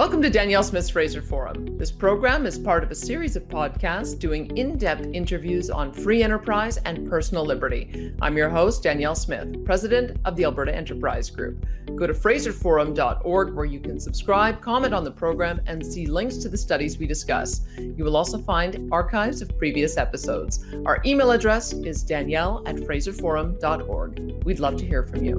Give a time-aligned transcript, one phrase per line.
[0.00, 1.76] Welcome to Danielle Smith's Fraser Forum.
[1.76, 6.22] This program is part of a series of podcasts doing in depth interviews on free
[6.22, 8.14] enterprise and personal liberty.
[8.22, 11.66] I'm your host, Danielle Smith, president of the Alberta Enterprise Group.
[11.96, 16.48] Go to fraserforum.org where you can subscribe, comment on the program, and see links to
[16.48, 17.60] the studies we discuss.
[17.76, 20.64] You will also find archives of previous episodes.
[20.86, 24.44] Our email address is danielle at fraserforum.org.
[24.46, 25.38] We'd love to hear from you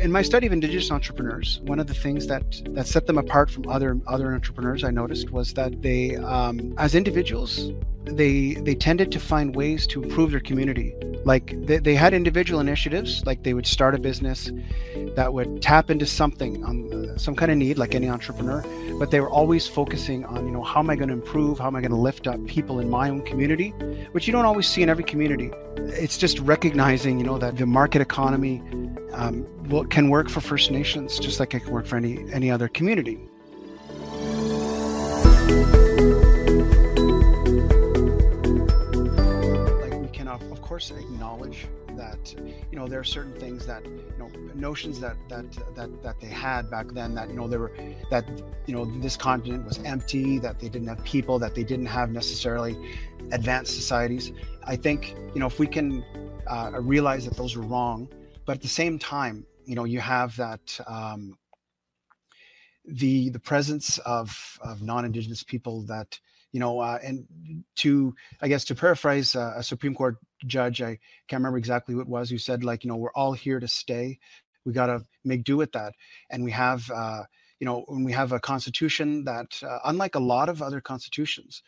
[0.00, 2.42] in my study of indigenous entrepreneurs, one of the things that
[2.74, 6.94] that set them apart from other other entrepreneurs I noticed was that they, um, as
[6.94, 7.72] individuals,
[8.04, 10.94] they they tended to find ways to improve their community.
[11.24, 14.50] Like they, they had individual initiatives, like they would start a business
[15.16, 18.64] that would tap into something on uh, some kind of need, like any entrepreneur.
[18.98, 21.58] But they were always focusing on, you know, how am I going to improve?
[21.58, 23.70] How am I going to lift up people in my own community,
[24.12, 25.50] which you don't always see in every community.
[25.76, 28.62] It's just recognizing, you know, that the market economy
[29.12, 32.50] um, will, can work for First Nations just like it can work for any any
[32.50, 33.18] other community.
[40.70, 42.32] Course acknowledge that
[42.70, 46.28] you know there are certain things that you know notions that that that that they
[46.28, 47.72] had back then that you know there were
[48.08, 48.24] that
[48.66, 52.12] you know this continent was empty that they didn't have people that they didn't have
[52.12, 52.76] necessarily
[53.32, 54.30] advanced societies.
[54.62, 56.04] I think you know if we can
[56.46, 58.08] uh, realize that those are wrong
[58.46, 61.36] but at the same time you know you have that um,
[62.84, 64.28] the the presence of
[64.60, 66.20] of non-indigenous people that
[66.52, 67.26] you know uh, and
[67.74, 72.00] to i guess to paraphrase uh, a supreme court judge i can't remember exactly who
[72.00, 74.18] it was who said like you know we're all here to stay
[74.64, 75.94] we got to make do with that
[76.30, 77.22] and we have uh,
[77.58, 81.62] you know when we have a constitution that uh, unlike a lot of other constitutions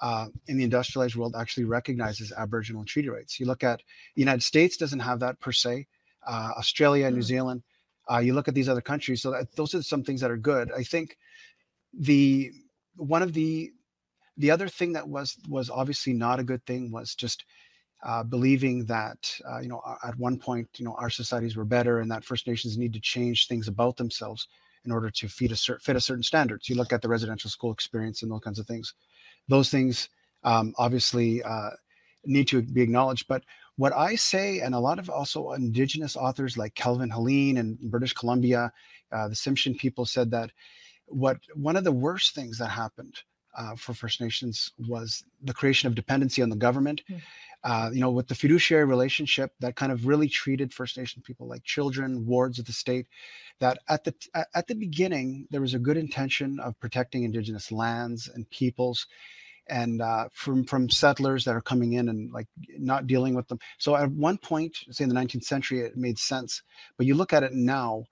[0.00, 3.82] uh, in the industrialized world actually recognizes aboriginal treaty rights you look at
[4.14, 5.86] the united states doesn't have that per se
[6.26, 7.22] uh, Australia, New hmm.
[7.22, 7.62] Zealand.
[8.10, 9.22] Uh, you look at these other countries.
[9.22, 10.70] So that, those are some things that are good.
[10.72, 11.16] I think
[11.92, 12.50] the
[12.96, 13.70] one of the
[14.36, 17.44] the other thing that was was obviously not a good thing was just
[18.02, 22.00] uh, believing that uh, you know at one point you know our societies were better
[22.00, 24.48] and that First Nations need to change things about themselves
[24.84, 26.68] in order to feed a cer- fit a certain standards.
[26.68, 28.94] You look at the residential school experience and those kinds of things.
[29.48, 30.08] Those things
[30.44, 31.70] um, obviously uh,
[32.24, 33.26] need to be acknowledged.
[33.28, 33.44] But
[33.76, 38.12] what I say, and a lot of also indigenous authors like Calvin Helin and British
[38.12, 38.72] Columbia,
[39.12, 40.50] uh, the Tsimshian people said that
[41.06, 43.14] what one of the worst things that happened
[43.56, 47.02] uh, for First Nations was the creation of dependency on the government.
[47.10, 47.20] Mm.
[47.64, 51.46] Uh, you know, with the fiduciary relationship that kind of really treated First Nation people
[51.46, 53.06] like children, wards of the state.
[53.60, 54.14] That at the
[54.54, 59.06] at the beginning there was a good intention of protecting Indigenous lands and peoples,
[59.68, 63.58] and uh, from from settlers that are coming in and like not dealing with them.
[63.78, 66.62] So at one point, say in the 19th century, it made sense.
[66.96, 68.04] But you look at it now,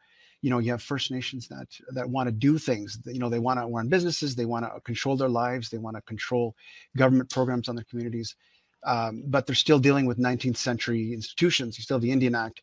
[0.43, 2.99] you know, you have First Nations that that want to do things.
[3.05, 5.97] You know, they want to run businesses, they want to control their lives, they want
[5.97, 6.55] to control
[6.97, 8.37] government programs on their communities.
[8.85, 11.77] Um, but they're still dealing with 19th century institutions.
[11.77, 12.63] You still have the Indian Act.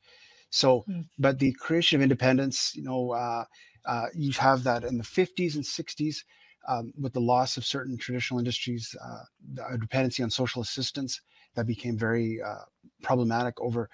[0.49, 1.05] So, mm.
[1.19, 3.45] but the creation of independence, you know, uh,
[3.85, 6.23] uh, you have that in the 50s and 60s
[6.67, 9.23] um, with the loss of certain traditional industries, uh,
[9.53, 11.21] the dependency on social assistance
[11.55, 12.65] that became very uh,
[13.01, 13.89] problematic over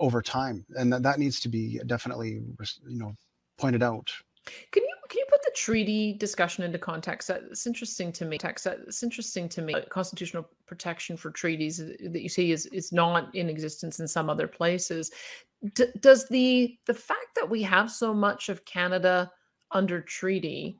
[0.00, 2.40] over time, and that, that needs to be definitely
[2.88, 3.14] you know
[3.58, 4.10] pointed out.
[4.70, 7.30] Can you can you put the treaty discussion into context?
[7.30, 8.38] It's interesting to me.
[8.38, 9.74] Text it's interesting to me.
[9.88, 14.48] Constitutional protection for treaties that you see is is not in existence in some other
[14.48, 15.10] places.
[15.74, 19.30] D- does the the fact that we have so much of Canada
[19.70, 20.78] under treaty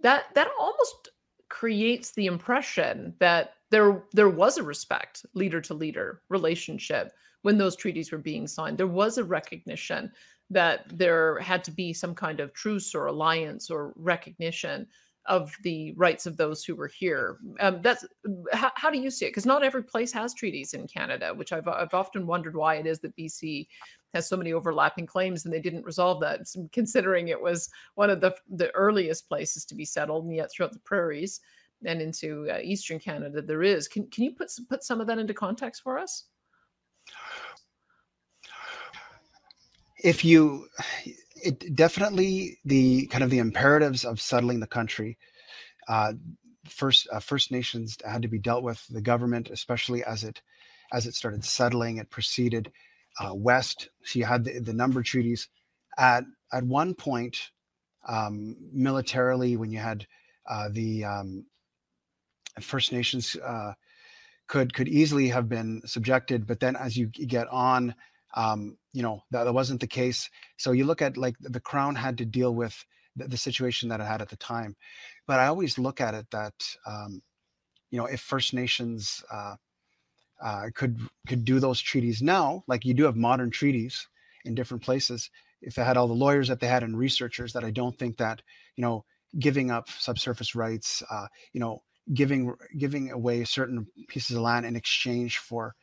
[0.00, 1.10] that that almost
[1.48, 7.12] creates the impression that there there was a respect leader to leader relationship
[7.42, 10.10] when those treaties were being signed there was a recognition
[10.50, 14.86] that there had to be some kind of truce or alliance or recognition
[15.26, 17.38] of the rights of those who were here.
[17.60, 18.04] Um, that's
[18.52, 19.30] how, how, do you see it?
[19.30, 22.86] Because not every place has treaties in Canada, which I've I've often wondered why it
[22.86, 23.66] is that BC
[24.14, 26.40] has so many overlapping claims and they didn't resolve that.
[26.72, 30.72] Considering it was one of the the earliest places to be settled, and yet throughout
[30.72, 31.40] the prairies
[31.84, 33.88] and into uh, eastern Canada there is.
[33.88, 36.24] Can can you put put some of that into context for us?
[40.06, 40.68] If you
[41.42, 45.18] it definitely the kind of the imperatives of settling the country.
[45.88, 46.14] Uh,
[46.68, 48.84] first, uh, First Nations had to be dealt with.
[48.88, 50.42] The government, especially as it
[50.92, 52.72] as it started settling, it proceeded
[53.20, 53.88] uh, west.
[54.04, 55.48] So you had the, the number treaties.
[55.98, 57.50] At at one point,
[58.08, 60.06] um, militarily, when you had
[60.48, 61.46] uh, the um,
[62.60, 63.74] First Nations uh,
[64.46, 67.94] could could easily have been subjected, but then as you get on
[68.34, 70.30] um, you know that, that wasn't the case.
[70.56, 72.84] So you look at like the crown had to deal with
[73.14, 74.76] the, the situation that it had at the time.
[75.26, 76.54] But i always look at it that
[76.86, 77.22] um,
[77.90, 79.56] you know if first nations uh,
[80.42, 84.06] uh, could could do those treaties now like you do have modern treaties
[84.44, 85.30] in different places
[85.62, 88.16] if they had all the lawyers that they had and researchers that i don't think
[88.18, 88.42] that
[88.76, 89.04] you know
[89.38, 91.82] giving up subsurface rights uh, you know
[92.14, 95.74] giving giving away certain pieces of land in exchange for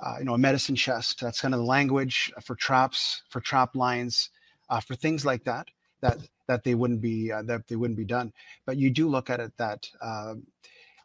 [0.00, 1.20] uh, you know, a medicine chest.
[1.20, 4.30] That's kind of the language for traps, for trap lines,
[4.68, 5.68] uh, for things like that.
[6.00, 8.32] That that they wouldn't be uh, that they wouldn't be done.
[8.66, 10.46] But you do look at it that um,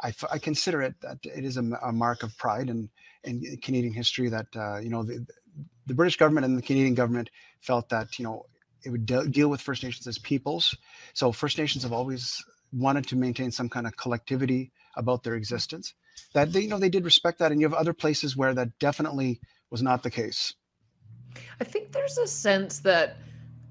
[0.02, 2.90] I, I consider it that it is a, a mark of pride in
[3.24, 5.26] in Canadian history that uh, you know the,
[5.88, 7.30] the British government and the Canadian government
[7.62, 8.46] felt that you know
[8.84, 10.76] it would de- deal with First Nations as peoples.
[11.14, 12.44] So First Nations have always
[12.74, 15.94] wanted to maintain some kind of collectivity about their existence
[16.34, 18.78] that they you know they did respect that and you have other places where that
[18.80, 19.40] definitely
[19.70, 20.54] was not the case.
[21.60, 23.18] I think there's a sense that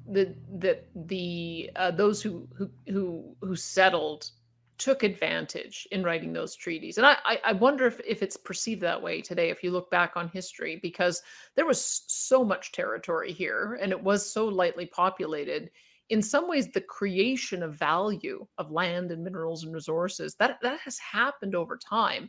[0.06, 4.31] the that the uh, those who who who who settled
[4.79, 6.97] took advantage in writing those treaties.
[6.97, 10.12] And i i wonder if, if it's perceived that way today if you look back
[10.17, 11.23] on history because
[11.55, 15.70] there was so much territory here and it was so lightly populated
[16.11, 20.81] in some ways the creation of value of land and minerals and resources that that
[20.81, 22.29] has happened over time.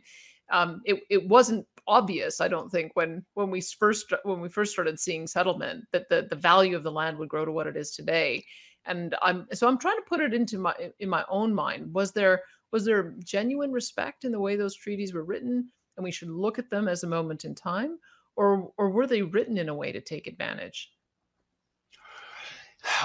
[0.50, 4.72] Um, it, it wasn't obvious i don't think when when we first when we first
[4.72, 7.76] started seeing settlement that the, the value of the land would grow to what it
[7.76, 8.44] is today.
[8.86, 11.92] And i'm so i'm trying to put it into my in my own mind.
[11.92, 16.12] Was there was there genuine respect in the way those treaties were written and we
[16.12, 17.98] should look at them as a moment in time?
[18.36, 20.90] Or or were they written in a way to take advantage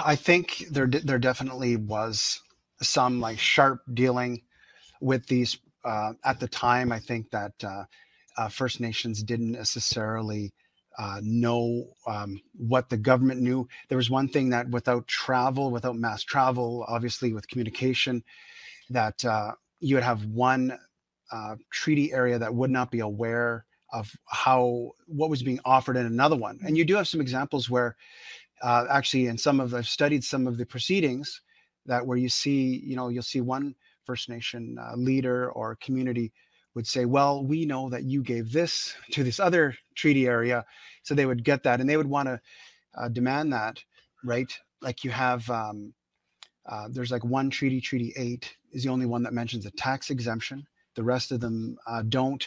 [0.04, 2.42] I think there there definitely was
[2.82, 4.42] some like sharp dealing
[5.00, 6.92] with these uh, at the time.
[6.92, 7.84] I think that uh,
[8.36, 10.52] uh, First Nations didn't necessarily
[10.98, 13.68] uh, know um, what the government knew.
[13.88, 18.24] There was one thing that without travel, without mass travel, obviously with communication,
[18.90, 20.76] that uh, you would have one
[21.30, 26.06] uh, treaty area that would not be aware of how what was being offered in
[26.06, 26.58] another one.
[26.64, 27.96] And you do have some examples where
[28.62, 31.42] uh, actually in some of I've studied some of the proceedings
[31.86, 33.74] that where you see you know you'll see one
[34.04, 36.32] First Nation uh, leader or community
[36.74, 40.64] would say, well, we know that you gave this to this other treaty area,
[41.02, 42.40] so they would get that and they would want to
[42.96, 43.82] uh, demand that,
[44.24, 44.58] right?
[44.80, 45.92] Like you have um,
[46.66, 50.10] uh, there's like one treaty, Treaty Eight is the only one that mentions a tax
[50.10, 50.66] exemption.
[50.94, 52.46] The rest of them uh, don't.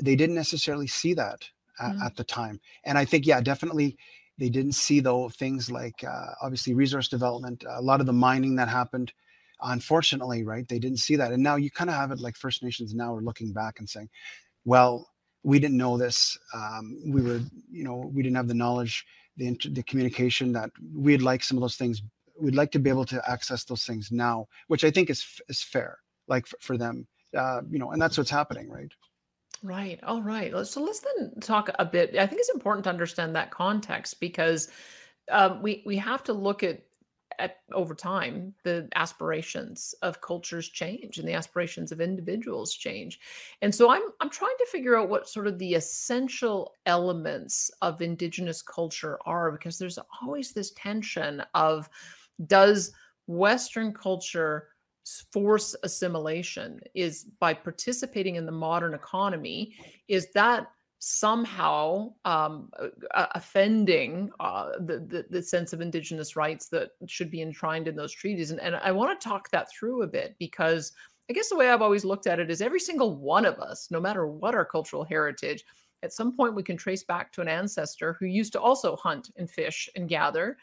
[0.00, 1.48] They didn't necessarily see that
[1.80, 2.02] at, mm.
[2.04, 3.96] at the time, and I think yeah, definitely
[4.42, 8.56] they didn't see though things like uh, obviously resource development, a lot of the mining
[8.56, 9.12] that happened.
[9.60, 12.60] Unfortunately, right, they didn't see that, and now you kind of have it like First
[12.60, 14.08] Nations now are looking back and saying,
[14.64, 15.08] "Well,
[15.44, 16.36] we didn't know this.
[16.52, 17.40] Um, we were,
[17.70, 19.06] you know, we didn't have the knowledge,
[19.36, 22.02] the the communication that we'd like some of those things.
[22.36, 25.62] We'd like to be able to access those things now, which I think is is
[25.62, 27.06] fair, like for, for them,
[27.36, 28.92] uh, you know, and that's what's happening, right?
[29.62, 30.00] Right.
[30.02, 30.52] All right.
[30.66, 32.16] So let's then talk a bit.
[32.16, 34.68] I think it's important to understand that context because
[35.30, 36.82] um, we we have to look at
[37.38, 43.20] at over time the aspirations of cultures change and the aspirations of individuals change
[43.62, 48.02] and so i'm i'm trying to figure out what sort of the essential elements of
[48.02, 51.88] indigenous culture are because there's always this tension of
[52.46, 52.92] does
[53.26, 54.68] western culture
[55.32, 59.74] force assimilation is by participating in the modern economy
[60.08, 62.70] is that somehow um,
[63.14, 67.96] uh, offending uh, the, the, the sense of indigenous rights that should be enshrined in
[67.96, 68.52] those treaties.
[68.52, 70.92] And, and i want to talk that through a bit because
[71.28, 73.88] i guess the way i've always looked at it is every single one of us
[73.90, 75.64] no matter what our cultural heritage
[76.02, 79.30] at some point we can trace back to an ancestor who used to also hunt
[79.36, 80.56] and fish and gather.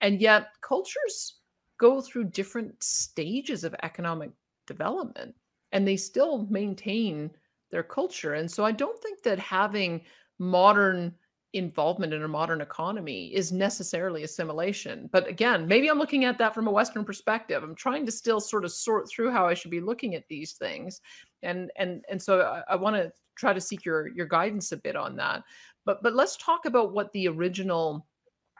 [0.00, 1.40] And yet cultures
[1.78, 4.30] go through different stages of economic
[4.66, 5.34] development
[5.72, 7.30] and they still maintain
[7.70, 8.34] their culture.
[8.34, 10.02] And so I don't think that having
[10.38, 11.14] modern
[11.52, 15.08] involvement in a modern economy is necessarily assimilation.
[15.10, 17.62] But again, maybe I'm looking at that from a Western perspective.
[17.62, 20.52] I'm trying to still sort of sort through how I should be looking at these
[20.52, 21.00] things.
[21.42, 24.76] And and and so I, I want to try to seek your your guidance a
[24.76, 25.44] bit on that.
[25.84, 28.06] But but let's talk about what the original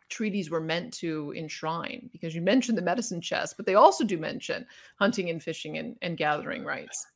[0.08, 4.18] treaties were meant to enshrine because you mentioned the medicine chest but they also do
[4.18, 4.66] mention
[4.98, 7.06] hunting and fishing and, and gathering rights.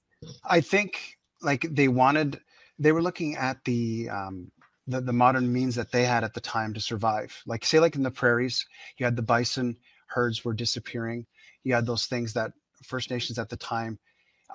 [0.44, 2.40] I think like they wanted
[2.78, 4.50] they were looking at the um
[4.86, 7.40] the, the modern means that they had at the time to survive.
[7.46, 8.66] Like say like in the prairies
[8.96, 11.26] you had the bison herds were disappearing.
[11.62, 13.98] You had those things that first nations at the time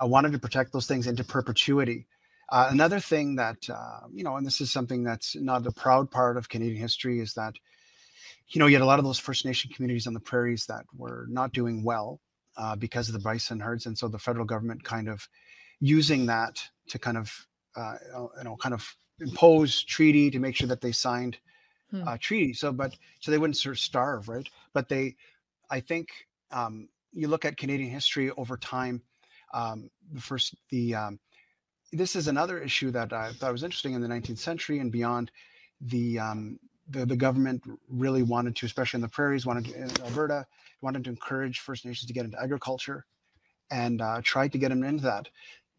[0.02, 2.06] uh, wanted to protect those things into perpetuity.
[2.48, 6.10] Uh, another thing that, uh, you know, and this is something that's not the proud
[6.10, 7.54] part of Canadian history is that,
[8.48, 10.84] you know, you had a lot of those First Nation communities on the prairies that
[10.96, 12.20] were not doing well
[12.56, 13.86] uh, because of the bison herds.
[13.86, 15.28] And so the federal government kind of
[15.80, 17.96] using that to kind of, uh,
[18.38, 21.38] you know, kind of impose treaty to make sure that they signed
[21.90, 22.06] hmm.
[22.06, 22.52] uh, treaty.
[22.52, 24.48] So, but so they wouldn't sort of starve, right?
[24.72, 25.16] But they,
[25.70, 26.08] I think,
[26.50, 29.02] um, you look at Canadian history over time.
[29.54, 31.18] Um, the first, the um,
[31.92, 35.30] this is another issue that I thought was interesting in the 19th century and beyond.
[35.80, 39.90] The um, the, the government really wanted to, especially in the prairies, wanted to, in
[40.02, 40.46] Alberta,
[40.80, 43.06] wanted to encourage First Nations to get into agriculture,
[43.70, 45.28] and uh, tried to get them into that.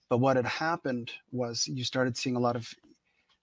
[0.09, 2.73] But what had happened was you started seeing a lot of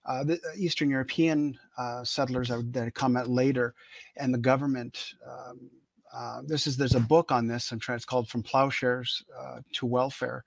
[0.05, 3.73] uh, the uh, Eastern European uh, settlers that, that come at later,
[4.17, 5.13] and the government.
[5.27, 5.69] Um,
[6.13, 7.71] uh, this is there's a book on this.
[7.71, 7.97] I'm trying.
[7.97, 10.43] It's called "From Plowshares uh, to Welfare,"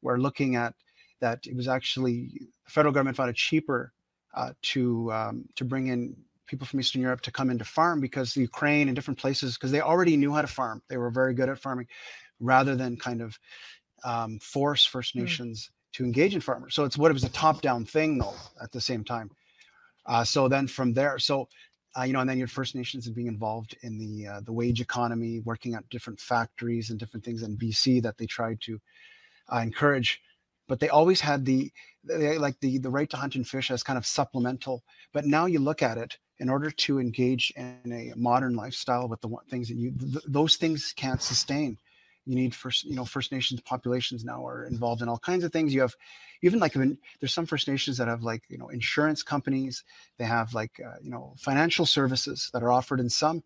[0.00, 0.74] where looking at
[1.20, 2.32] that it was actually
[2.64, 3.92] the federal government found it cheaper
[4.60, 6.14] to um, to bring in
[6.46, 9.54] people from Eastern Europe to come in to farm because the Ukraine and different places
[9.54, 10.82] because they already knew how to farm.
[10.88, 11.88] They were very good at farming,
[12.40, 13.38] rather than kind of
[14.04, 15.20] um, force First hmm.
[15.20, 15.96] Nations mm.
[15.96, 16.74] to engage in farmers.
[16.74, 19.30] So it's what it was a top-down thing though at the same time.
[20.04, 21.48] Uh, so then from there, so
[21.98, 24.52] uh, you know, and then your First Nations and being involved in the uh, the
[24.52, 28.78] wage economy, working at different factories and different things in BC that they tried to
[29.52, 30.20] uh, encourage
[30.68, 31.72] but they always had the
[32.04, 34.84] they, like the the right to hunt and fish as kind of supplemental.
[35.12, 39.20] But now you look at it in order to engage in a modern lifestyle with
[39.20, 41.78] the things that you th- those things can't sustain.
[42.26, 45.52] You need first, you know, First Nations populations now are involved in all kinds of
[45.52, 45.72] things.
[45.72, 45.94] You have
[46.42, 46.74] even like
[47.20, 49.84] there's some First Nations that have like you know insurance companies.
[50.18, 53.42] They have like uh, you know financial services that are offered in some.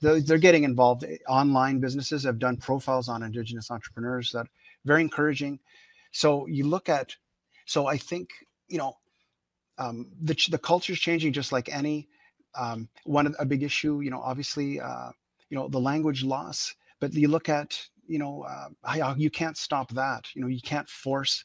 [0.00, 1.04] They're, they're getting involved.
[1.28, 4.46] Online businesses have done profiles on Indigenous entrepreneurs that
[4.84, 5.58] very encouraging.
[6.12, 7.14] So you look at,
[7.66, 8.30] so I think,
[8.68, 8.96] you know,
[9.78, 12.08] um, the, the culture is changing just like any
[12.54, 15.10] um, one a big issue, you know, obviously, uh,
[15.48, 19.56] you know, the language loss, but you look at, you know, uh, how you can't
[19.56, 20.34] stop that.
[20.34, 21.44] You know, you can't force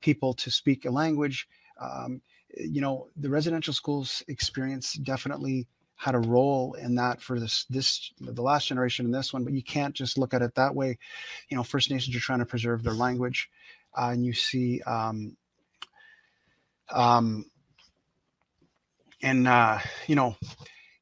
[0.00, 1.48] people to speak a language.
[1.80, 2.20] Um,
[2.56, 5.68] you know, the residential schools experience definitely
[6.00, 9.52] had a role in that for this this the last generation and this one but
[9.52, 10.96] you can't just look at it that way
[11.50, 13.50] you know first nations are trying to preserve their language
[13.98, 15.36] uh, and you see um,
[16.90, 17.44] um,
[19.22, 20.36] and uh, you know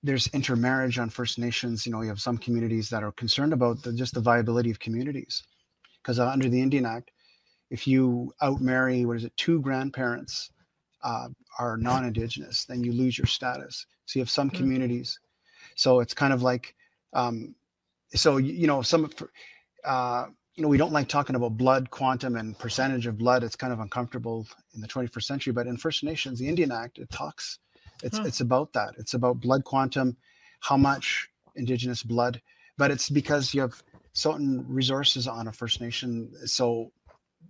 [0.03, 1.85] there's intermarriage on First Nations.
[1.85, 4.79] You know, you have some communities that are concerned about the, just the viability of
[4.79, 5.43] communities,
[6.03, 7.11] because uh, under the Indian Act,
[7.71, 10.51] if you outmarry, what is it, two grandparents
[11.03, 13.87] uh, are non-Indigenous, then you lose your status.
[14.07, 14.59] So you have some mm-hmm.
[14.59, 15.19] communities.
[15.75, 16.75] So it's kind of like,
[17.13, 17.55] um,
[18.15, 19.11] so you know, some
[19.85, 23.45] uh, you know, we don't like talking about blood quantum and percentage of blood.
[23.45, 25.53] It's kind of uncomfortable in the 21st century.
[25.53, 27.61] But in First Nations, the Indian Act, it talks,
[28.03, 28.25] it's huh.
[28.27, 28.95] it's about that.
[28.99, 30.17] It's about blood quantum,
[30.61, 32.41] how much Indigenous blood.
[32.77, 36.93] But it's because you have certain resources on a First Nation, so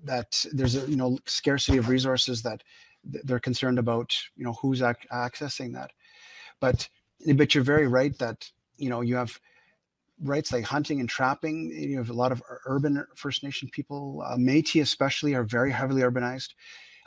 [0.04, 2.62] that there's a you know scarcity of resources that
[3.04, 4.16] they're concerned about.
[4.36, 5.92] You know who's ac- accessing that.
[6.60, 6.88] But
[7.34, 9.38] but you're very right that you know you have
[10.22, 11.70] rights like hunting and trapping.
[11.70, 16.02] You have a lot of urban First Nation people, uh, Métis especially, are very heavily
[16.02, 16.54] urbanized.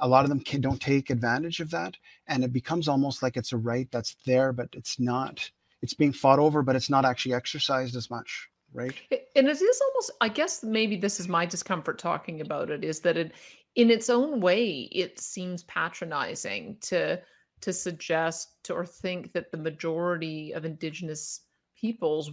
[0.02, 1.96] A lot of them can, don't take advantage of that,
[2.28, 5.50] and it becomes almost like it's a right that's there, but it's not.
[5.82, 8.94] It's being fought over, but it's not actually exercised as much, right?
[9.36, 10.12] And it is almost.
[10.20, 12.84] I guess maybe this is my discomfort talking about it.
[12.84, 13.32] Is that it,
[13.76, 17.22] in its own way, it seems patronizing to
[17.62, 21.42] to suggest to, or think that the majority of Indigenous
[21.80, 22.32] peoples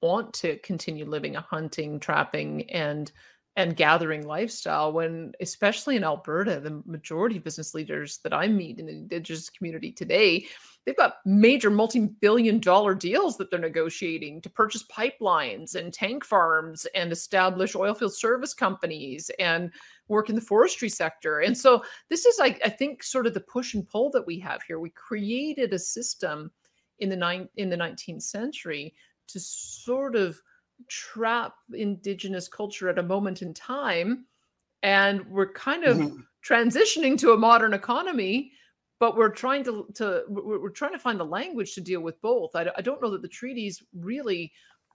[0.00, 3.12] want to continue living a hunting, trapping, and
[3.56, 8.78] and gathering lifestyle when especially in alberta the majority of business leaders that i meet
[8.78, 10.46] in the indigenous community today
[10.84, 16.86] they've got major multi-billion dollar deals that they're negotiating to purchase pipelines and tank farms
[16.94, 19.70] and establish oilfield service companies and
[20.08, 21.40] work in the forestry sector.
[21.40, 24.38] And so this is I, I think sort of the push and pull that we
[24.40, 24.80] have here.
[24.80, 26.50] We created a system
[26.98, 28.94] in the in the 19th century
[29.28, 30.40] to sort of
[30.88, 34.26] trap indigenous culture at a moment in time
[34.82, 36.20] and we're kind of mm-hmm.
[36.46, 38.52] transitioning to a modern economy
[39.00, 42.54] but we're trying to to we're, trying to find the language to deal with both
[42.54, 44.52] I, I don't know that the treaties really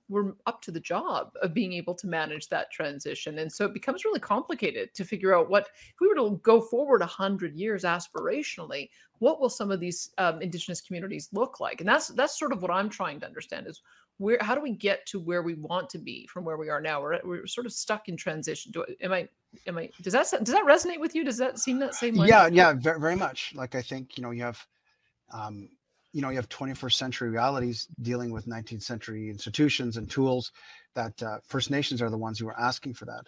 [0.10, 3.74] we're up to the job of being able to manage that transition and so it
[3.74, 7.84] becomes really complicated to figure out what if we were to go forward 100 years
[7.84, 8.89] aspirationally
[9.20, 12.62] what will some of these um, indigenous communities look like and that's that's sort of
[12.62, 13.82] what i'm trying to understand is
[14.17, 16.81] where how do we get to where we want to be from where we are
[16.81, 17.01] now?
[17.01, 18.71] We're, we're sort of stuck in transition.
[18.71, 19.27] Do am i
[19.67, 21.24] am i does that does that resonate with you?
[21.24, 22.27] Does that seem that same way?
[22.27, 23.53] Yeah yeah very, very much.
[23.55, 24.65] Like i think you know you have
[25.31, 25.69] um
[26.13, 30.51] you know you have 21st century realities dealing with 19th century institutions and tools
[30.95, 33.27] that uh, first nations are the ones who are asking for that.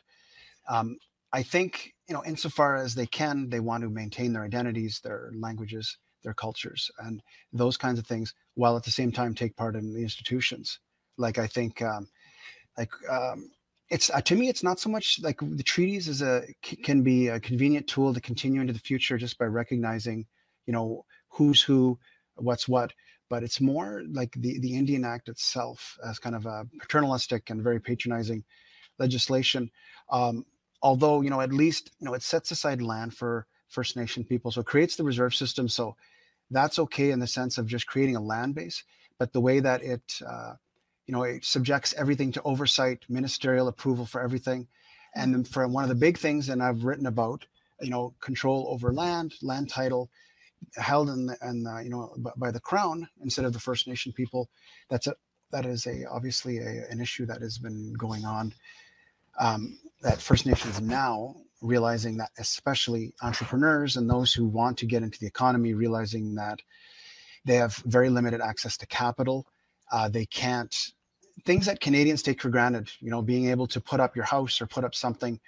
[0.67, 0.97] Um,
[1.31, 5.31] i think you know insofar as they can they want to maintain their identities their
[5.35, 7.21] languages their cultures and
[7.53, 10.79] those kinds of things while at the same time take part in the institutions
[11.17, 12.07] like i think um,
[12.77, 13.49] like um,
[13.89, 17.27] it's uh, to me it's not so much like the treaties is a can be
[17.27, 20.25] a convenient tool to continue into the future just by recognizing
[20.65, 21.97] you know who's who
[22.35, 22.93] what's what
[23.29, 27.63] but it's more like the the indian act itself as kind of a paternalistic and
[27.63, 28.43] very patronizing
[28.97, 29.69] legislation
[30.11, 30.45] um,
[30.81, 34.51] although you know at least you know it sets aside land for First Nation people.
[34.51, 35.67] So it creates the reserve system.
[35.69, 35.95] So
[36.51, 38.83] that's okay in the sense of just creating a land base.
[39.17, 40.53] But the way that it, uh,
[41.05, 44.67] you know, it subjects everything to oversight, ministerial approval for everything.
[45.15, 47.45] And then for one of the big things, and I've written about,
[47.81, 50.09] you know, control over land, land title,
[50.75, 54.11] held in the, and uh, you know by the crown instead of the First Nation
[54.11, 54.49] people.
[54.89, 55.15] That's a
[55.51, 58.53] that is a obviously a, an issue that has been going on.
[59.39, 65.03] Um, that First Nations now realizing that especially entrepreneurs and those who want to get
[65.03, 66.59] into the economy realizing that
[67.45, 69.45] they have very limited access to capital
[69.91, 70.93] uh, they can't
[71.45, 74.61] things that canadians take for granted you know being able to put up your house
[74.61, 75.39] or put up something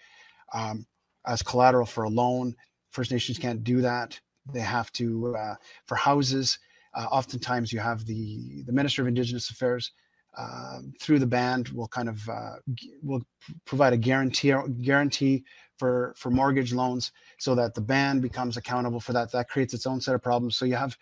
[0.53, 0.85] um,
[1.25, 2.55] as collateral for a loan
[2.91, 4.19] first nations can't do that.
[4.53, 6.59] They have to uh, for houses
[6.93, 9.91] uh, oftentimes you have the the minister of indigenous affairs
[10.37, 12.55] uh, through the band will kind of uh,
[13.01, 13.21] will
[13.65, 15.43] provide a guarantee guarantee
[15.81, 19.87] for for mortgage loans so that the band becomes accountable for that that creates its
[19.87, 20.95] own set of problems so you have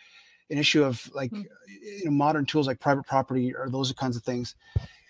[0.50, 1.44] an issue of like mm.
[1.68, 4.56] you know modern tools like private property or those kinds of things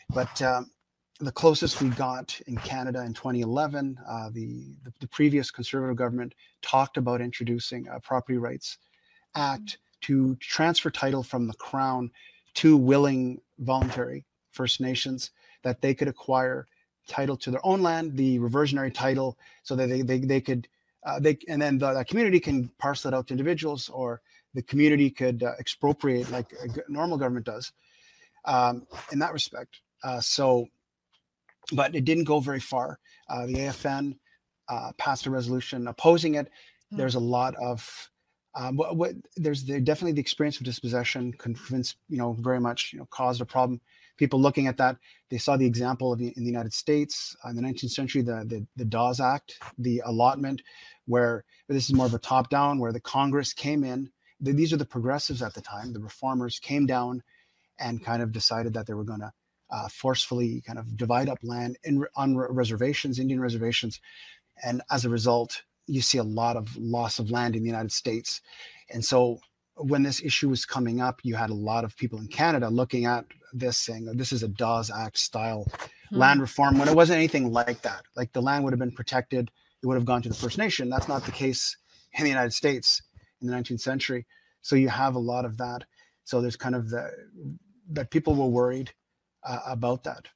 [0.09, 0.71] but um,
[1.19, 6.33] the closest we got in Canada in 2011, uh, the, the, the previous conservative government
[6.61, 8.77] talked about introducing a Property Rights
[9.35, 9.77] Act mm.
[10.07, 12.09] to transfer title from the Crown
[12.55, 15.31] to willing voluntary First Nations
[15.63, 16.67] that they could acquire
[17.09, 20.67] title to their own land, the reversionary title, so that they they, they could
[21.05, 24.21] uh, they and then the, the, community can parcel it out to individuals, or
[24.53, 27.71] the community could uh, expropriate like a normal government does
[28.45, 29.81] um, in that respect.
[30.03, 30.65] Uh, so,
[31.73, 32.99] but it didn't go very far.
[33.29, 34.17] Uh, the AFN
[34.69, 36.47] uh, passed a resolution opposing it.
[36.47, 36.97] Mm-hmm.
[36.97, 38.09] There's a lot of
[38.55, 42.91] um, what, what, there's the, definitely the experience of dispossession convinced you know very much
[42.93, 43.79] you know caused a problem
[44.19, 44.97] people looking at that,
[45.31, 48.21] they saw the example of the, in the United States uh, in the 19th century,
[48.21, 50.61] the, the, the Dawes Act, the allotment,
[51.05, 54.11] where this is more of a top down, where the Congress came in.
[54.41, 57.23] The, these are the progressives at the time, the reformers came down
[57.79, 59.31] and kind of decided that they were going to
[59.71, 64.01] uh, forcefully kind of divide up land in, on reservations, Indian reservations.
[64.63, 67.91] And as a result, you see a lot of loss of land in the United
[67.91, 68.41] States.
[68.89, 69.39] And so
[69.75, 73.05] when this issue was coming up, you had a lot of people in Canada looking
[73.05, 75.65] at this saying oh, this is a Dawes Act style
[76.09, 76.17] hmm.
[76.17, 78.03] land reform when it wasn't anything like that.
[78.15, 80.89] Like the land would have been protected, it would have gone to the First Nation.
[80.89, 81.77] That's not the case
[82.13, 83.01] in the United States
[83.41, 84.25] in the 19th century.
[84.61, 85.85] So you have a lot of that.
[86.25, 87.11] So there's kind of the
[87.91, 88.91] that people were worried
[89.43, 90.27] uh, about that.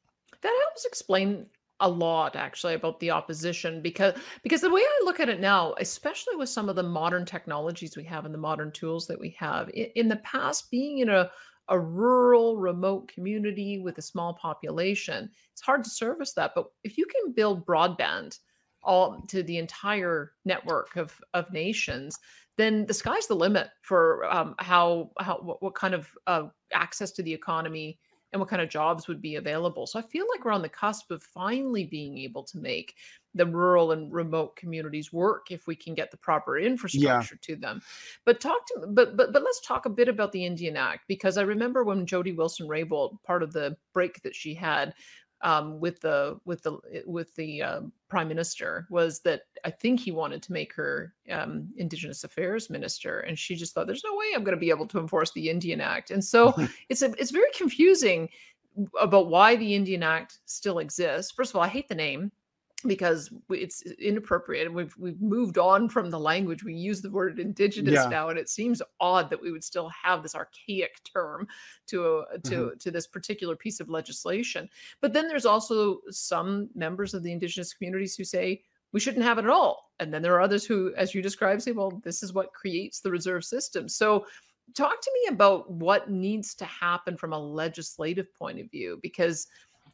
[0.42, 1.46] That helps explain
[1.80, 5.76] a lot actually about the opposition because because the way I look at it now,
[5.80, 9.30] especially with some of the modern technologies we have and the modern tools that we
[9.40, 11.32] have, in, the past being in a
[11.70, 16.52] a rural remote community with a small population, it's hard to service that.
[16.54, 18.38] But if you can build broadband
[18.84, 22.20] all to the entire network of of nations,
[22.58, 27.12] then the sky's the limit for um, how how what, what kind of uh, access
[27.12, 28.00] to the economy
[28.34, 29.86] and what kind of jobs would be available.
[29.86, 32.96] So I feel like we're on the cusp of finally being able to make
[33.36, 37.56] the rural and remote communities work if we can get the proper infrastructure yeah.
[37.56, 37.82] to them.
[38.26, 41.38] But talk to but but but let's talk a bit about the Indian Act because
[41.38, 44.94] I remember when Jody Wilson Raybould, part of the break that she had
[45.44, 50.12] um, with the with the with the uh, prime minister was that I think he
[50.12, 54.28] wanted to make her um, Indigenous Affairs minister, and she just thought, "There's no way
[54.34, 56.56] I'm going to be able to enforce the Indian Act." And so
[56.90, 58.30] it's a, it's very confusing
[59.00, 61.32] about why the Indian Act still exists.
[61.32, 62.32] First of all, I hate the name
[62.88, 67.40] because it's inappropriate and we've we've moved on from the language we use the word
[67.40, 68.08] indigenous yeah.
[68.08, 71.48] now and it seems odd that we would still have this archaic term
[71.88, 72.78] to uh, to mm-hmm.
[72.78, 74.70] to this particular piece of legislation
[75.02, 79.38] but then there's also some members of the indigenous communities who say we shouldn't have
[79.38, 82.24] it at all and then there are others who as you describe say well this
[82.24, 84.26] is what creates the reserve system so
[84.74, 89.48] talk to me about what needs to happen from a legislative point of view, because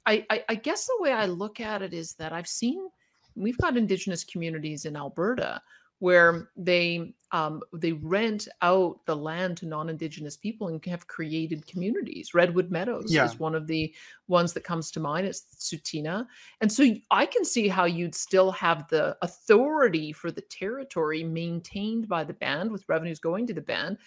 [0.06, 2.90] I, I, I guess the way I look at it is that I've seen
[3.36, 5.62] we've got indigenous communities in Alberta
[6.00, 12.34] where they um, they rent out the land to non-indigenous people and have created communities.
[12.34, 13.26] Redwood Meadows yeah.
[13.26, 13.94] is one of the
[14.28, 15.28] ones that comes to mind.
[15.28, 16.26] It's Tsuut'ina,
[16.62, 22.08] and so I can see how you'd still have the authority for the territory maintained
[22.08, 23.98] by the band, with revenues going to the band,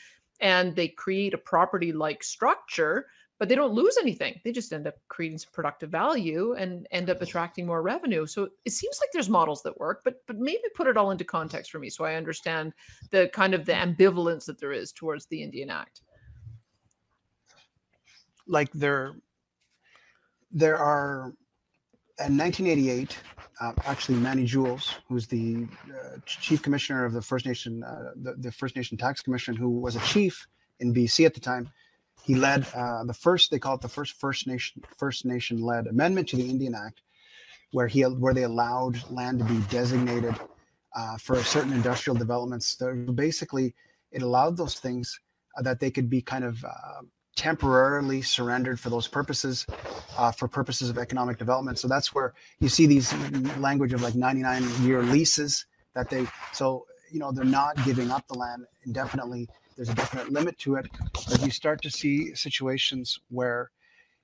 [0.41, 3.07] and they create a property-like structure
[3.43, 4.41] but they don't lose anything.
[4.45, 8.25] They just end up creating some productive value and end up attracting more revenue.
[8.25, 11.25] So it seems like there's models that work, but but maybe put it all into
[11.25, 12.73] context for me so I understand
[13.11, 16.03] the kind of the ambivalence that there is towards the Indian Act.
[18.47, 19.17] Like there,
[20.53, 21.35] there are
[22.25, 23.19] in 1988,
[23.61, 28.35] uh, actually Manny Jules, who's the uh, chief commissioner of the First Nation, uh, the,
[28.35, 30.47] the First Nation Tax Commission, who was a chief
[30.79, 31.69] in BC at the time,
[32.23, 35.87] he led uh, the first, they call it the first First Nation First Nation led
[35.87, 37.03] amendment to the Indian Act,
[37.73, 40.35] where he where they allowed land to be designated
[40.95, 42.79] uh, for certain industrial developments.
[42.79, 43.75] So basically,
[44.13, 45.19] it allowed those things
[45.59, 47.03] uh, that they could be kind of uh,
[47.35, 49.67] temporarily surrendered for those purposes,
[50.17, 51.79] uh, for purposes of economic development.
[51.79, 53.13] So that's where you see these
[53.59, 58.27] language of like 99 year leases that they so you know they're not giving up
[58.29, 60.87] the land indefinitely there's a definite limit to it
[61.29, 63.71] but you start to see situations where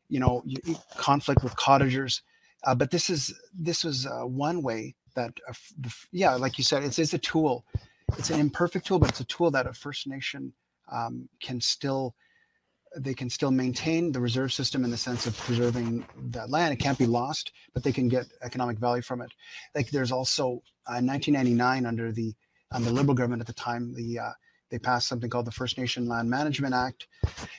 [0.08, 0.58] you know you,
[0.96, 2.22] conflict with cottagers
[2.64, 5.52] uh, but this is this was uh, one way that uh,
[6.12, 7.64] yeah like you said it's, it's a tool
[8.16, 10.52] it's an imperfect tool but it's a tool that a first nation
[10.90, 12.14] um, can still
[12.96, 16.72] they can still maintain the reserve system in the sense of preserving that land.
[16.72, 19.30] It can't be lost, but they can get economic value from it.
[19.74, 22.34] Like there's also uh, 1999 under the
[22.70, 24.32] um, the Liberal government at the time, the uh,
[24.70, 27.06] they passed something called the First Nation Land Management Act,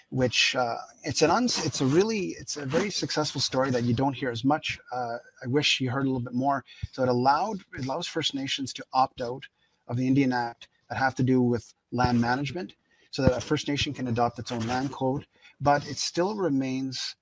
[0.09, 3.93] which uh, it's an uns- it's a really it's a very successful story that you
[3.93, 4.79] don't hear as much.
[4.91, 6.63] Uh, I wish you heard a little bit more.
[6.91, 9.43] So it allowed it allows First Nations to opt out
[9.87, 12.73] of the Indian Act that have to do with land management,
[13.11, 15.25] so that a First Nation can adopt its own land code,
[15.59, 17.15] but it still remains.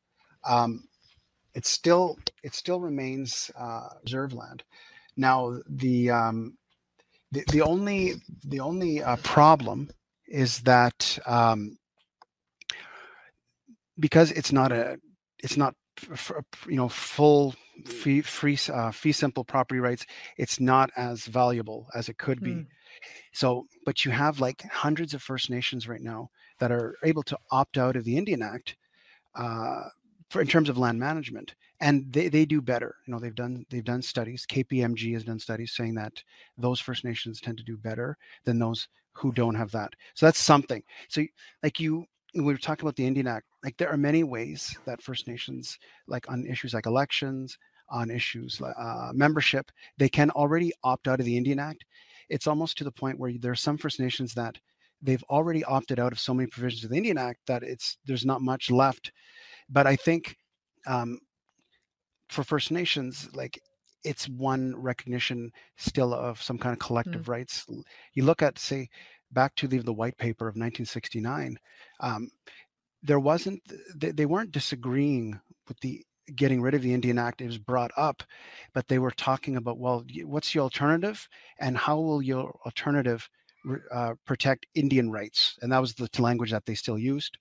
[0.47, 0.87] Um,
[1.53, 4.63] it still it still remains uh, reserve land.
[5.15, 6.57] Now the um,
[7.31, 9.89] the, the only the only uh, problem
[10.27, 11.77] is that um,
[13.99, 14.97] because it's not a
[15.39, 15.75] it's not
[16.67, 20.05] you know full fee free uh, fee simple property rights
[20.37, 22.67] it's not as valuable as it could be mm.
[23.33, 27.37] so but you have like hundreds of first nations right now that are able to
[27.51, 28.75] opt out of the indian act
[29.35, 29.83] uh,
[30.29, 33.65] for in terms of land management and they, they do better you know they've done
[33.69, 36.13] they've done studies kpmg has done studies saying that
[36.57, 38.87] those first nations tend to do better than those
[39.17, 39.93] who don't have that.
[40.13, 40.83] So that's something.
[41.09, 41.23] So
[41.63, 45.01] like you we were talking about the indian act like there are many ways that
[45.01, 47.57] first nations like on issues like elections
[47.89, 51.83] on issues uh, membership they can already opt out of the indian act.
[52.29, 54.57] It's almost to the point where there are some first nations that
[55.01, 58.25] they've already opted out of so many provisions of the indian act that it's there's
[58.25, 59.11] not much left.
[59.69, 60.35] But i think
[60.85, 61.19] um,
[62.29, 63.61] for First Nations, like
[64.03, 67.27] it's one recognition still of some kind of collective mm.
[67.27, 67.65] rights.
[68.13, 68.89] You look at, say,
[69.31, 71.59] back to the, the white paper of 1969,
[71.99, 72.29] um,
[73.03, 73.61] there wasn't,
[73.95, 76.03] they, they weren't disagreeing with the
[76.35, 77.41] getting rid of the Indian Act.
[77.41, 78.23] It was brought up,
[78.73, 81.27] but they were talking about, well, what's the alternative
[81.59, 83.29] and how will your alternative
[83.93, 85.57] uh, protect Indian rights?
[85.61, 87.37] And that was the language that they still used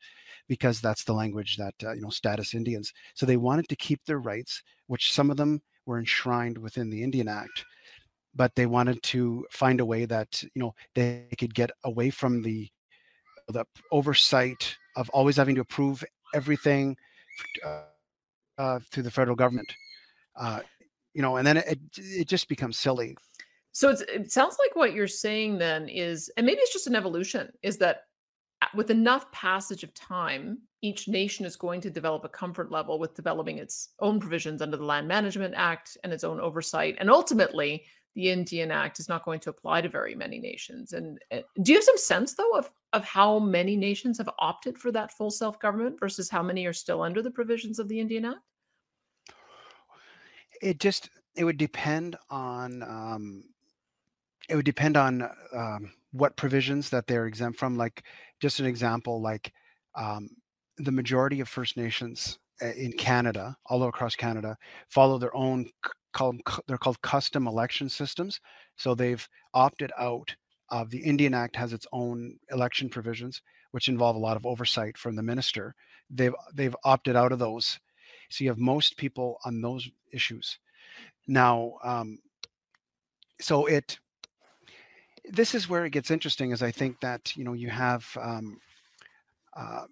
[0.48, 2.92] because that's the language that uh, you know status Indians.
[3.14, 7.02] So they wanted to keep their rights, which some of them were enshrined within the
[7.02, 7.64] Indian Act,
[8.34, 12.42] but they wanted to find a way that you know they could get away from
[12.42, 12.68] the
[13.48, 16.02] the oversight of always having to approve
[16.34, 16.96] everything
[17.64, 17.82] uh,
[18.58, 19.72] uh, through the federal government.
[20.36, 20.60] Uh,
[21.14, 23.16] you know, and then it it just becomes silly.
[23.72, 27.52] So it sounds like what you're saying then is, and maybe it's just an evolution,
[27.62, 28.04] is that
[28.76, 33.14] with enough passage of time, each nation is going to develop a comfort level with
[33.14, 36.96] developing its own provisions under the Land Management Act and its own oversight.
[37.00, 37.84] And ultimately,
[38.14, 40.92] the Indian Act is not going to apply to very many nations.
[40.92, 44.78] And uh, do you have some sense, though, of, of how many nations have opted
[44.78, 48.00] for that full self government versus how many are still under the provisions of the
[48.00, 48.40] Indian Act?
[50.62, 53.44] It just it would depend on um,
[54.48, 57.76] it would depend on um, what provisions that they're exempt from.
[57.76, 58.04] Like
[58.40, 59.52] just an example, like
[59.94, 60.28] um,
[60.78, 64.56] the majority of First Nations eh, in Canada, all across Canada,
[64.88, 65.70] follow their own
[66.66, 68.40] they're called custom election systems.
[68.76, 70.34] So they've opted out
[70.70, 74.96] of the Indian Act has its own election provisions, which involve a lot of oversight
[74.96, 75.74] from the minister.
[76.10, 77.78] They've they've opted out of those,
[78.30, 80.58] so you have most people on those issues.
[81.26, 82.18] Now, um,
[83.40, 83.98] so it
[85.30, 88.58] this is where it gets interesting, is I think that you know you have um,
[89.56, 89.84] uh,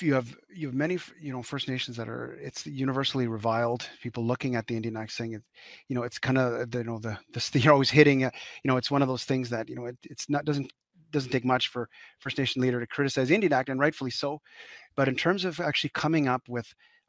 [0.00, 3.88] you have you have many you know First Nations that are it's universally reviled.
[4.02, 5.42] People looking at the Indian Act saying it,
[5.88, 8.20] you know, it's kind of you know the the you're always hitting.
[8.20, 8.30] you
[8.64, 10.72] know, it's one of those things that you know it, it's not doesn't
[11.12, 11.88] doesn't take much for
[12.18, 14.40] First Nation leader to criticize Indian Act, and rightfully so.
[14.96, 16.66] But in terms of actually coming up with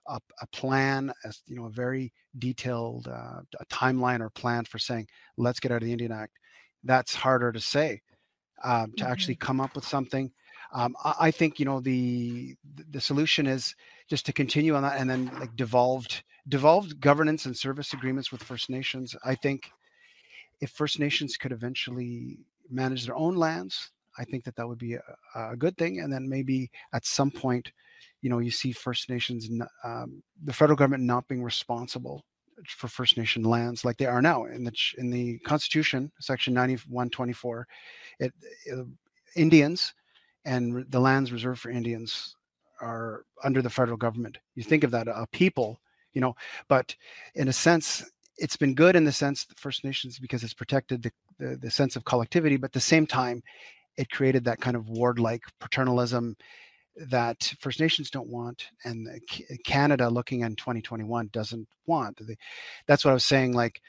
[0.07, 4.77] a, a plan, as you know, a very detailed uh, a timeline or plan for
[4.77, 5.07] saying
[5.38, 6.33] let's get out of the Indian Act,
[6.88, 8.02] that's harder to say.
[8.63, 9.12] Um, to mm-hmm.
[9.12, 10.32] actually come up with something
[10.73, 12.56] um, I, I, think you know the
[12.91, 13.76] the solution is
[14.10, 18.43] just to continue on that and then like devolved devolved governance and service agreements with
[18.43, 19.15] First Nations.
[19.23, 19.69] I think
[20.62, 24.95] if First Nations could eventually manage their own lands, I think that that would be
[24.95, 25.02] a,
[25.36, 26.00] a good thing.
[26.00, 27.71] And then maybe at some point,
[28.21, 29.50] you know, you see First Nations,
[29.84, 32.23] um, the federal government not being responsible
[32.65, 37.67] for First Nation lands like they are now in the in the Constitution, Section 9124.
[38.20, 38.34] It,
[38.65, 38.88] it
[39.36, 39.93] Indians
[40.46, 42.36] and the lands reserved for Indians
[42.82, 44.38] are under the federal government.
[44.56, 45.80] You think of that, a people,
[46.13, 46.36] you know,
[46.67, 46.96] but
[47.36, 51.04] in a sense, it's been good in the sense the First Nations because it's protected
[51.04, 53.43] the, the, the sense of collectivity, but at the same time,
[53.98, 56.36] it created that kind of ward-like paternalism
[57.10, 59.07] that First Nations don't want, and
[59.65, 62.19] Canada, looking in 2021, doesn't want.
[62.88, 63.53] That's what I was saying.
[63.53, 63.81] Like,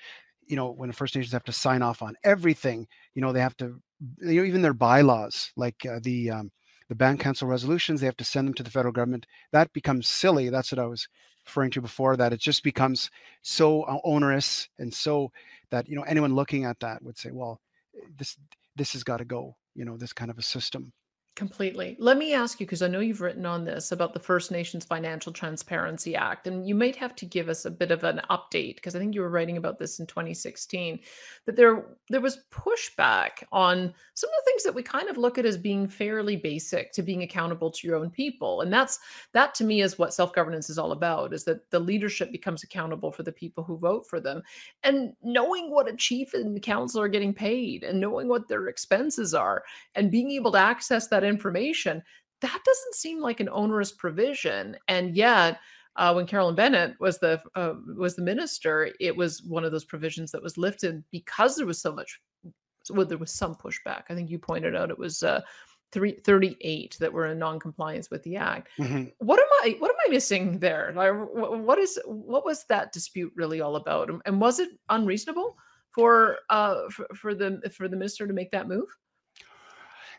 [0.46, 3.40] you know, when the First Nations have to sign off on everything, you know, they
[3.40, 3.80] have to
[4.20, 6.50] you know, even their bylaws, like uh, the um,
[6.88, 9.26] the band council resolutions, they have to send them to the federal government.
[9.52, 10.48] That becomes silly.
[10.48, 11.06] That's what I was
[11.46, 12.16] referring to before.
[12.16, 13.10] That it just becomes
[13.42, 15.30] so uh, onerous and so
[15.70, 17.60] that you know anyone looking at that would say, well,
[18.16, 18.36] this
[18.76, 19.56] this has got to go.
[19.74, 20.92] You know, this kind of a system.
[21.38, 21.94] Completely.
[22.00, 24.84] Let me ask you, because I know you've written on this about the First Nations
[24.84, 28.74] Financial Transparency Act, and you might have to give us a bit of an update
[28.74, 30.98] because I think you were writing about this in 2016.
[31.46, 35.38] That there there was pushback on some of the things that we kind of look
[35.38, 38.98] at as being fairly basic to being accountable to your own people, and that's
[39.32, 42.64] that to me is what self governance is all about: is that the leadership becomes
[42.64, 44.42] accountable for the people who vote for them,
[44.82, 49.34] and knowing what a chief and council are getting paid, and knowing what their expenses
[49.34, 49.62] are,
[49.94, 52.02] and being able to access that information,
[52.40, 54.76] that doesn't seem like an onerous provision.
[54.88, 55.58] And yet,
[55.96, 59.84] uh, when Carolyn Bennett was the uh, was the minister, it was one of those
[59.84, 62.20] provisions that was lifted because there was so much.
[62.90, 64.04] Well, there was some pushback.
[64.08, 65.42] I think you pointed out it was uh,
[65.92, 68.68] three, 38 that were in non-compliance with the act.
[68.78, 69.04] Mm-hmm.
[69.18, 70.92] What am I what am I missing there?
[70.94, 74.10] Like, what is what was that dispute really all about?
[74.24, 75.56] And was it unreasonable
[75.90, 78.88] for uh for, for the for the minister to make that move?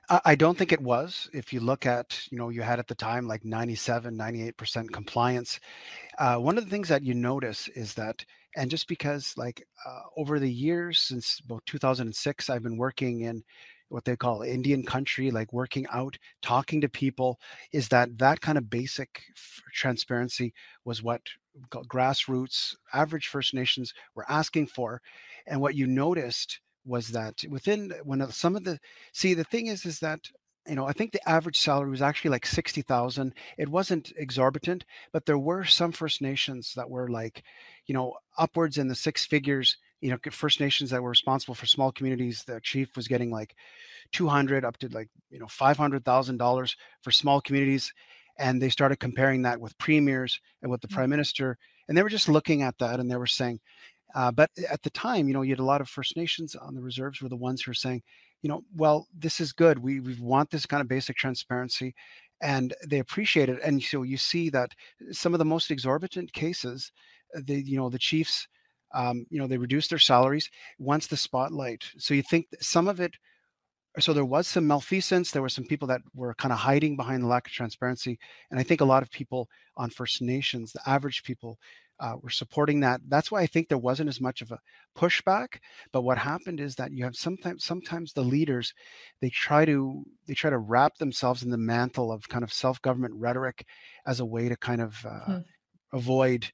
[0.09, 1.29] I don't think it was.
[1.33, 5.59] If you look at, you know, you had at the time like 97, 98% compliance.
[6.17, 10.01] Uh, one of the things that you notice is that, and just because like uh,
[10.17, 13.43] over the years since about 2006, I've been working in
[13.89, 17.39] what they call Indian country, like working out, talking to people,
[17.71, 19.21] is that that kind of basic
[19.73, 20.53] transparency
[20.85, 21.21] was what
[21.71, 25.01] grassroots, average First Nations were asking for.
[25.45, 28.79] And what you noticed was that within when some of the
[29.13, 30.19] see the thing is is that
[30.67, 35.25] you know i think the average salary was actually like 60000 it wasn't exorbitant but
[35.25, 37.43] there were some first nations that were like
[37.85, 41.65] you know upwards in the six figures you know first nations that were responsible for
[41.65, 43.55] small communities the chief was getting like
[44.11, 47.93] 200 up to like you know $500000 for small communities
[48.37, 50.95] and they started comparing that with premiers and with the mm.
[50.95, 53.59] prime minister and they were just looking at that and they were saying
[54.15, 56.73] uh, but at the time, you know, you had a lot of First Nations on
[56.73, 58.01] the reserves were the ones who were saying,
[58.41, 59.79] you know, well, this is good.
[59.79, 61.93] We we want this kind of basic transparency,
[62.41, 63.59] and they appreciate it.
[63.63, 64.71] And so you see that
[65.11, 66.91] some of the most exorbitant cases,
[67.35, 68.47] uh, the you know the chiefs,
[68.93, 71.85] um, you know, they reduced their salaries once the spotlight.
[71.97, 73.13] So you think some of it.
[73.99, 75.31] So there was some malfeasance.
[75.31, 78.17] There were some people that were kind of hiding behind the lack of transparency,
[78.51, 81.57] and I think a lot of people on First Nations, the average people,
[81.99, 83.01] uh, were supporting that.
[83.07, 84.59] That's why I think there wasn't as much of a
[84.97, 85.59] pushback.
[85.91, 88.73] But what happened is that you have sometimes sometimes the leaders
[89.21, 93.13] they try to they try to wrap themselves in the mantle of kind of self-government
[93.15, 93.65] rhetoric
[94.05, 95.37] as a way to kind of uh, hmm.
[95.93, 96.51] avoid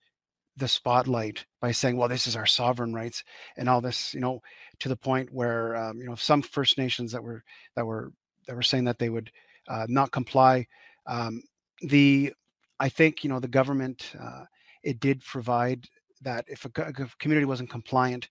[0.58, 3.24] the spotlight by saying, well, this is our sovereign rights
[3.58, 4.42] and all this, you know,
[4.80, 7.44] to the point where um, you know some First Nations that were
[7.76, 8.12] that were
[8.48, 9.32] that were saying that they would
[9.68, 10.68] uh, not comply.
[11.08, 11.42] Um,
[11.82, 12.34] the
[12.80, 14.46] I think you know the government uh,
[14.86, 15.86] it did provide
[16.22, 16.70] that if a,
[17.20, 18.30] community wasn't compliant,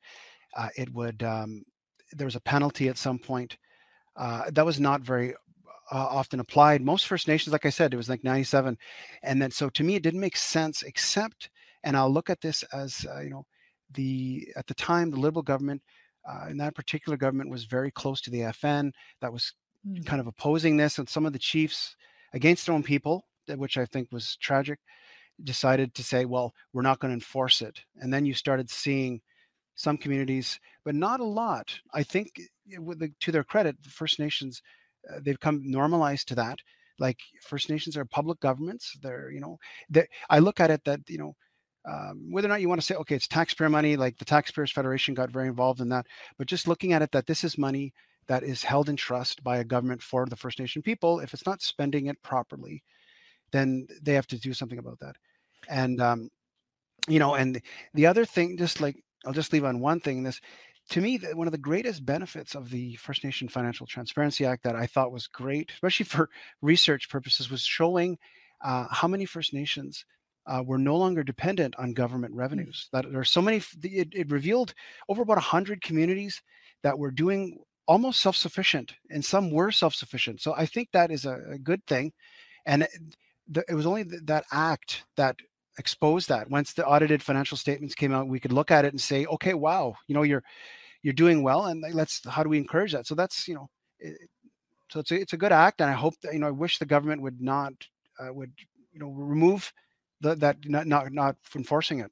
[0.56, 1.62] uh, it would um,
[2.12, 3.56] there was a penalty at some point.
[4.16, 5.34] Uh, that was not very
[5.92, 6.80] uh, often applied.
[6.82, 8.78] Most First Nations, like I said, it was like 97.
[9.22, 11.50] And then so to me, it didn't make sense except,
[11.82, 13.44] and I'll look at this as, uh, you know,
[13.92, 15.82] the at the time, the Liberal government,
[16.28, 19.52] uh, and that particular government was very close to the AFN that was
[19.86, 20.06] Mm.
[20.06, 20.98] kind of opposing this.
[20.98, 21.96] And some of the chiefs
[22.32, 24.78] against their own people, which I think was tragic,
[25.42, 27.80] decided to say, well, we're not going to enforce it.
[27.96, 29.20] And then you started seeing
[29.74, 31.78] some communities, but not a lot.
[31.92, 32.30] I think,
[32.72, 34.62] eh, the, to their credit, the First Nations,
[35.12, 36.58] uh, they've come normalized to that.
[36.98, 38.96] Like First Nations are public governments.
[39.02, 39.58] They're, you know,
[39.90, 41.34] they, I look at it that, you know,
[41.86, 44.72] um, whether or not you want to say, okay, it's taxpayer money, like the Taxpayers
[44.72, 46.06] Federation got very involved in that,
[46.38, 47.92] but just looking at it that this is money
[48.26, 51.20] that is held in trust by a government for the First Nation people.
[51.20, 52.82] If it's not spending it properly,
[53.52, 55.16] then they have to do something about that.
[55.68, 56.30] And um,
[57.08, 57.60] you know, and
[57.94, 58.96] the other thing, just like
[59.26, 60.22] I'll just leave on one thing.
[60.22, 60.40] This,
[60.90, 64.64] to me, the, one of the greatest benefits of the First Nation Financial Transparency Act
[64.64, 66.28] that I thought was great, especially for
[66.62, 68.18] research purposes, was showing
[68.62, 70.04] uh, how many First Nations
[70.46, 72.38] uh, were no longer dependent on government Mm.
[72.38, 72.88] revenues.
[72.92, 73.62] That there are so many.
[73.82, 74.74] It, it revealed
[75.08, 76.42] over about hundred communities
[76.82, 80.40] that were doing almost self-sufficient, and some were self-sufficient.
[80.40, 82.12] So I think that is a, a good thing.
[82.66, 82.90] And it,
[83.48, 85.36] the, it was only th- that act that
[85.78, 86.50] exposed that.
[86.50, 89.54] Once the audited financial statements came out, we could look at it and say, okay,
[89.54, 90.42] wow, you know, you're
[91.02, 93.06] you're doing well, and let's how do we encourage that?
[93.06, 94.16] So that's you know, it,
[94.90, 96.78] so it's a, it's a good act, and I hope that you know, I wish
[96.78, 97.72] the government would not
[98.18, 98.52] uh, would
[98.92, 99.72] you know remove
[100.20, 102.10] the, that not not not enforcing it.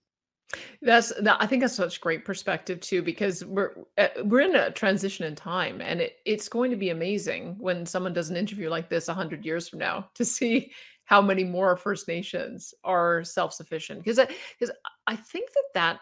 [0.83, 4.71] That's that I think that's such great perspective too, because we're uh, we're in a
[4.71, 8.69] transition in time, and it it's going to be amazing when someone does an interview
[8.69, 10.73] like this a hundred years from now to see
[11.05, 14.05] how many more First Nations are self-sufficient.
[14.05, 14.21] Because
[14.59, 14.75] because
[15.07, 16.01] I think that that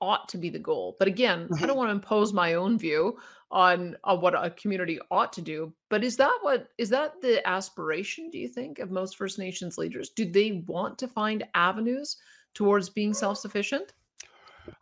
[0.00, 0.96] ought to be the goal.
[0.98, 1.66] But again, I Mhm.
[1.66, 3.18] don't want to impose my own view
[3.50, 5.72] on on what a community ought to do.
[5.88, 8.30] But is that what is that the aspiration?
[8.30, 10.10] Do you think of most First Nations leaders?
[10.10, 12.16] Do they want to find avenues
[12.54, 13.92] towards being self-sufficient?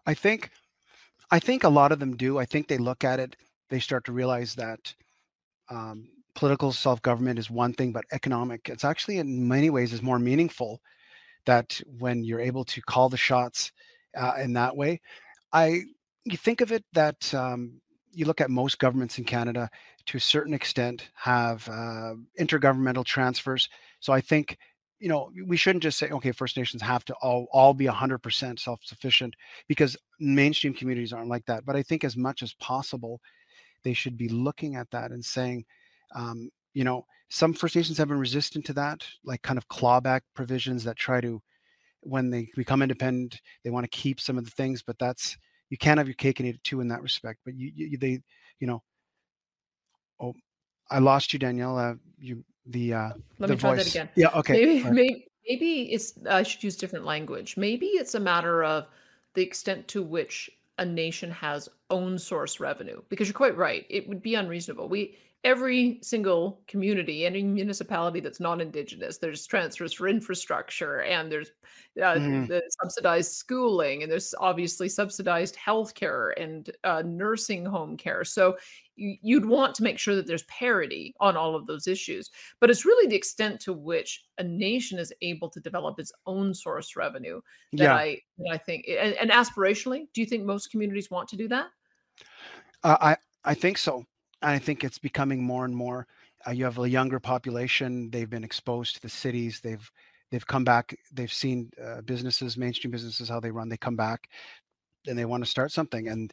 [0.06, 0.50] I think
[1.30, 2.38] I think a lot of them do.
[2.38, 3.36] I think they look at it,
[3.68, 4.94] they start to realize that
[5.68, 6.08] um,
[6.40, 10.80] political self-government is one thing, but economic, it's actually in many ways is more meaningful.
[11.44, 13.72] That when you're able to call the shots
[14.16, 15.02] uh, in that way,
[15.52, 15.82] I
[16.24, 17.80] you think of it that um,
[18.12, 19.68] you look at most governments in Canada
[20.06, 23.68] to a certain extent have uh, intergovernmental transfers.
[24.00, 24.56] So I think
[24.98, 28.58] you know we shouldn't just say okay, First Nations have to all all be 100%
[28.58, 29.34] self-sufficient
[29.68, 31.66] because mainstream communities aren't like that.
[31.66, 33.20] But I think as much as possible,
[33.84, 35.66] they should be looking at that and saying,
[36.14, 40.20] um, you know, some First Nations have been resistant to that, like kind of clawback
[40.34, 41.40] provisions that try to,
[42.00, 45.36] when they become independent, they want to keep some of the things, but that's
[45.68, 47.38] you can't have your cake and eat it too in that respect.
[47.44, 48.20] But you, you they,
[48.58, 48.82] you know,
[50.20, 50.34] oh,
[50.90, 51.78] I lost you, Danielle.
[51.78, 54.08] Uh, you the uh, Let the me try that again.
[54.16, 54.30] Yeah.
[54.34, 54.52] Okay.
[54.54, 54.92] Maybe, right.
[54.92, 57.56] maybe, maybe it's I should use different language.
[57.56, 58.86] Maybe it's a matter of
[59.34, 63.02] the extent to which a nation has own source revenue.
[63.08, 64.88] Because you're quite right, it would be unreasonable.
[64.88, 71.50] We every single community, any municipality that's non-indigenous, there's transfers for infrastructure, and there's
[71.98, 72.46] uh, Mhm.
[72.46, 78.22] the subsidized schooling, and there's obviously subsidized healthcare and uh, nursing home care.
[78.24, 78.58] So
[78.96, 82.30] you, you'd want to make sure that there's parity on all of those issues.
[82.60, 86.54] But it's really the extent to which a nation is able to develop its own
[86.54, 87.40] source revenue
[87.72, 87.94] that Yeah.
[87.94, 91.48] I that I think and, and aspirationally, do you think most communities want to do
[91.48, 91.68] that?
[92.84, 94.04] Uh, I I think so.
[94.42, 96.06] I think it's becoming more and more.
[96.46, 98.10] Uh, you have a younger population.
[98.10, 99.60] They've been exposed to the cities.
[99.60, 99.90] They've
[100.30, 100.96] they've come back.
[101.12, 103.68] They've seen uh, businesses, mainstream businesses, how they run.
[103.68, 104.28] They come back
[105.06, 106.08] and they want to start something.
[106.08, 106.32] And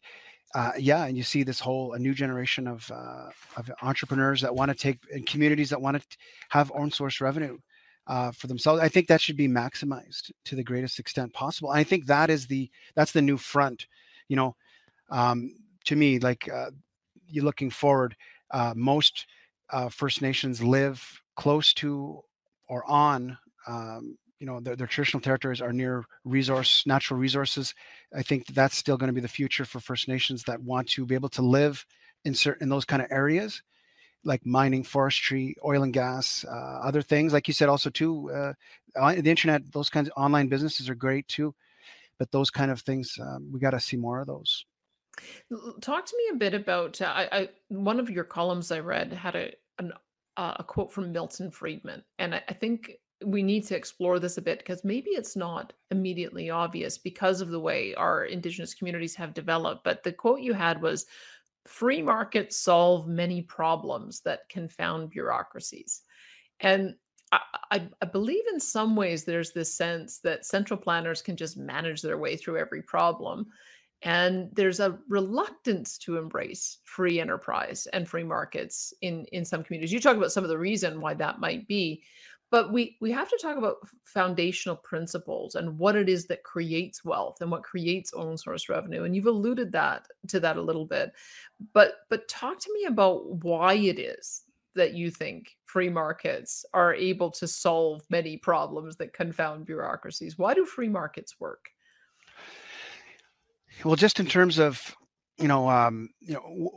[0.55, 4.55] uh, yeah, and you see this whole a new generation of uh, of entrepreneurs that
[4.55, 6.17] want to take in communities that want to
[6.49, 7.57] have own source revenue
[8.07, 8.81] uh, for themselves.
[8.81, 11.71] I think that should be maximized to the greatest extent possible.
[11.71, 13.87] And I think that is the that's the new front.
[14.29, 14.55] You know,
[15.09, 15.53] um,
[15.85, 16.71] to me, like uh,
[17.29, 18.15] you looking forward,
[18.51, 19.25] uh, most
[19.71, 22.21] uh, First Nations live close to
[22.67, 23.37] or on,
[23.67, 27.73] um, you know, their, their traditional territories are near resource, natural resources.
[28.15, 31.05] I think that's still going to be the future for First Nations that want to
[31.05, 31.85] be able to live
[32.25, 33.61] in certain in those kind of areas,
[34.23, 37.33] like mining, forestry, oil and gas, uh, other things.
[37.33, 38.53] Like you said, also too, uh,
[38.95, 41.53] the internet, those kinds of online businesses are great too.
[42.19, 44.65] But those kind of things, um, we got to see more of those.
[45.81, 49.11] Talk to me a bit about uh, I, I one of your columns I read
[49.13, 49.93] had a an,
[50.37, 52.93] uh, a quote from Milton Friedman, and I, I think
[53.25, 57.49] we need to explore this a bit because maybe it's not immediately obvious because of
[57.49, 59.83] the way our indigenous communities have developed.
[59.83, 61.07] But the quote you had was
[61.65, 66.01] free markets solve many problems that confound bureaucracies.
[66.59, 66.95] And
[67.31, 72.01] I, I, believe in some ways there's this sense that central planners can just manage
[72.01, 73.47] their way through every problem.
[74.03, 79.91] And there's a reluctance to embrace free enterprise and free markets in, in some communities.
[79.91, 82.03] You talk about some of the reason why that might be,
[82.49, 87.03] but we we have to talk about foundational principles and what it is that creates
[87.03, 89.03] wealth and what creates own source revenue.
[89.03, 91.11] And you've alluded that to that a little bit.
[91.73, 94.43] But but talk to me about why it is
[94.75, 100.37] that you think free markets are able to solve many problems that confound bureaucracies?
[100.37, 101.69] Why do free markets work?
[103.83, 104.95] Well, just in terms of,
[105.37, 106.71] you know, um, you know,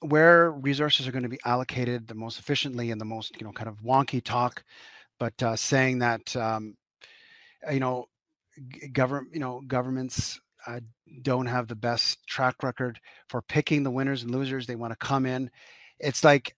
[0.00, 3.52] where resources are going to be allocated the most efficiently and the most, you know,
[3.52, 4.62] kind of wonky talk,
[5.18, 6.76] but uh, saying that, um,
[7.70, 8.06] you know,
[8.92, 10.80] government, you know, governments uh,
[11.22, 14.66] don't have the best track record for picking the winners and losers.
[14.66, 15.50] They want to come in.
[15.98, 16.54] It's like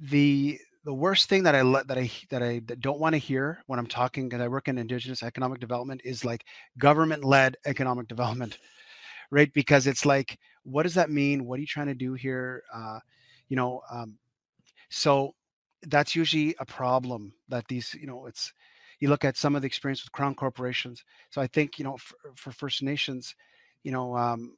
[0.00, 3.18] the the worst thing that I let that I that I that don't want to
[3.18, 6.44] hear when I'm talking because I work in Indigenous economic development is like
[6.78, 8.58] government led economic development,
[9.30, 9.52] right?
[9.52, 11.44] Because it's like, what does that mean?
[11.44, 12.62] What are you trying to do here?
[12.74, 12.98] Uh,
[13.48, 14.18] you know, um,
[14.90, 15.34] so
[15.82, 18.52] that's usually a problem that these you know it's
[18.98, 21.04] you look at some of the experience with crown corporations.
[21.30, 23.34] So I think you know for, for First Nations,
[23.82, 24.56] you know um,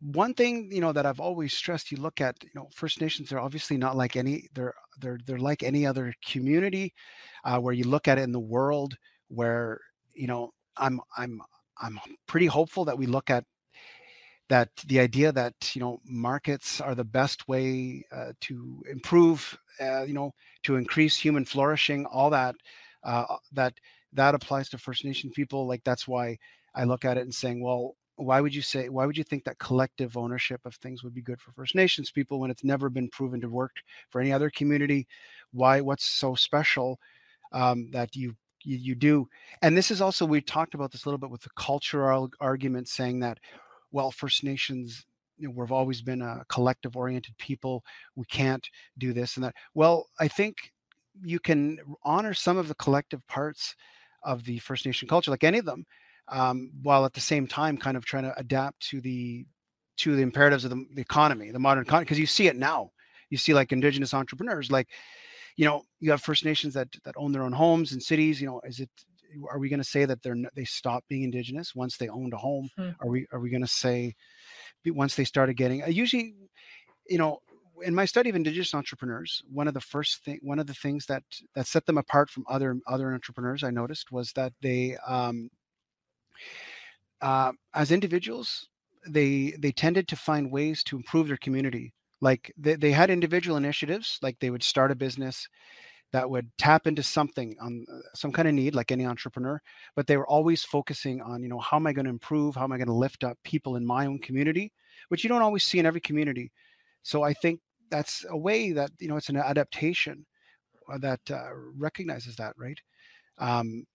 [0.00, 3.28] one thing you know that I've always stressed, you look at you know First Nations,
[3.28, 6.92] they're obviously not like any they're they're they're like any other community,
[7.44, 8.94] uh, where you look at it in the world
[9.28, 9.80] where
[10.14, 11.40] you know I'm I'm
[11.80, 13.44] I'm pretty hopeful that we look at
[14.48, 20.02] that the idea that you know markets are the best way uh, to improve uh,
[20.02, 20.32] you know
[20.62, 22.54] to increase human flourishing all that
[23.04, 23.74] uh, that
[24.12, 26.36] that applies to first nation people like that's why
[26.74, 29.44] i look at it and saying well why would you say why would you think
[29.44, 32.88] that collective ownership of things would be good for first nations people when it's never
[32.88, 33.76] been proven to work
[34.10, 35.06] for any other community?
[35.52, 36.98] Why what's so special
[37.52, 39.28] um, that you, you you do?
[39.62, 42.88] And this is also we talked about this a little bit with the cultural argument
[42.88, 43.38] saying that
[43.92, 45.04] well first nations
[45.38, 47.84] you know, we've always been a collective oriented people
[48.16, 48.68] we can't
[48.98, 50.56] do this and that well i think
[51.22, 53.74] you can honor some of the collective parts
[54.24, 55.84] of the first nation culture like any of them
[56.28, 59.44] um, while at the same time kind of trying to adapt to the
[59.98, 62.90] to the imperatives of the, the economy, the modern economy, because you see it now.
[63.30, 64.88] You see like indigenous entrepreneurs, like
[65.56, 68.40] you know, you have First Nations that that own their own homes and cities.
[68.40, 68.90] You know, is it
[69.50, 72.38] are we going to say that they're they stop being indigenous once they owned a
[72.38, 72.68] home?
[72.76, 72.90] Hmm.
[73.00, 74.14] Are we are we going to say
[74.86, 75.82] once they started getting?
[75.82, 76.34] Uh, usually,
[77.08, 77.40] you know,
[77.82, 81.06] in my study of indigenous entrepreneurs, one of the first thing, one of the things
[81.06, 81.22] that
[81.54, 85.50] that set them apart from other other entrepreneurs, I noticed was that they um,
[87.20, 88.68] uh, as individuals,
[89.08, 91.92] they they tended to find ways to improve their community.
[92.20, 95.48] Like they, they had individual initiatives, like they would start a business
[96.12, 99.60] that would tap into something on uh, some kind of need, like any entrepreneur.
[99.96, 102.54] But they were always focusing on, you know, how am I going to improve?
[102.54, 104.72] How am I going to lift up people in my own community,
[105.08, 106.52] which you don't always see in every community.
[107.02, 107.60] So I think
[107.90, 110.26] that's a way that you know it's an adaptation
[110.90, 112.80] uh, that uh, recognizes that, right?
[113.38, 113.86] Um,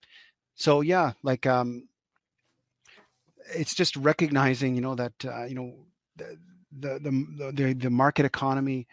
[0.54, 1.88] so yeah, like um,
[3.54, 5.74] it's just recognizing, you know, that uh, you know
[6.16, 6.36] the
[6.78, 8.86] the the the, the market economy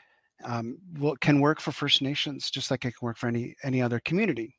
[0.44, 3.82] um, will, can work for First Nations just like it can work for any any
[3.82, 4.56] other community.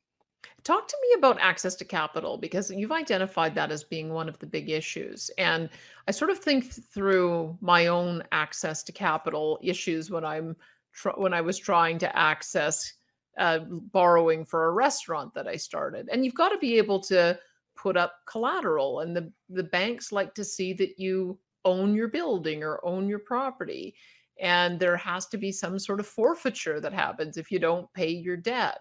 [0.63, 4.39] Talk to me about access to capital because you've identified that as being one of
[4.39, 5.29] the big issues.
[5.37, 5.69] And
[6.07, 10.55] I sort of think through my own access to capital issues when I'm
[10.93, 12.93] tr- when I was trying to access
[13.37, 16.09] uh, borrowing for a restaurant that I started.
[16.11, 17.39] And you've got to be able to
[17.75, 22.63] put up collateral and the the banks like to see that you own your building
[22.63, 23.95] or own your property
[24.39, 28.09] and there has to be some sort of forfeiture that happens if you don't pay
[28.09, 28.79] your debt.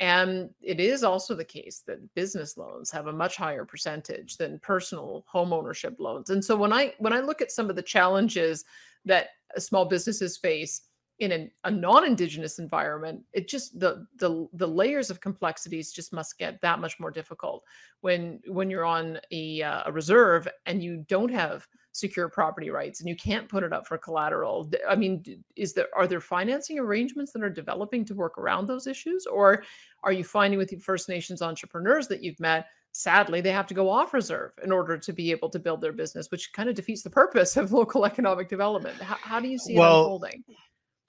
[0.00, 4.58] And it is also the case that business loans have a much higher percentage than
[4.58, 6.30] personal home ownership loans.
[6.30, 8.64] And so when i when i look at some of the challenges
[9.04, 9.28] that
[9.58, 10.82] small businesses face
[11.20, 16.38] in an, a non-indigenous environment it just the the the layers of complexities just must
[16.38, 17.62] get that much more difficult
[18.00, 22.98] when when you're on a, uh, a reserve and you don't have secure property rights
[22.98, 25.22] and you can't put it up for collateral i mean
[25.54, 29.26] is there are there financing arrangements that are developing to work around those issues?
[29.26, 29.62] Or
[30.02, 33.74] are you finding with the first nations entrepreneurs that you've met sadly they have to
[33.74, 36.76] go off reserve in order to be able to build their business which kind of
[36.76, 39.00] defeats the purpose of local economic development?
[39.00, 40.44] How, how do you see well, it unfolding?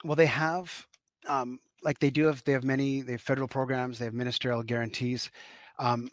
[0.03, 0.85] well, they have,
[1.27, 4.63] um, like they do have, they have many, they have federal programs, they have ministerial
[4.63, 5.29] guarantees.
[5.77, 6.09] Um,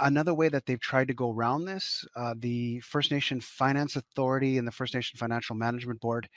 [0.00, 4.58] another way that they've tried to go around this, uh, the First Nation Finance Authority
[4.58, 6.28] and the First Nation Financial Management Board,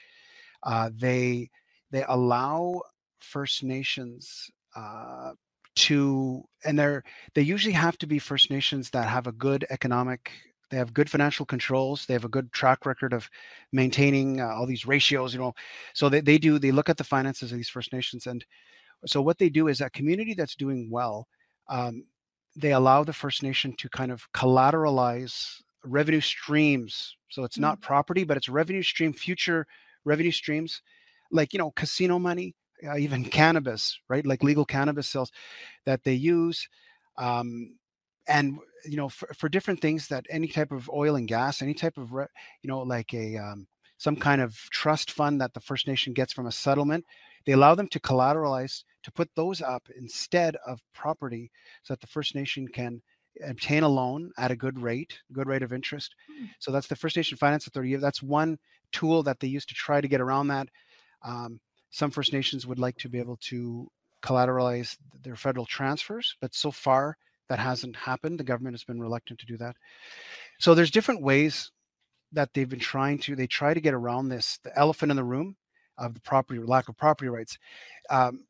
[0.64, 1.50] uh, they
[1.92, 2.82] they allow
[3.20, 5.32] First Nations uh,
[5.76, 10.32] to, and they're they usually have to be First Nations that have a good economic
[10.70, 13.28] they have good financial controls they have a good track record of
[13.72, 15.54] maintaining uh, all these ratios you know.
[15.94, 18.46] So they, they do they look at the finances of these first nations and
[19.06, 21.28] so what they do is a community that's doing well
[21.70, 22.04] um,
[22.56, 27.88] they allow the first nation to kind of collateralize revenue streams so it's not mm-hmm.
[27.88, 29.66] property but it's revenue stream future
[30.06, 30.82] revenue streams
[31.32, 32.54] like you know casino money
[32.88, 35.32] uh, even cannabis right like legal cannabis sales
[35.86, 36.68] that they use
[37.18, 37.76] um,
[38.28, 41.74] and you know for, for different things that any type of oil and gas any
[41.74, 42.26] type of re,
[42.62, 46.34] you know like a um, some kind of trust fund that the first nation gets
[46.34, 47.06] from a settlement
[47.46, 51.52] they allow them to collateralize to put those up instead of property
[51.84, 53.02] so that the first nation can
[53.48, 56.50] obtain a loan at a good rate good rate of interest mm.
[56.60, 58.58] so that's the first nation finance authority that's one
[58.92, 60.68] tool that they use to try to get around that
[61.24, 61.60] um,
[61.92, 63.88] some first nations would like to be able to
[64.22, 67.16] collateralize their federal transfers but so far
[67.50, 68.40] that hasn't happened.
[68.40, 69.76] The government has been reluctant to do that.
[70.60, 71.72] So there's different ways
[72.32, 73.36] that they've been trying to.
[73.36, 75.58] They try to get around this the elephant in the room
[75.98, 77.58] of the property lack of property rights.
[78.10, 78.46] Um,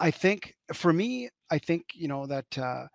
[0.00, 2.86] I think for me, I think you know that uh,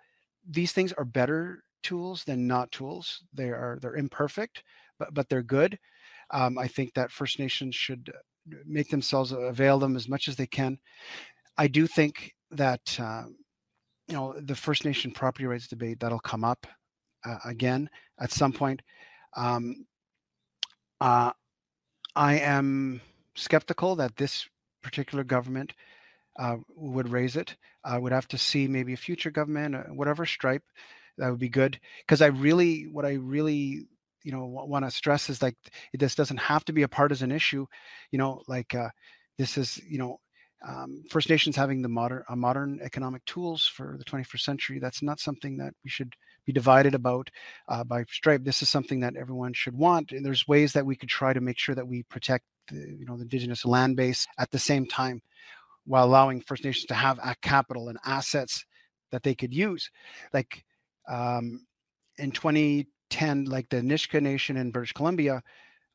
[0.47, 3.23] these things are better tools than not tools.
[3.33, 4.63] They are they're imperfect,
[4.97, 5.77] but but they're good.
[6.31, 8.11] Um, I think that First Nations should
[8.65, 10.77] make themselves avail them as much as they can.
[11.57, 13.35] I do think that um,
[14.07, 16.67] you know the First Nation property rights debate that'll come up
[17.25, 17.89] uh, again
[18.19, 18.81] at some point.
[19.35, 19.85] Um,
[21.01, 21.31] uh,
[22.15, 23.01] I am
[23.35, 24.47] skeptical that this
[24.81, 25.73] particular government
[26.39, 27.55] uh, would raise it.
[27.83, 30.63] I would have to see maybe a future government, uh, whatever stripe,
[31.17, 31.79] that would be good.
[31.99, 33.85] Because I really, what I really,
[34.23, 35.55] you know, want to stress is like
[35.93, 37.65] this doesn't have to be a partisan issue.
[38.11, 38.89] You know, like uh,
[39.37, 40.19] this is, you know,
[40.67, 44.79] um, First Nations having the modern uh, modern economic tools for the 21st century.
[44.79, 46.15] That's not something that we should
[46.45, 47.29] be divided about
[47.67, 48.43] uh, by stripe.
[48.43, 50.11] This is something that everyone should want.
[50.11, 53.05] And there's ways that we could try to make sure that we protect the, you
[53.05, 55.21] know the indigenous land base at the same time,
[55.89, 58.63] while allowing First Nations to have a capital and assets
[59.11, 59.89] that they could use.
[60.31, 60.63] Like
[61.09, 61.65] um,
[62.19, 65.41] in 2010, like the Nisga'a Nation in British Columbia,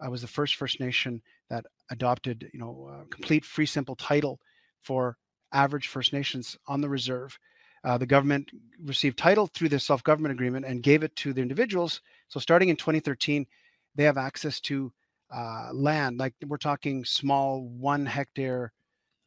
[0.00, 4.40] I was the first First Nation that adopted, you know, complete fee simple title
[4.82, 5.16] for
[5.52, 7.38] average First Nations on the reserve.
[7.84, 8.50] Uh, the government
[8.82, 12.00] received title through the self government agreement and gave it to the individuals.
[12.26, 13.46] So, starting in 2013,
[13.94, 14.92] they have access to
[15.32, 18.72] uh, land, like we're talking small one hectare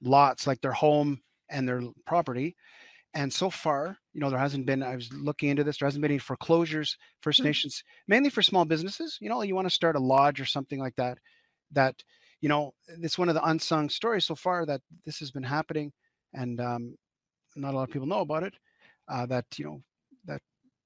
[0.02, 2.56] lots, like their home and their property.
[3.14, 6.02] And so far, you know, there hasn't been, I was looking into this, there hasn't
[6.02, 7.44] been any foreclosures, 1st mm-hmm.
[7.46, 9.18] Nations, mainly for small businesses.
[9.20, 11.18] You know, you want to start a lodge or something like that,
[11.72, 12.04] that
[12.42, 15.92] you know, it's one of the unsung stories so far that this has been happening,
[16.34, 16.96] and um,
[17.56, 18.54] not a lot of people know about it.
[19.10, 19.82] Uh, that you know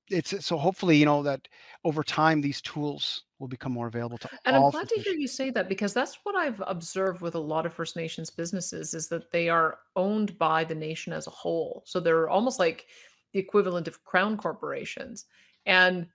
[0.09, 1.47] it's so hopefully you know that
[1.83, 5.27] over time these tools will become more available to and i'm glad to hear you
[5.27, 9.07] say that because that's what i've observed with a lot of first nations businesses is
[9.07, 11.83] that they are owned by the nation as a whole.
[11.85, 12.87] So they're almost like
[13.33, 15.25] the equivalent of crown corporations.
[15.65, 16.07] And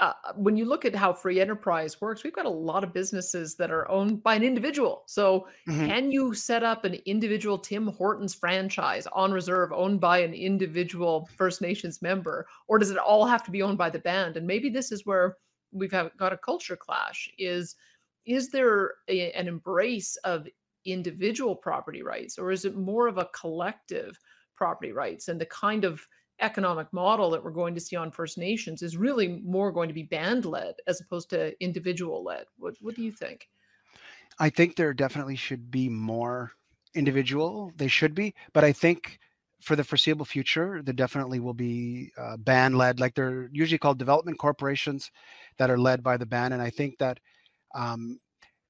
[0.00, 3.56] uh, when you look at how free enterprise works, we've got a lot of businesses
[3.56, 5.02] that are owned by an individual.
[5.06, 5.86] So, mm-hmm.
[5.86, 11.28] can you set up an individual Tim Hortons franchise on reserve owned by an individual
[11.36, 14.36] First Nations member, or does it all have to be owned by the band?
[14.36, 15.36] And maybe this is where
[15.72, 17.28] we've got a culture clash.
[17.38, 17.74] Is
[18.24, 20.46] is there a, an embrace of
[20.84, 24.18] individual property rights, or is it more of a collective
[24.54, 26.06] property rights and the kind of
[26.40, 29.94] economic model that we're going to see on First Nations is really more going to
[29.94, 32.46] be band led as opposed to individual led.
[32.58, 33.48] What, what do you think?
[34.38, 36.52] I think there definitely should be more
[36.94, 37.72] individual.
[37.76, 39.18] They should be, but I think
[39.60, 43.00] for the foreseeable future, there definitely will be uh, band led.
[43.00, 45.10] Like they're usually called development corporations
[45.58, 47.18] that are led by the band, and I think that.
[47.74, 48.18] Um,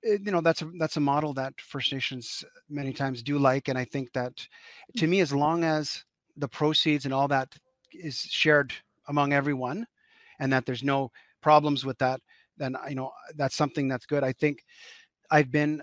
[0.03, 3.67] it, you know that's a that's a model that First Nations many times do like,
[3.67, 4.47] and I think that
[4.97, 6.05] to me, as long as
[6.39, 7.55] the proceeds and all that
[7.93, 8.73] is shared
[9.09, 9.87] among everyone
[10.41, 11.11] and that there's no
[11.41, 12.21] problems with that
[12.59, 14.25] then you know that's something that's good.
[14.25, 14.65] I think
[15.31, 15.83] i've been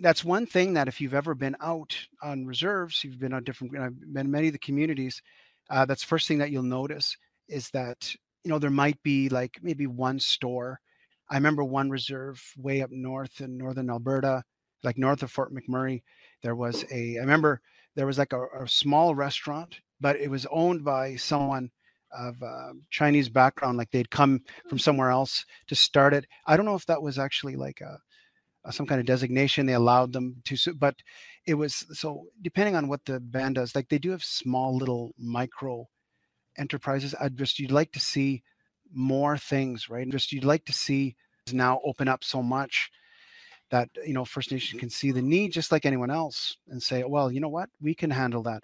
[0.00, 3.76] that's one thing that if you've ever been out on reserves you've been on different
[3.78, 5.22] i've been many of the communities
[5.70, 7.16] uh, that's first thing that you'll notice
[7.48, 10.80] is that you know there might be like maybe one store.
[11.28, 14.44] I remember one reserve way up north in northern alberta
[14.84, 16.02] like north of fort mcmurray
[16.42, 17.60] there was a i remember
[17.96, 21.70] there was like a, a small restaurant but it was owned by someone
[22.16, 26.26] of uh, Chinese background, like they'd come from somewhere else to start it.
[26.46, 27.98] I don't know if that was actually like a,
[28.64, 29.66] uh, some kind of designation.
[29.66, 30.96] They allowed them to, but
[31.46, 33.74] it was so depending on what the band does.
[33.74, 35.88] Like they do have small little micro
[36.58, 37.14] enterprises.
[37.20, 38.42] I'd just you'd like to see
[38.92, 40.08] more things, right?
[40.08, 41.16] Just you'd like to see
[41.52, 42.90] now open up so much
[43.70, 47.04] that you know First Nation can see the need just like anyone else and say,
[47.04, 48.62] well, you know what, we can handle that.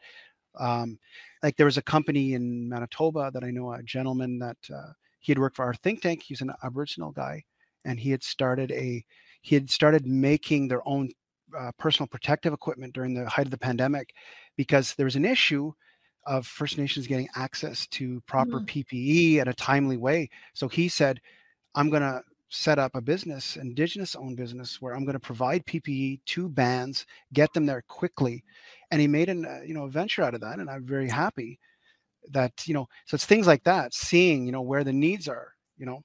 [0.58, 0.98] Um,
[1.42, 5.32] like there was a company in Manitoba that I know a gentleman that uh, he
[5.32, 6.22] had worked for our think tank.
[6.22, 7.44] He's an Aboriginal guy,
[7.84, 9.04] and he had started a
[9.40, 11.10] he had started making their own
[11.58, 14.14] uh, personal protective equipment during the height of the pandemic
[14.56, 15.72] because there was an issue
[16.26, 18.66] of First Nations getting access to proper mm.
[18.66, 20.30] PPE at a timely way.
[20.54, 21.20] So he said,
[21.74, 25.64] I'm going to set up a business, indigenous owned business, where I'm going to provide
[25.66, 28.44] PPE to bands, get them there quickly.
[28.92, 30.60] And he made an, uh, you know, a venture out of that.
[30.60, 31.58] And I'm very happy
[32.30, 35.54] that, you know, so it's things like that, seeing, you know, where the needs are,
[35.76, 36.04] you know,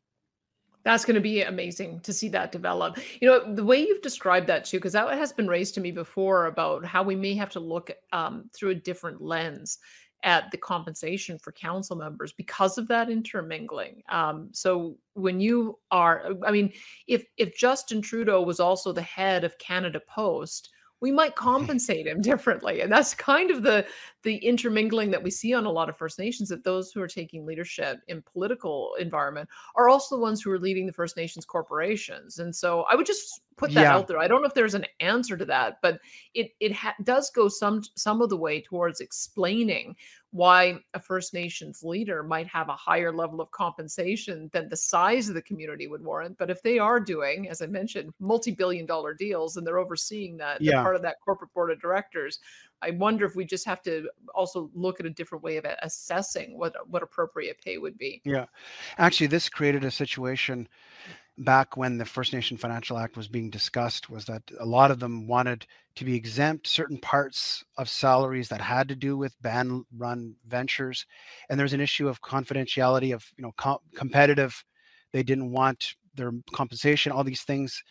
[0.83, 2.97] that's going to be amazing to see that develop.
[3.19, 5.91] You know, the way you've described that too, because that has been raised to me
[5.91, 9.79] before about how we may have to look um, through a different lens
[10.23, 14.01] at the compensation for council members because of that intermingling.
[14.07, 16.71] Um, so when you are, I mean,
[17.05, 20.69] if if Justin Trudeau was also the head of Canada Post,
[21.01, 23.85] we might compensate him differently and that's kind of the
[24.23, 27.07] the intermingling that we see on a lot of first nations that those who are
[27.07, 31.45] taking leadership in political environment are also the ones who are leading the first nations
[31.45, 33.95] corporations and so i would just put that yeah.
[33.95, 35.99] out there i don't know if there's an answer to that but
[36.33, 39.95] it it ha- does go some some of the way towards explaining
[40.31, 45.29] why a First Nations leader might have a higher level of compensation than the size
[45.29, 46.37] of the community would warrant.
[46.37, 50.37] But if they are doing, as I mentioned, multi billion dollar deals and they're overseeing
[50.37, 50.73] that, yeah.
[50.73, 52.39] they're part of that corporate board of directors.
[52.81, 56.57] I wonder if we just have to also look at a different way of assessing
[56.57, 58.21] what what appropriate pay would be.
[58.23, 58.45] Yeah,
[58.97, 60.67] actually, this created a situation
[61.37, 64.99] back when the First Nation Financial Act was being discussed was that a lot of
[64.99, 69.83] them wanted to be exempt certain parts of salaries that had to do with band
[69.95, 71.05] run ventures.
[71.49, 74.63] And there's an issue of confidentiality of you know com- competitive
[75.13, 77.83] they didn't want their compensation all these things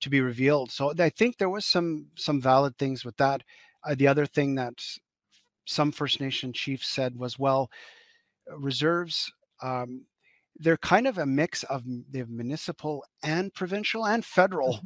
[0.00, 0.70] to be revealed.
[0.72, 3.42] So i think there was some some valid things with that.
[3.84, 4.74] Uh, the other thing that
[5.66, 7.70] some first nation chiefs said was well
[8.58, 9.32] reserves
[9.62, 10.04] um,
[10.60, 14.84] they're kind of a mix of they have municipal and provincial and federal mm-hmm.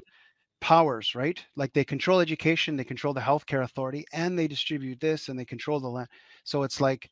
[0.60, 1.44] powers, right?
[1.56, 5.44] Like they control education, they control the healthcare authority, and they distribute this and they
[5.44, 6.08] control the land.
[6.44, 7.10] So it's like,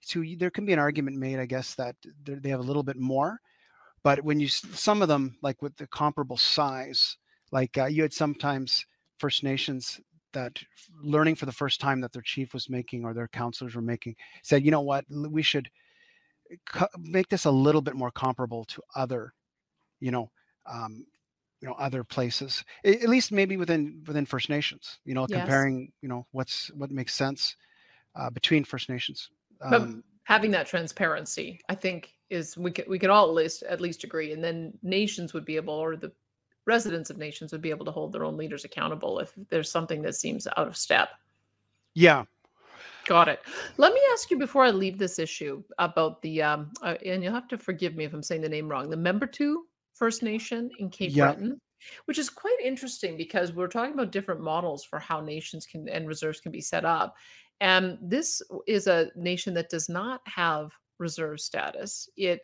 [0.00, 2.96] so there can be an argument made, I guess, that they have a little bit
[2.96, 3.38] more.
[4.04, 7.16] But when you some of them, like with the comparable size,
[7.50, 8.86] like uh, you had sometimes
[9.18, 10.00] First Nations
[10.32, 10.60] that
[11.02, 14.14] learning for the first time that their chief was making or their councilors were making
[14.42, 15.68] said, you know what, we should
[16.98, 19.32] make this a little bit more comparable to other,
[20.00, 20.30] you know,
[20.70, 21.06] um,
[21.60, 24.98] you know, other places, at least maybe within within First Nations.
[25.04, 25.40] You know, yes.
[25.40, 27.56] comparing, you know, what's what makes sense
[28.14, 29.30] uh, between First Nations.
[29.60, 29.88] Um, but
[30.24, 34.04] having that transparency, I think, is we can we can all at least at least
[34.04, 36.12] agree, and then nations would be able, or the
[36.66, 40.02] residents of nations would be able to hold their own leaders accountable if there's something
[40.02, 41.10] that seems out of step.
[41.94, 42.24] Yeah,
[43.06, 43.40] Got it.
[43.76, 47.32] Let me ask you before I leave this issue about the um, uh, and you'll
[47.32, 48.90] have to forgive me if I'm saying the name wrong.
[48.90, 49.56] The Membertou
[49.94, 51.26] First Nation in Cape yeah.
[51.26, 51.60] Breton,
[52.06, 56.08] which is quite interesting because we're talking about different models for how nations can and
[56.08, 57.14] reserves can be set up.
[57.60, 62.08] And this is a nation that does not have reserve status.
[62.16, 62.42] It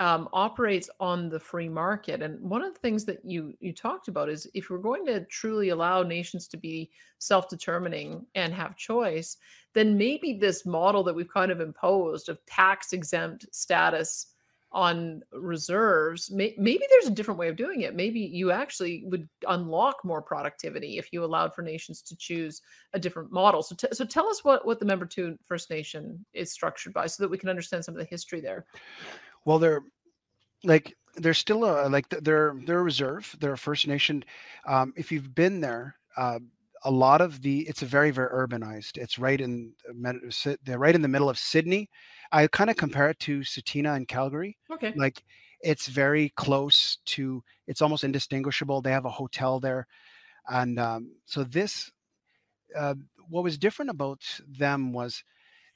[0.00, 2.22] um, operates on the free market.
[2.22, 5.24] And one of the things that you you talked about is if we're going to
[5.26, 9.36] truly allow nations to be self-determining and have choice,
[9.74, 14.34] then maybe this model that we've kind of imposed of tax exempt status
[14.70, 19.26] on reserves may, maybe there's a different way of doing it maybe you actually would
[19.48, 22.60] unlock more productivity if you allowed for nations to choose
[22.92, 26.52] a different model so, t- so tell us what what the Membertou first nation is
[26.52, 28.66] structured by so that we can understand some of the history there
[29.48, 29.82] well, they're
[30.62, 33.34] like they're still a like they're they're a reserve.
[33.40, 34.22] They're a First Nation.
[34.66, 36.40] Um, if you've been there, uh,
[36.84, 38.98] a lot of the it's a very very urbanized.
[38.98, 39.72] It's right in
[40.64, 41.88] they're right in the middle of Sydney.
[42.30, 44.58] I kind of compare it to Tsuut'ina in Calgary.
[44.70, 44.92] Okay.
[44.94, 45.24] Like
[45.62, 47.42] it's very close to.
[47.66, 48.82] It's almost indistinguishable.
[48.82, 49.86] They have a hotel there,
[50.46, 51.90] and um, so this.
[52.76, 52.96] Uh,
[53.30, 55.24] what was different about them was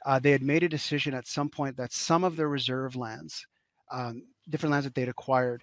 [0.05, 3.47] uh, they had made a decision at some point that some of their reserve lands
[3.93, 5.63] um, different lands that they'd acquired.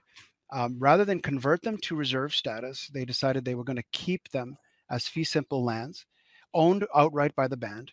[0.51, 4.29] Um, rather than convert them to reserve status, they decided they were going to keep
[4.29, 4.57] them
[4.89, 6.05] as fee simple lands,
[6.53, 7.91] owned outright by the band.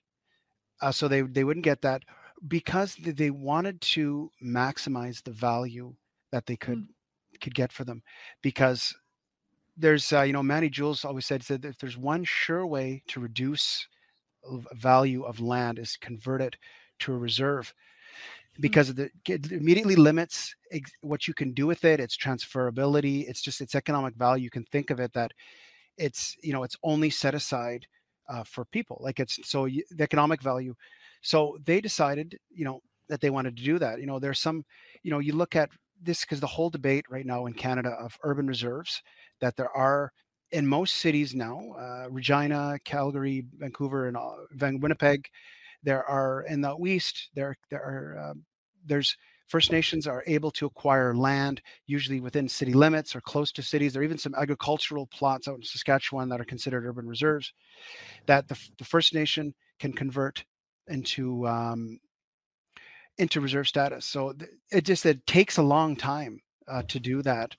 [0.81, 2.03] Uh, so they they wouldn't get that
[2.49, 5.95] because they wanted to maximize the value
[6.33, 7.41] that they could mm.
[7.41, 8.03] could get for them.
[8.43, 8.95] Because
[9.77, 13.21] there's uh, you know Manny Jules always said said if there's one sure way to
[13.21, 13.87] reduce
[14.73, 16.57] value of land is convert it
[17.01, 17.75] to a reserve.
[18.61, 23.43] Because the, it immediately limits ex- what you can do with it its transferability it's
[23.43, 25.33] just its economic value you can think of it that
[25.99, 27.87] it's you know it's only set aside
[28.29, 30.75] uh, for people like it's so the economic value.
[31.23, 34.01] So they decided you know that they wanted to do that.
[34.01, 34.65] You know there's some
[35.03, 35.71] you know you look at
[36.03, 39.01] this because the whole debate right now in canada of urban reserves
[39.41, 40.13] that there are
[40.53, 45.27] in most cities now, uh, Regina, Calgary, Vancouver, and uh, Winnipeg,
[45.83, 48.45] there are in the West there there are um,
[48.87, 49.17] there's
[49.49, 53.93] First Nations are able to acquire land usually within city limits or close to cities.
[53.93, 57.53] There are even some agricultural plots out in Saskatchewan that are considered urban reserves
[58.27, 60.45] that the, the First Nation can convert
[60.89, 62.01] into um,
[63.19, 64.05] into reserve status.
[64.05, 64.35] So
[64.73, 67.55] it just it takes a long time uh, to do that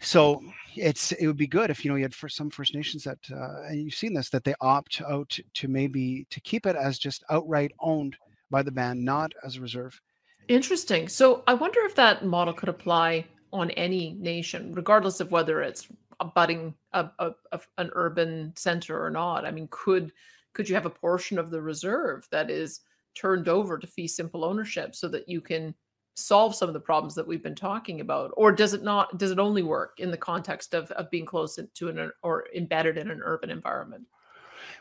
[0.00, 0.42] so
[0.76, 3.18] it's it would be good if you know you had for some First Nations that
[3.30, 6.98] uh, and you've seen this that they opt out to maybe to keep it as
[6.98, 8.16] just outright owned
[8.50, 10.00] by the band, not as a reserve.
[10.48, 11.08] Interesting.
[11.08, 15.86] So I wonder if that model could apply on any nation, regardless of whether it's
[16.18, 19.44] abutting a, a, a, an urban center or not.
[19.44, 20.12] I mean, could
[20.52, 22.80] could you have a portion of the reserve that is
[23.14, 25.74] turned over to fee simple ownership so that you can
[26.14, 29.30] solve some of the problems that we've been talking about or does it not does
[29.30, 33.10] it only work in the context of, of being close to an or embedded in
[33.10, 34.04] an urban environment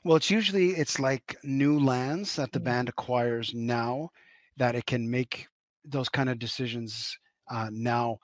[0.03, 2.63] well it's usually it's like new lands that the Mhm.
[2.63, 4.09] band acquires now
[4.57, 5.47] that it can make
[5.85, 7.17] those kind of decisions
[7.49, 8.17] uh, now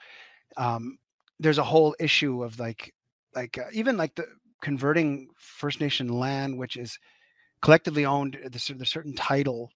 [0.58, 0.98] um,
[1.40, 2.94] there's a whole issue of like
[3.36, 4.26] like uh, even like the
[4.62, 6.98] converting first nation land which is
[7.62, 9.72] collectively owned the certain title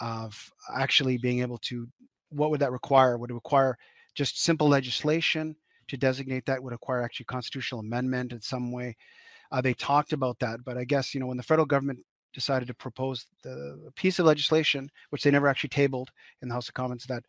[0.00, 1.88] of actually being able to
[2.36, 3.16] what would that require?
[3.18, 3.78] Would it require
[4.14, 5.56] just simple legislation
[5.88, 6.62] to designate that?
[6.62, 8.96] Would require actually constitutional amendment in some way?
[9.50, 12.00] Uh, they talked about that, but I guess you know when the federal government
[12.32, 16.10] decided to propose the piece of legislation, which they never actually tabled
[16.42, 17.24] in the House of Commons, that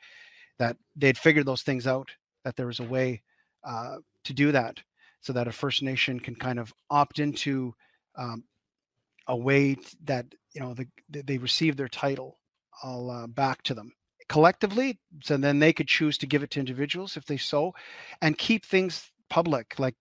[0.58, 2.10] that they'd figured those things out,
[2.44, 3.22] that there was a way
[3.64, 4.82] uh, to do that,
[5.22, 7.74] so that a First Nation can kind of opt into
[8.16, 8.44] um,
[9.28, 12.40] a way that you know the, they receive their title
[12.84, 13.92] all uh, back to them
[14.30, 17.74] collectively so then they could choose to give it to individuals if they so
[18.22, 19.80] and keep things public.
[19.80, 19.96] Like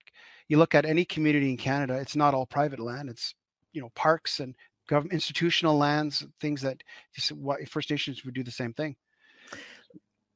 [0.47, 3.35] you look at any community in canada it's not all private land it's
[3.73, 4.55] you know parks and
[4.87, 6.81] government institutional lands things that
[7.69, 8.95] first nations would do the same thing.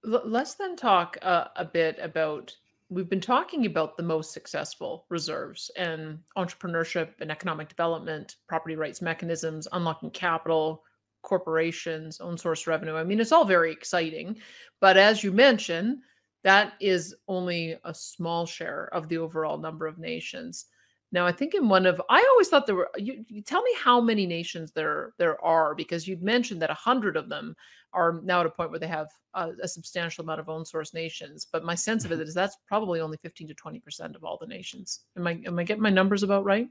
[0.03, 2.55] Let's then talk uh, a bit about
[2.89, 9.01] we've been talking about the most successful reserves and entrepreneurship and economic development property rights
[9.01, 10.83] mechanisms unlocking capital
[11.21, 12.95] corporations, own source revenue.
[12.95, 14.37] I mean, it's all very exciting.
[14.79, 15.99] But as you mentioned,
[16.43, 20.65] that is only a small share of the overall number of nations.
[21.13, 22.89] Now, I think in one of I always thought there were.
[22.97, 26.75] You, you tell me how many nations there there are because you'd mentioned that a
[26.75, 27.53] hundred of them
[27.93, 30.93] are now at a point where they have a, a, substantial amount of own source
[30.93, 31.45] nations.
[31.51, 32.31] But my sense of it mm-hmm.
[32.33, 35.01] that's probably only fifteen to twenty percent of all the nations.
[35.17, 36.69] Am I am I getting my numbers about right?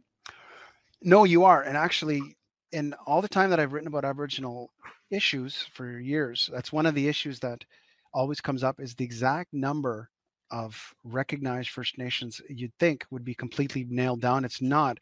[1.03, 1.63] No, you are.
[1.63, 2.37] And actually,
[2.73, 4.71] in all the time that I've written about Aboriginal
[5.11, 7.65] issues for years, that's one of the issues that
[8.13, 10.11] always comes up is the exact number
[10.51, 14.45] of recognized First Nations you'd think would be completely nailed down.
[14.45, 14.99] It's not.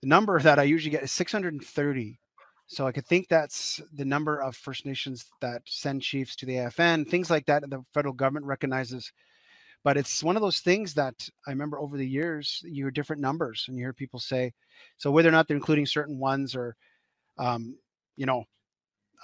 [0.00, 2.18] The number that I usually get is 630.
[2.66, 6.56] So I could think that's the number of First Nations that send chiefs to the
[6.56, 7.68] AFN, things like that.
[7.68, 9.10] The federal government recognizes.
[9.84, 11.14] But it's one of those things that
[11.46, 14.52] I remember over the years, you hear different numbers and you hear people say,
[14.98, 16.76] so whether or not they're including certain ones or
[17.38, 17.76] um,
[18.16, 18.44] you know,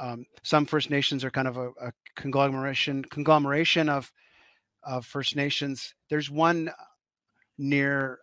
[0.01, 4.13] um, some First Nations are kind of a, a, conglomeration conglomeration of
[4.83, 5.95] of First Nations.
[6.11, 6.71] There's one
[7.59, 8.19] near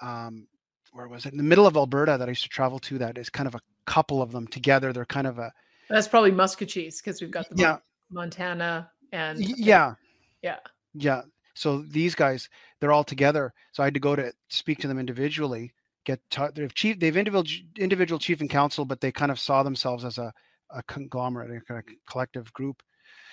[0.00, 0.46] um,
[0.92, 2.98] where was it in the middle of Alberta that I used to travel to.
[2.98, 4.92] That is kind of a couple of them together.
[4.92, 5.52] They're kind of a.
[5.88, 7.76] That's probably Maskwacis because we've got the yeah.
[8.10, 9.94] Montana and yeah
[10.42, 10.58] yeah
[10.94, 11.22] yeah.
[11.54, 12.48] So these guys,
[12.80, 13.52] they're all together.
[13.72, 15.72] So I had to go to speak to them individually
[16.04, 16.20] get
[16.54, 20.18] they've chief they've individual individual chief and council, but they kind of saw themselves as
[20.18, 20.32] a,
[20.70, 22.82] a conglomerate, a kind of collective group.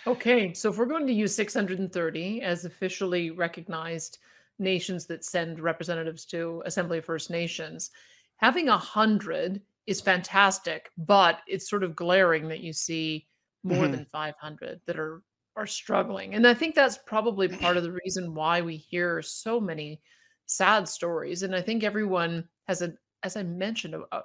[0.07, 4.19] Okay, so if we're going to use 630 as officially recognized
[4.57, 7.91] nations that send representatives to Assembly of First Nations,
[8.37, 13.27] having a hundred is fantastic, but it's sort of glaring that you see
[13.63, 13.91] more mm-hmm.
[13.91, 15.21] than 500 that are
[15.55, 19.59] are struggling, and I think that's probably part of the reason why we hear so
[19.59, 19.99] many
[20.49, 21.43] sad stories.
[21.43, 22.93] And I think everyone has a,
[23.23, 24.21] as I mentioned, a,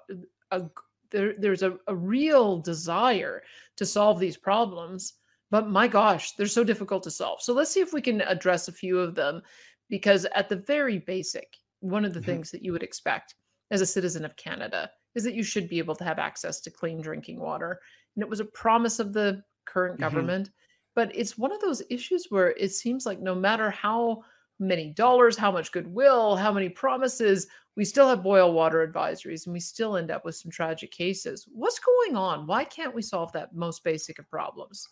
[0.52, 0.62] a,
[1.10, 3.42] there, there's a, a real desire
[3.76, 5.14] to solve these problems.
[5.50, 7.40] But my gosh, they're so difficult to solve.
[7.40, 9.42] So let's see if we can address a few of them,
[9.88, 12.26] because at the very basic, one of the Mhm.
[12.26, 13.34] things that you would expect
[13.70, 16.70] as a citizen of Canada is that you should be able to have access to
[16.70, 17.80] clean drinking water.
[18.14, 20.00] And it was a promise of the current Mhm.
[20.00, 20.50] government.
[20.94, 24.22] But it's one of those issues where it seems like no matter how
[24.58, 27.46] many dollars, how much goodwill, how many promises,
[27.76, 31.46] we still have boil water advisories and we still end up with some tragic cases.
[31.52, 32.46] What's going on?
[32.46, 34.88] Why can't we solve that most basic of problems?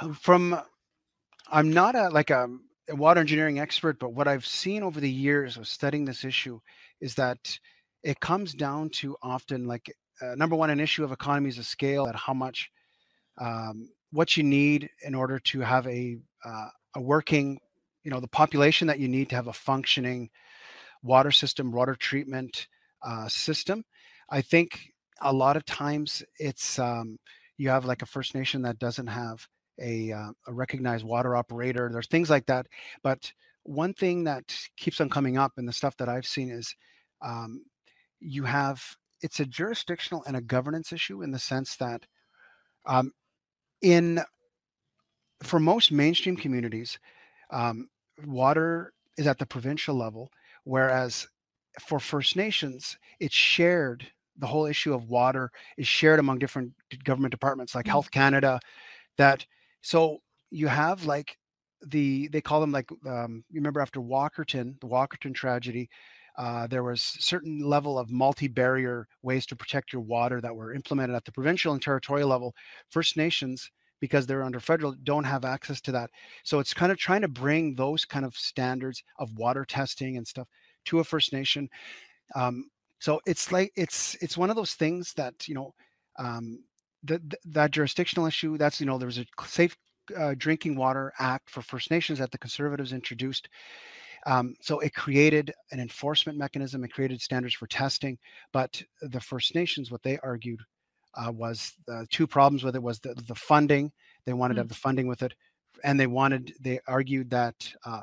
[0.00, 0.58] Uh, From
[1.48, 2.48] I'm not a like a,
[2.88, 6.60] a water engineering expert, but what I've seen over the years of studying this issue
[7.00, 7.58] is that
[8.02, 9.92] it comes down to often like
[10.22, 12.70] uh, number one, an issue of economies of scale, at how much
[13.38, 17.58] um, what you need in order to have a uh, a working,
[18.06, 20.30] you know, the population that you need to have a functioning
[21.02, 22.68] water system, water treatment
[23.02, 23.84] uh, system.
[24.30, 24.92] I think
[25.22, 27.18] a lot of times it's um,
[27.56, 29.44] you have like a First Nation that doesn't have
[29.80, 31.90] a, uh, a recognized water operator.
[31.92, 32.68] There's things like that.
[33.02, 33.32] But
[33.64, 36.76] one thing that keeps on coming up in the stuff that I've seen is
[37.22, 37.64] um,
[38.20, 38.80] you have
[39.20, 42.06] it's a jurisdictional and a governance issue in the sense that
[42.86, 43.10] um,
[43.82, 44.20] in
[45.42, 47.00] for most mainstream communities,
[47.50, 47.88] um,
[48.24, 50.30] water is at the provincial level,
[50.64, 51.26] whereas
[51.80, 54.06] for First Nations, it's shared.
[54.38, 56.72] The whole issue of water is shared among different
[57.04, 57.90] government departments like Mm.
[57.90, 58.60] Health Canada.
[59.18, 59.46] That
[59.82, 60.18] so
[60.50, 61.38] you have like
[61.86, 65.88] the they call them like um, you remember after Walkerton, the Walkerton tragedy,
[66.38, 71.16] uh, there was certain level of multi-barrier ways to protect your water that were implemented
[71.16, 72.54] at the provincial and territorial level.
[72.90, 73.70] First Nations,
[74.00, 76.10] because they're under federal, don't have access to that.
[76.44, 80.26] So it's kind of trying to bring those kind of standards of water testing and
[80.26, 80.48] stuff
[80.86, 81.68] to a First Nation.
[82.34, 85.74] Um, so it's like it's it's one of those things that you know
[86.18, 86.62] um,
[87.04, 88.56] that that jurisdictional issue.
[88.56, 89.76] That's you know there was a safe
[90.16, 93.48] uh, drinking water act for First Nations that the Conservatives introduced
[94.26, 96.82] um, so it created an enforcement mechanism.
[96.84, 98.18] It created standards for testing.
[98.52, 100.60] But the First Nations, what they argued
[101.16, 103.92] uh, was the two problems with it was the, the funding.
[104.24, 104.64] They wanted to Mm.
[104.64, 105.34] have the funding with it,
[105.84, 106.54] and they wanted.
[106.60, 108.02] They argued that uh,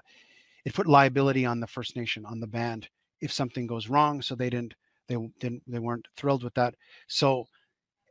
[0.65, 2.89] it put liability on the First Nation, on the band,
[3.21, 4.21] if something goes wrong.
[4.21, 4.75] So they didn't.
[5.07, 5.63] They didn't.
[5.67, 6.75] They weren't thrilled with that.
[7.07, 7.45] So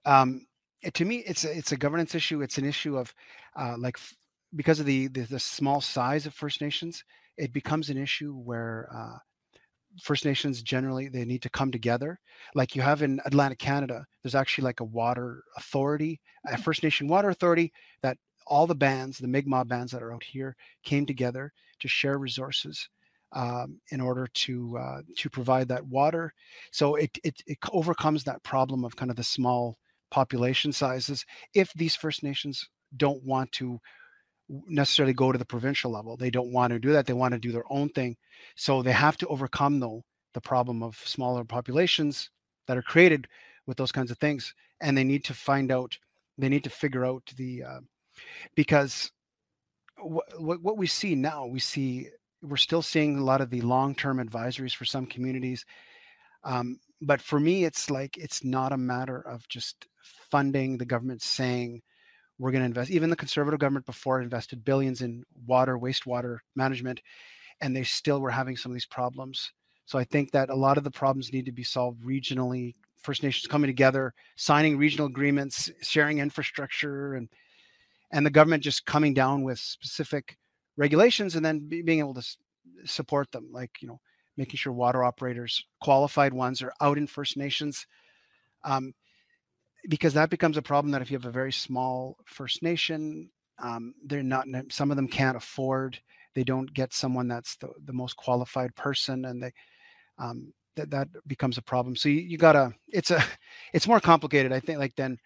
[0.05, 0.47] um,
[0.83, 2.43] it, to me, it's a, it's a governance issue.
[2.43, 3.15] It's an issue of
[3.57, 4.15] uh, like f-
[4.55, 7.05] because of the, the the small size of First Nations,
[7.39, 9.19] it becomes an issue where uh,
[10.01, 12.19] First Nations generally they need to come together.
[12.55, 17.09] Like you have in Atlantic Canada, there's actually like a water authority, a First Nation
[17.09, 17.73] water authority
[18.03, 18.17] that
[18.47, 22.89] all the bands, the Mi'kmaq bands that are out here, came together to share resources
[23.33, 26.33] um, in order to uh, to provide that water.
[26.71, 29.79] So it, it it overcomes that problem of kind of the small
[30.11, 31.25] population sizes.
[31.55, 33.81] If these First Nations don't want to
[34.69, 36.17] necessarily go to the provincial level.
[36.17, 37.07] They don't want to do that.
[37.07, 38.17] They want to do their own thing.
[38.57, 42.31] So they have to overcome though the problem of smaller populations
[42.67, 43.29] that are created
[43.67, 45.97] with those kinds of things, and they need to find out.
[46.39, 47.81] They need to figure out the uh,
[48.55, 49.11] because
[49.99, 52.09] what what we see now, we see
[52.43, 55.65] we're still seeing a lot of the long-term advisories for some communities.
[56.45, 59.87] Um, but for me, it's like it's not a matter of just
[60.31, 61.83] funding the government saying
[62.43, 62.91] we're going to invest.
[62.91, 67.01] Even the conservative government before invested billions in water, wastewater management,
[67.61, 69.53] and they still were having some of these problems.
[69.87, 72.75] So I think that a lot of the problems need to be solved regionally.
[72.97, 77.29] First Nations coming together, signing regional agreements, sharing infrastructure, and
[78.11, 80.37] and the government just coming down with specific
[80.77, 82.39] regulations, and then be, being able to s-
[82.85, 84.01] support them, like you know,
[84.37, 87.87] making sure water operators, qualified ones, are out in First Nations.
[88.65, 88.95] Um,
[89.89, 93.95] because that becomes a problem that if you have a very small First Nation, um,
[94.05, 94.47] they're not.
[94.71, 95.99] Some of them can't afford.
[96.35, 99.53] They don't get someone that's the, the most qualified person, and they
[100.19, 101.97] um, that that becomes a problem.
[101.97, 102.73] So you, you gotta.
[102.89, 103.23] It's a.
[103.73, 104.79] It's more complicated, I think.
[104.79, 105.19] Like then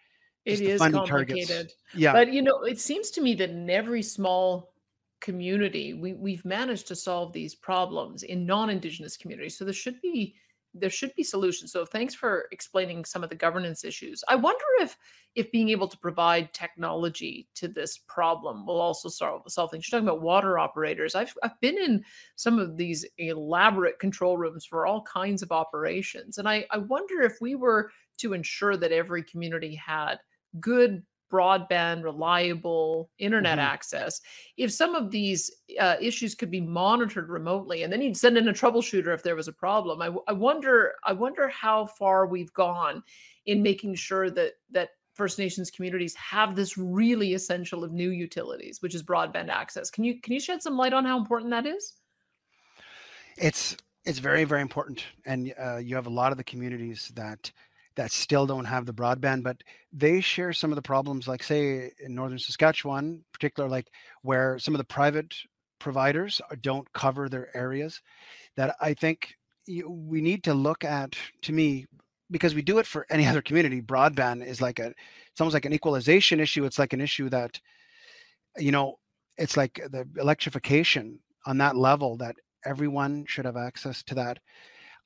[0.45, 1.47] it is just the is funding targets.
[1.47, 1.73] complicated.
[1.93, 2.13] Yeah.
[2.13, 4.73] But you know, it seems to me that in every small
[5.19, 9.57] community, we we've managed to solve these problems in non-indigenous communities.
[9.57, 10.35] So there should be
[10.79, 11.71] there should be solutions.
[11.71, 14.23] So thanks for explaining some of the governance issues.
[14.27, 14.97] I wonder if
[15.35, 19.87] if being able to provide technology to this problem will also solve solve things.
[19.87, 21.15] You're talking about water operators.
[21.15, 22.03] I've I've been in
[22.35, 26.37] some of these elaborate control rooms for all kinds of operations.
[26.37, 30.15] And I, I wonder if we were to ensure that every community had
[30.59, 33.63] good broadband reliable internet Mhm.
[33.63, 34.21] access
[34.57, 38.47] if some of these uh, issues could be monitored remotely and then you'd send in
[38.47, 42.53] a troubleshooter if there was a problem I, I wonder i wonder how far we've
[42.53, 43.03] gone
[43.45, 48.81] in making sure that that first nations communities have this really essential of new utilities
[48.81, 51.65] which is broadband access can you can you shed some light on how important that
[51.65, 51.95] is
[53.37, 53.75] it's
[54.05, 57.51] It's very, very important, and uh, you have a lot of the communities that
[57.97, 59.57] that still don't have the broadband, but
[59.91, 63.87] they share some of the problems, like say in northern Saskatchewan, particular like
[64.21, 65.35] where some of the private
[65.79, 68.01] providers don't cover their areas.
[68.55, 69.35] That I think
[69.67, 71.15] we need to look at.
[71.43, 71.87] To me,
[72.29, 74.93] because we do it for any other community, broadband is like a,
[75.31, 76.65] it's almost like an equalization issue.
[76.65, 77.59] It's like an issue that,
[78.57, 78.99] you know,
[79.37, 84.37] it's like the electrification on that level that everyone should have access to that.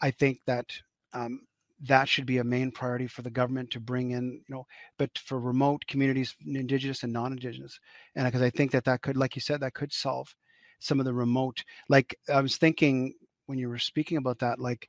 [0.01, 0.65] I think that
[1.13, 1.41] um,
[1.83, 4.65] that should be a main priority for the government to bring in, you know,
[4.97, 7.79] but for remote communities, indigenous and non-indigenous,
[8.15, 10.33] and because I think that that could, like you said, that could solve
[10.79, 11.63] some of the remote.
[11.89, 13.13] Like I was thinking
[13.45, 14.87] when you were speaking about that, like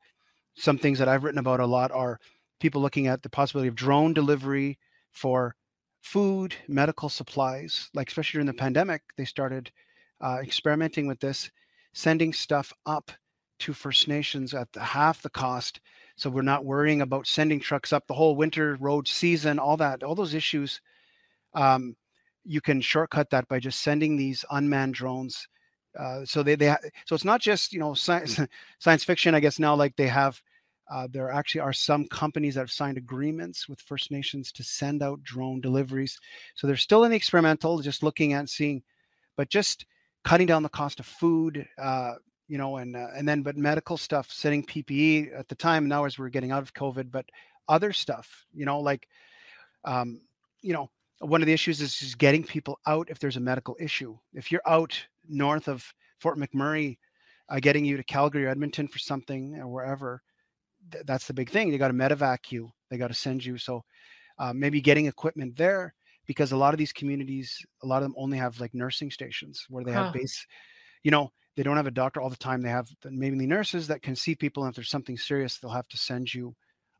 [0.54, 2.18] some things that I've written about a lot are
[2.60, 4.78] people looking at the possibility of drone delivery
[5.10, 5.54] for
[6.02, 7.90] food, medical supplies.
[7.94, 9.70] Like especially during the pandemic, they started
[10.20, 11.50] uh, experimenting with this
[11.94, 13.12] sending stuff up
[13.60, 15.80] to First Nations at the, half the cost.
[16.16, 20.02] So we're not worrying about sending trucks up the whole winter road season, all that,
[20.02, 20.80] all those issues.
[21.54, 21.96] Um,
[22.44, 25.46] you can shortcut that by just sending these unmanned drones.
[25.98, 28.40] Uh, so they, they so it's not just you know science
[28.78, 29.34] science fiction.
[29.34, 30.40] I guess now like they have
[30.90, 35.02] uh, there actually are some companies that have signed agreements with First Nations to send
[35.02, 36.18] out drone deliveries.
[36.54, 38.82] So they're still in the experimental, just looking at seeing,
[39.36, 39.86] but just
[40.24, 42.14] cutting down the cost of food, uh,
[42.48, 45.88] you know, and uh, and then but medical stuff, setting PPE at the time.
[45.88, 47.26] Now as we're getting out of COVID, but
[47.68, 49.08] other stuff, you know, like,
[49.84, 50.20] um,
[50.62, 50.90] you know,
[51.20, 54.16] one of the issues is just getting people out if there's a medical issue.
[54.34, 55.84] If you're out north of
[56.18, 56.98] Fort McMurray,
[57.48, 60.22] uh, getting you to Calgary or Edmonton for something or wherever,
[60.90, 61.70] th- that's the big thing.
[61.70, 62.70] They got to medevac you.
[62.90, 63.56] They got to send you.
[63.58, 63.84] So
[64.38, 65.94] uh, maybe getting equipment there
[66.26, 69.66] because a lot of these communities, a lot of them only have like nursing stations
[69.68, 70.04] where they huh.
[70.04, 70.46] have base,
[71.02, 72.62] you know, they don't have a doctor all the time.
[72.62, 74.64] They have maybe the nurses that can see people.
[74.64, 76.54] And if there's something serious, they'll have to send you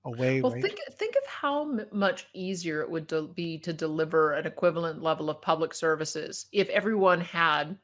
[0.05, 0.41] away.
[0.41, 0.63] Well, right?
[0.63, 5.31] think think of how much easier it would de- be to deliver an equivalent level
[5.31, 7.77] of public services if everyone had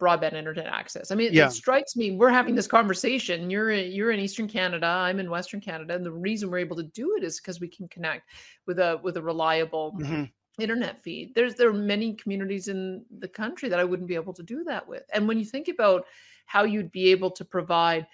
[0.00, 1.10] broadband internet access.
[1.10, 1.46] I mean, yeah.
[1.46, 3.50] it strikes me we're having this conversation.
[3.50, 6.76] You're in, you're in Eastern Canada, I'm in Western Canada, and the reason we're able
[6.76, 8.30] to do it is because we can connect
[8.66, 10.24] with a with a reliable mm-hmm
[10.58, 11.34] internet feed.
[11.34, 14.64] There's there are many communities in the country that I wouldn't be able to do
[14.64, 15.04] that with.
[15.12, 16.04] And when you think about
[16.46, 18.06] how you'd be able to provide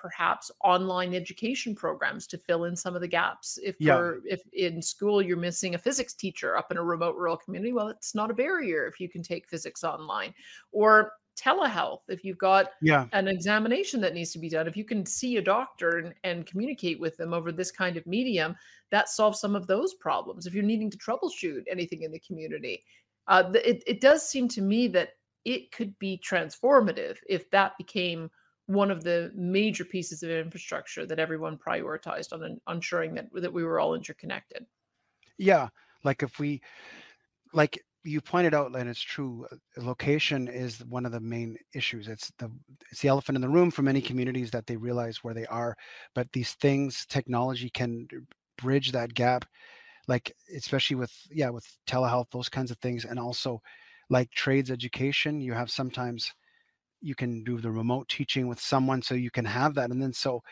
[0.00, 3.94] perhaps online education programs to fill in some of the gaps if yeah.
[3.94, 7.70] for if in school you're missing a physics teacher up in a remote rural community
[7.70, 10.32] well it's not a barrier if you can take physics online
[10.72, 13.06] or telehealth if you've got yeah.
[13.12, 14.66] an examination that needs to be done.
[14.66, 18.06] If you can see a doctor and, and communicate with them over this kind of
[18.06, 18.54] medium
[18.90, 20.46] that solves some of those problems.
[20.46, 22.84] If you're needing to troubleshoot anything in the community
[23.28, 25.10] uh, it, it does seem to me that
[25.44, 28.30] it could be transformative if that became
[28.66, 33.64] one of the major pieces of infrastructure that everyone prioritized on ensuring that that we
[33.64, 34.66] were all interconnected.
[35.38, 35.68] Yeah
[36.04, 36.60] like if we
[37.52, 42.08] like you pointed out and it's true uh, location is one of the main issues.
[42.08, 42.50] It's the
[42.90, 45.76] it's the elephant in the room for many communities that they realize where they are
[46.14, 48.06] but these things technology can
[48.58, 49.44] bridge that gap
[50.08, 53.60] like especially with yeah with telehealth those kinds of things and also
[54.08, 56.32] like trades education you have sometimes
[57.00, 60.12] you can do the remote teaching with someone so you can have that and then
[60.12, 60.42] so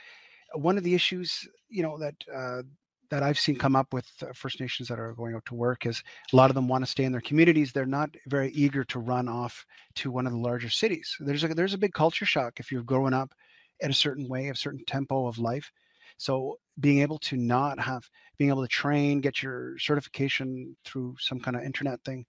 [0.54, 2.62] one of the issues you know that uh,
[3.10, 5.86] that I've seen come up with uh, First Nations that are going out to work
[5.86, 6.02] is
[6.32, 7.72] a lot of them want to stay in their communities.
[7.72, 9.64] They're not very eager to run off
[9.96, 11.16] to one of the larger cities.
[11.20, 13.32] There's a there's a big culture shock if you're growing up
[13.80, 15.70] in a certain way, a certain tempo of life.
[16.18, 18.02] So being able to not have
[18.38, 22.26] being able to train, get your certification through some kind of internet thing,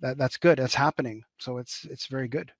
[0.00, 0.58] that that's good.
[0.58, 1.22] That's happening.
[1.38, 2.52] So it's it's very good.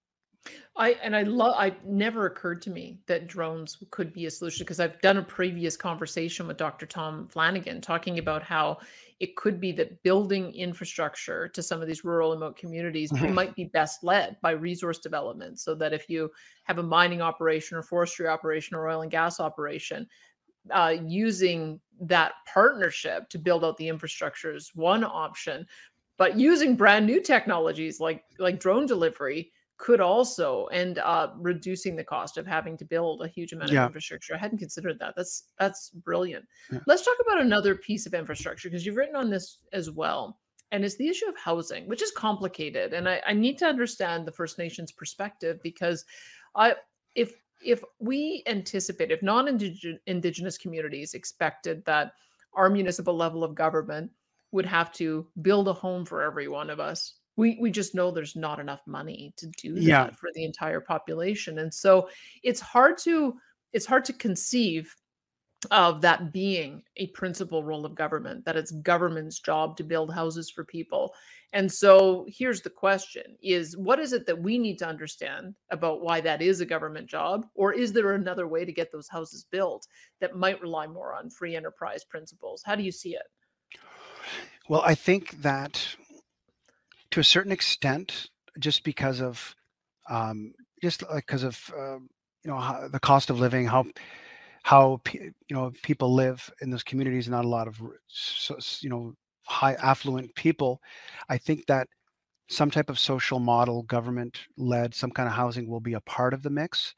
[0.77, 4.65] I and I love I never occurred to me that drones could be a solution
[4.65, 6.87] because I've done a previous conversation with Dr.
[6.87, 8.79] Tom Flanagan talking about how
[9.19, 13.35] it could be that building infrastructure to some of these rural remote communities mm-hmm.
[13.35, 16.31] might be best led by resource development so that if you
[16.63, 20.07] have a mining operation or forestry operation or oil and gas operation
[20.71, 25.67] uh, using that partnership to build out the infrastructure is one option
[26.19, 32.05] but using brand new technologies like like drone delivery could also end up reducing the
[32.05, 33.85] cost of having to build a huge amount yeah.
[33.85, 34.35] of infrastructure.
[34.35, 35.15] I hadn't considered that.
[35.17, 36.45] That's that's brilliant.
[36.71, 36.81] Yeah.
[36.87, 40.39] Let's talk about another piece of infrastructure because you've written on this as well.
[40.73, 42.93] And it's the issue of housing, which is complicated.
[42.93, 46.05] And I, I need to understand the First Nations perspective because
[46.57, 46.75] I
[47.15, 47.33] if
[47.65, 52.13] if we anticipate, if non-indigenous communities expected that
[52.55, 54.11] our municipal level of government
[54.51, 58.11] would have to build a home for every one of us we we just know
[58.11, 60.11] there's not enough money to do that yeah.
[60.11, 62.09] for the entire population and so
[62.43, 63.35] it's hard to
[63.73, 64.95] it's hard to conceive
[65.71, 70.51] of that being a principal role of government, that it's government's job to build houses
[70.51, 71.13] for people.
[71.53, 76.03] And so here's the question is what is it that we need to understand about
[76.03, 77.47] why that is a government job?
[77.55, 79.87] Or is there another way to get those houses built
[80.21, 82.63] that might rely more on free enterprise principles?
[82.65, 83.27] How do you see it?
[84.69, 85.85] Well, I think that
[87.11, 88.29] to a certain extent,
[88.59, 89.55] just because of
[90.09, 90.53] um,
[90.83, 91.99] just because of uh,
[92.45, 93.85] you know how, the cost of living, how
[94.63, 97.81] how you know people live in those communities, not a lot of
[98.81, 100.81] you know high affluent people.
[101.29, 101.89] I think that
[102.49, 106.33] some type of social model, government led, some kind of housing will be a part
[106.35, 106.95] of the mix.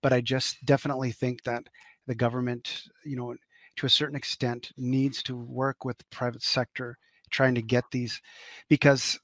[0.00, 1.64] But I just definitely think that
[2.06, 3.34] the government, you know,
[3.76, 6.98] to a certain extent, needs to work with the private sector
[7.30, 8.20] trying to get these
[8.68, 9.18] because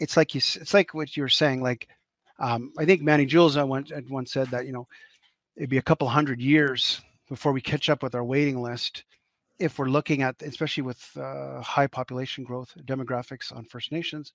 [0.00, 1.88] it's like you it's like what you were saying like
[2.38, 4.86] um, i think manny jules I once, once said that you know
[5.56, 9.04] it'd be a couple hundred years before we catch up with our waiting list
[9.58, 14.32] if we're looking at especially with uh, high population growth demographics on first nations.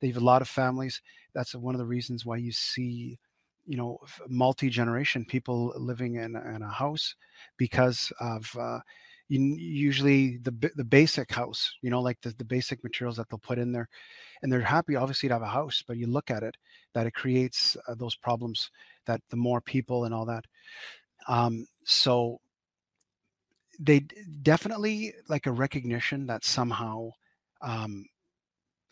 [0.00, 1.00] They have a lot of families.
[1.34, 3.18] That's one of the reasons why you see
[3.66, 3.98] you know
[4.28, 7.14] multi-generation people living in, in a house
[7.56, 8.80] because of uh,
[9.28, 13.58] usually the the basic house you know like the, the basic materials that they'll put
[13.58, 13.88] in there
[14.42, 16.56] and they're happy obviously to have a house but you look at it
[16.94, 18.70] that it creates uh, those problems
[19.04, 20.44] that the more people and all that
[21.28, 22.40] um, so
[23.78, 24.00] they
[24.42, 27.10] definitely like a recognition that somehow
[27.60, 28.06] um,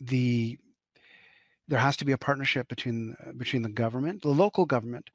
[0.01, 0.59] the
[1.69, 5.09] there has to be a partnership between uh, between the government, the local government.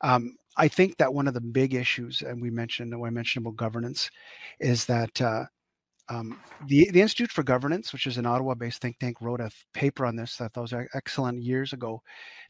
[0.00, 3.46] Um, I think that one of the big issues, and we mentioned, when I mentioned
[3.46, 4.10] about governance,
[4.60, 5.44] is that uh,
[6.08, 10.04] um, the the Institute for Governance, which is an Ottawa-based think tank, wrote a paper
[10.04, 12.02] on this that was excellent years ago,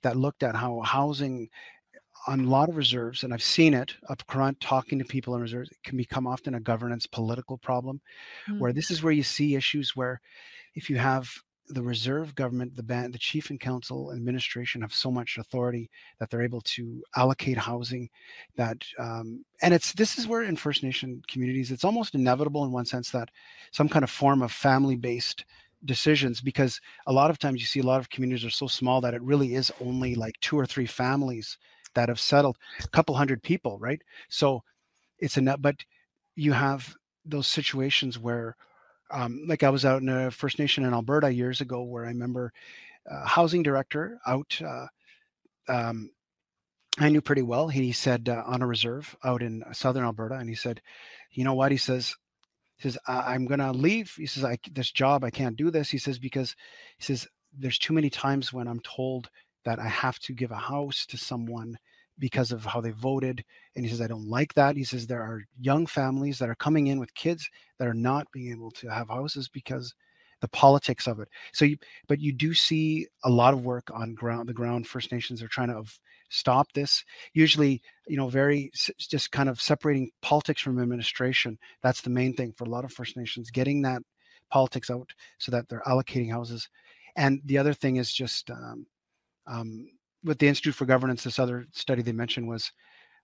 [0.03, 1.49] that looked at how housing
[2.27, 5.41] on a lot of reserves, and I've seen it up front talking to people in
[5.41, 8.01] reserves, it can become often a governance political problem,
[8.49, 8.59] mm.
[8.59, 10.21] where this is where you see issues where
[10.75, 11.31] if you have
[11.69, 16.31] the reserve government, the band, the chief and council administration have so much authority that
[16.31, 18.09] they're able to allocate housing.
[18.57, 22.73] That um, and it's this is where in First Nation communities it's almost inevitable in
[22.73, 23.31] one sense that
[23.71, 25.45] some kind of form of family-based
[25.85, 29.01] decisions because a lot of times you see a lot of communities are so small
[29.01, 31.57] that it really is only like two or three families
[31.95, 34.01] that have settled, a couple hundred people, right?
[34.29, 34.63] So
[35.19, 35.77] it's net, but
[36.35, 38.57] you have those situations where
[39.11, 42.09] um, like I was out in a First Nation in Alberta years ago, where I
[42.09, 42.53] remember
[43.07, 44.61] a housing director out.
[44.65, 44.87] Uh,
[45.69, 46.11] um,
[46.99, 47.69] I knew pretty well.
[47.69, 50.83] He said uh, on a reserve out in southern Alberta, and he said,
[51.31, 52.15] "You know what?" He says,
[52.77, 55.91] "He says I- am gonna leave." He says, "I this job I can't do this."
[55.91, 56.57] He says because
[56.99, 59.31] he says there's too many times when I'm told
[59.65, 61.79] that I have to give a house to someone
[62.19, 63.45] because of how they voted.
[63.77, 64.77] And he says, I don't like that.
[64.77, 67.49] He says, there are young families that are coming in with kids
[67.79, 69.95] that are not being able to have houses because
[70.41, 71.29] the politics of it.
[71.53, 74.49] So, you, but you do see a lot of work on ground.
[74.49, 75.83] The ground First Nations are trying to
[76.31, 77.05] stop this.
[77.33, 81.59] Usually, you know, very just kind of separating politics from administration.
[81.83, 84.03] That's the main thing for a lot of First Nations, getting that
[84.51, 86.69] politics out so that they're allocating houses.
[87.17, 88.87] And the other thing is just um,
[89.47, 89.87] um,
[90.25, 92.73] with the Institute for Governance, this other study they mentioned was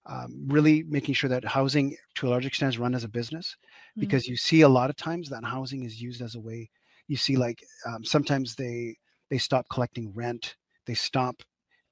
[0.07, 3.57] um, really making sure that housing, to a large extent, is run as a business,
[3.57, 4.01] mm-hmm.
[4.01, 6.70] because you see a lot of times that housing is used as a way.
[7.09, 8.97] You see, like um, sometimes they
[9.30, 11.42] they stop collecting rent, they stop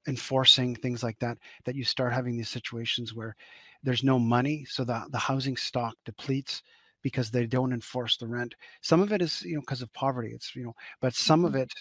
[0.07, 1.37] enforcing things like that.
[1.65, 3.35] That you start having these situations where
[3.83, 6.61] there's no money, so the the housing stock depletes
[7.01, 8.55] because they don't enforce the rent.
[8.81, 10.31] Some of it is you know because of poverty.
[10.33, 11.47] It's you know, but some mm-hmm.
[11.47, 11.73] of it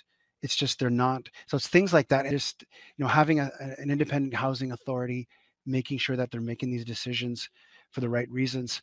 [0.43, 1.29] it's just they're not.
[1.47, 2.29] So it's things like that.
[2.31, 2.63] Just
[2.97, 5.29] you know, having a, an independent housing authority,
[5.67, 7.49] making sure that they're making these decisions
[7.91, 8.83] for the right reasons.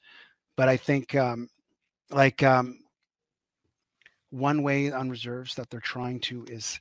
[0.56, 1.50] But I think, um,
[2.10, 2.80] like um,
[4.30, 6.80] one way on reserves that they're trying to is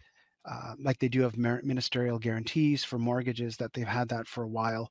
[0.49, 4.49] uh, like they do have ministerial guarantees for mortgages that they've had that for a
[4.49, 4.91] while.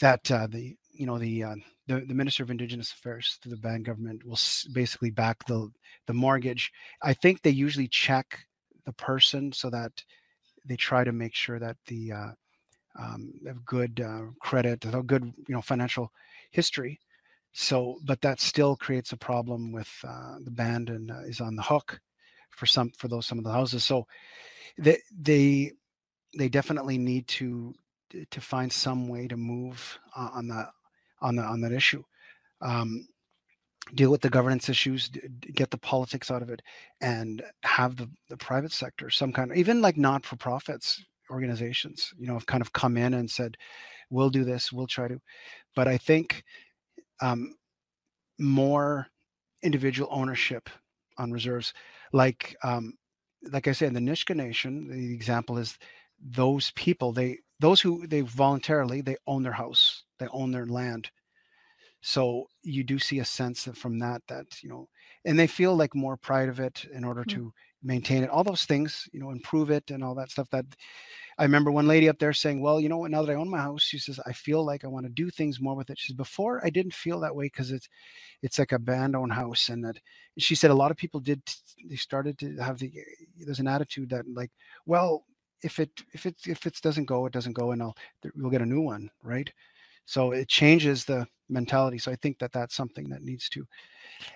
[0.00, 1.54] That uh, the you know the, uh,
[1.86, 4.38] the the minister of indigenous affairs to the band government will
[4.72, 5.70] basically back the
[6.06, 6.72] the mortgage
[7.02, 8.46] i think they usually check
[8.84, 9.92] the person so that
[10.64, 12.30] they try to make sure that the uh,
[12.98, 16.12] um, have good uh, credit, a good you know financial
[16.50, 17.00] history.
[17.52, 21.56] So, but that still creates a problem with uh, the band and uh, is on
[21.56, 22.00] the hook
[22.50, 23.84] for some for those some of the houses.
[23.84, 24.06] So,
[24.78, 25.72] they they
[26.36, 27.74] they definitely need to
[28.30, 30.68] to find some way to move on the
[31.20, 32.02] on the on that issue.
[32.60, 33.06] Um,
[33.94, 35.10] deal with the governance issues
[35.54, 36.62] get the politics out of it
[37.00, 42.12] and have the, the private sector some kind of even like not for profits organizations
[42.18, 43.56] you know have kind of come in and said
[44.10, 45.20] we'll do this we'll try to
[45.74, 46.44] but I think
[47.20, 47.54] um,
[48.38, 49.08] more
[49.62, 50.68] individual ownership
[51.18, 51.72] on reserves,
[52.12, 52.94] like um,
[53.50, 55.78] like I said, in the Nisga'a Nation, the example is
[56.20, 61.10] those people they those who they voluntarily they own their house, they own their land.
[62.06, 64.90] So you do see a sense from that that you know,
[65.24, 67.38] and they feel like more pride of it in order mm-hmm.
[67.38, 67.52] to
[67.82, 68.28] maintain it.
[68.28, 70.66] All those things, you know, improve it and all that stuff that
[71.38, 73.10] I remember one lady up there saying, "Well, you know what?
[73.10, 75.30] Now that I own my house, she says I feel like I want to do
[75.30, 77.88] things more with it." She says, "Before I didn't feel that way because it's
[78.42, 79.96] it's like a band-owned house." And that
[80.36, 81.40] she said a lot of people did.
[81.88, 82.92] They started to have the
[83.38, 84.50] there's an attitude that like,
[84.84, 85.24] well,
[85.62, 87.96] if it if it if it doesn't go, it doesn't go, and I'll
[88.36, 89.50] we'll get a new one, right?
[90.06, 91.98] So it changes the mentality.
[91.98, 93.64] So I think that that's something that needs to,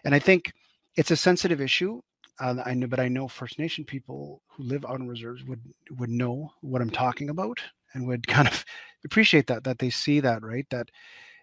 [0.05, 0.53] and I think
[0.97, 2.01] it's a sensitive issue
[2.41, 5.61] uh, I know, but I know First Nation people who live out reserves would
[5.99, 7.61] would know what I'm talking about
[7.95, 8.65] and would kind of
[9.05, 10.91] appreciate that that they see that right that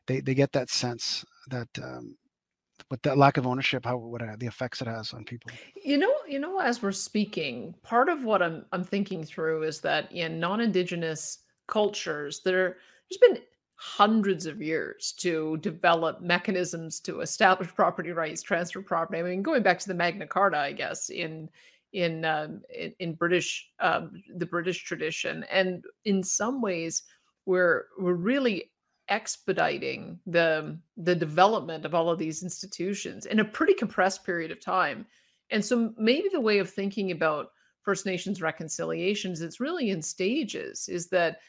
[0.08, 2.16] they they get that sense that um,
[2.90, 5.52] but that lack of ownership how what uh, the effects it has on people
[5.84, 9.80] you know you know as we're speaking part of what i'm i'm thinking through is
[9.80, 12.76] that in non-indigenous cultures there
[13.10, 13.42] there's been
[13.76, 19.20] hundreds of years to develop mechanisms to establish property rights, transfer property.
[19.20, 21.50] I mean, going back to the Magna Carta, I guess in
[21.94, 27.04] in um, in, in, British um, the British tradition, and in some ways,
[27.46, 28.72] we're we're really
[29.08, 34.60] expediting the the development of all of these institutions in a pretty compressed period of
[34.60, 35.06] time.
[35.52, 37.52] And so maybe the way of thinking about
[37.84, 41.40] First Nations reconciliations, it's really in stages, is that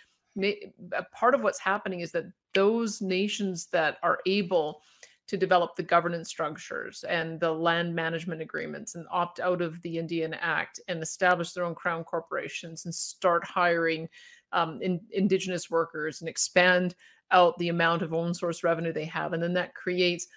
[1.12, 4.82] part of what's happening is that those nations that are able
[5.28, 9.98] to develop the governance structures and the land management agreements and opt out of the
[9.98, 14.08] Indian Act and establish their own crown corporations and start hiring
[14.52, 16.94] um, in, indigenous workers and expand
[17.32, 19.32] out the amount of own source revenue they have.
[19.32, 20.28] And then that creates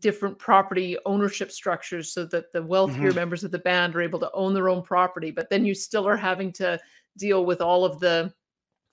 [0.00, 3.16] different property ownership structures so that the wealthier mm-hmm.
[3.16, 5.30] members of the band are able to own their own property.
[5.30, 6.80] But then you still are having to
[7.16, 8.32] deal with all of the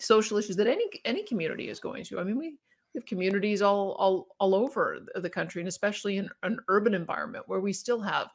[0.01, 2.19] social issues that any any community is going to.
[2.19, 6.29] I mean, we, we have communities all all all over the country, and especially in
[6.43, 8.29] an urban environment where we still have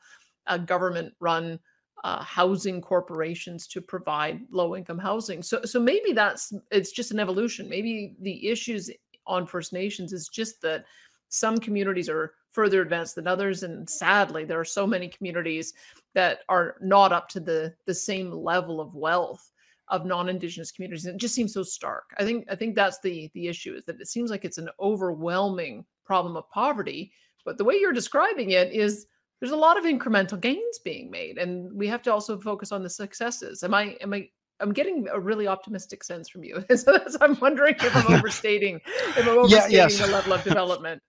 [0.64, 1.58] government run
[2.04, 5.42] uh, housing corporations to provide low income housing.
[5.42, 7.68] So so maybe that's it's just an evolution.
[7.68, 8.90] Maybe the issues
[9.26, 10.84] on First Nations is just that
[11.28, 15.74] some communities are further advanced than others and sadly there are so many communities
[16.14, 19.50] that are not up to the the same level of wealth
[19.88, 22.04] of non-indigenous communities and it just seems so stark.
[22.18, 24.68] I think i think that's the the issue is that it seems like it's an
[24.80, 27.12] overwhelming problem of poverty
[27.44, 29.06] but the way you're describing it is
[29.40, 32.82] there's a lot of incremental gains being made and we have to also focus on
[32.82, 33.62] the successes.
[33.62, 34.28] Am i am i
[34.60, 39.18] i'm getting a really optimistic sense from you so i'm wondering if i'm overstating if
[39.18, 39.98] i'm overstating yeah, yes.
[39.98, 41.02] the level of development.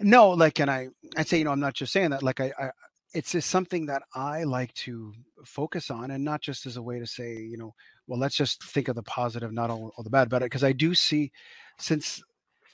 [0.00, 2.52] No like and i i'd say you know i'm not just saying that like i,
[2.58, 2.70] I
[3.16, 5.14] it's just something that I like to
[5.46, 7.74] focus on, and not just as a way to say, you know,
[8.06, 10.28] well, let's just think of the positive, not all, all the bad.
[10.28, 11.32] But because I do see,
[11.78, 12.22] since,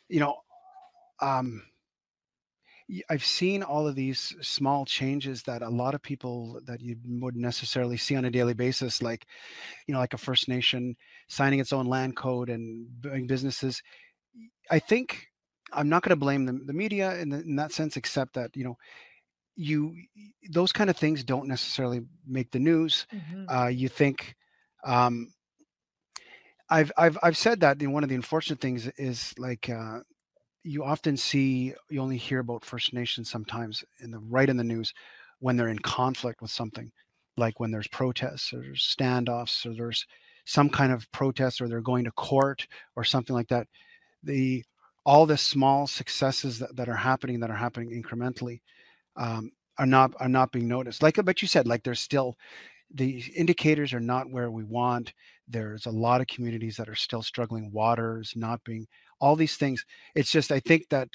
[0.08, 0.36] you know,
[1.20, 1.62] um,
[3.08, 7.42] I've seen all of these small changes that a lot of people that you wouldn't
[7.42, 9.24] necessarily see on a daily basis, like,
[9.86, 10.96] you know, like a First Nation
[11.28, 13.82] signing its own land code and doing businesses.
[14.70, 15.28] I think
[15.72, 18.54] I'm not going to blame the, the media in, the, in that sense, except that,
[18.54, 18.76] you know,
[19.56, 19.94] you
[20.50, 23.06] those kind of things don't necessarily make the news.
[23.12, 23.44] Mm-hmm.
[23.48, 24.34] Uh, you think
[24.84, 25.32] um,
[26.70, 30.00] I've I've I've said that you know, one of the unfortunate things is like uh,
[30.64, 34.64] you often see you only hear about First Nations sometimes in the right in the
[34.64, 34.92] news
[35.40, 36.90] when they're in conflict with something,
[37.36, 40.06] like when there's protests or there's standoffs or there's
[40.44, 42.66] some kind of protest or they're going to court
[42.96, 43.66] or something like that.
[44.22, 44.64] The
[45.04, 48.60] all the small successes that, that are happening that are happening incrementally
[49.16, 51.02] um, are not are not being noticed.
[51.02, 52.36] Like but you said, like there's still
[52.94, 55.12] the indicators are not where we want.
[55.48, 57.70] There's a lot of communities that are still struggling.
[57.72, 58.86] Waters not being
[59.20, 59.84] all these things.
[60.14, 61.08] It's just I think that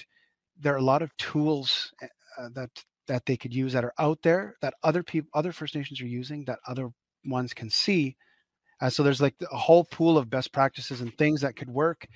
[0.60, 2.07] there are a lot of tools eh,
[2.38, 2.69] uh, that
[3.07, 6.07] that they could use that are out there that other people other First Nations are
[6.07, 6.90] using that other
[7.26, 8.15] ones can see.
[8.80, 12.07] Uh, so there's like a whole pool of best practices and things that could work.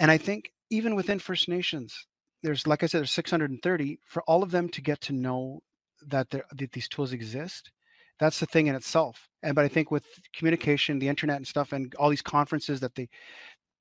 [0.00, 2.06] And I think even within First Nations,
[2.44, 5.62] there's like I said, there's 630 for all of them to get to know
[6.06, 7.72] that there that these tools exist.
[8.20, 9.28] That's the thing in itself.
[9.42, 10.04] And but I think with
[10.36, 13.08] communication, the internet and stuff, and all these conferences that they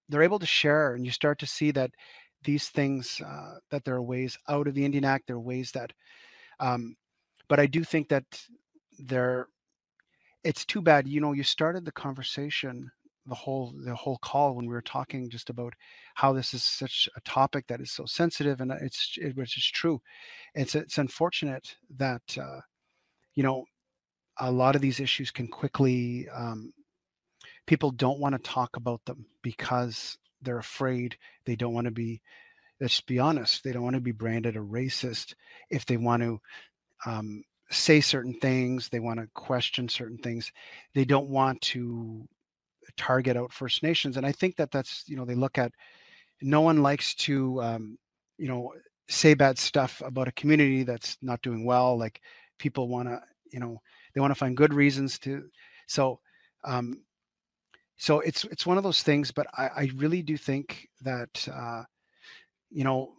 [0.09, 1.91] they're able to share, and you start to see that
[2.45, 5.27] these things uh, that there are ways out of the Indian Act.
[5.27, 5.91] There are ways that,
[6.59, 6.95] um,
[7.49, 8.23] but I do think that
[8.97, 9.47] there.
[10.43, 11.07] It's too bad.
[11.07, 12.91] You know, you started the conversation
[13.25, 15.73] the whole the whole call when we were talking just about
[16.15, 19.65] how this is such a topic that is so sensitive and it's it, which is
[19.65, 20.01] true.
[20.55, 22.59] It's it's unfortunate that uh,
[23.35, 23.65] you know
[24.39, 26.73] a lot of these issues can quickly um,
[27.67, 32.21] people don't want to talk about them because they're afraid they don't want to be
[32.81, 35.33] let's be honest they don't want to be branded a racist.
[35.69, 36.39] If they want to
[37.05, 40.51] um, say certain things they want to question certain things
[40.93, 42.27] they don't want to
[42.97, 45.71] target out first nations and i think that that's you know they look at
[46.41, 47.97] no one likes to um,
[48.37, 48.73] you know
[49.07, 52.21] say bad stuff about a community that's not doing well like
[52.57, 53.79] people want to you know
[54.13, 55.43] they want to find good reasons to
[55.87, 56.19] so
[56.63, 57.01] um
[57.97, 61.83] so it's it's one of those things but i, I really do think that uh
[62.71, 63.13] you know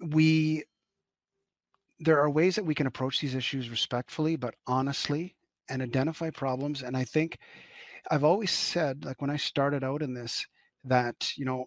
[0.00, 0.64] we
[2.00, 5.34] there are ways that we can approach these issues respectfully but honestly
[5.70, 7.38] and identify problems and i think
[8.10, 10.46] i've always said like when i started out in this
[10.84, 11.66] that you know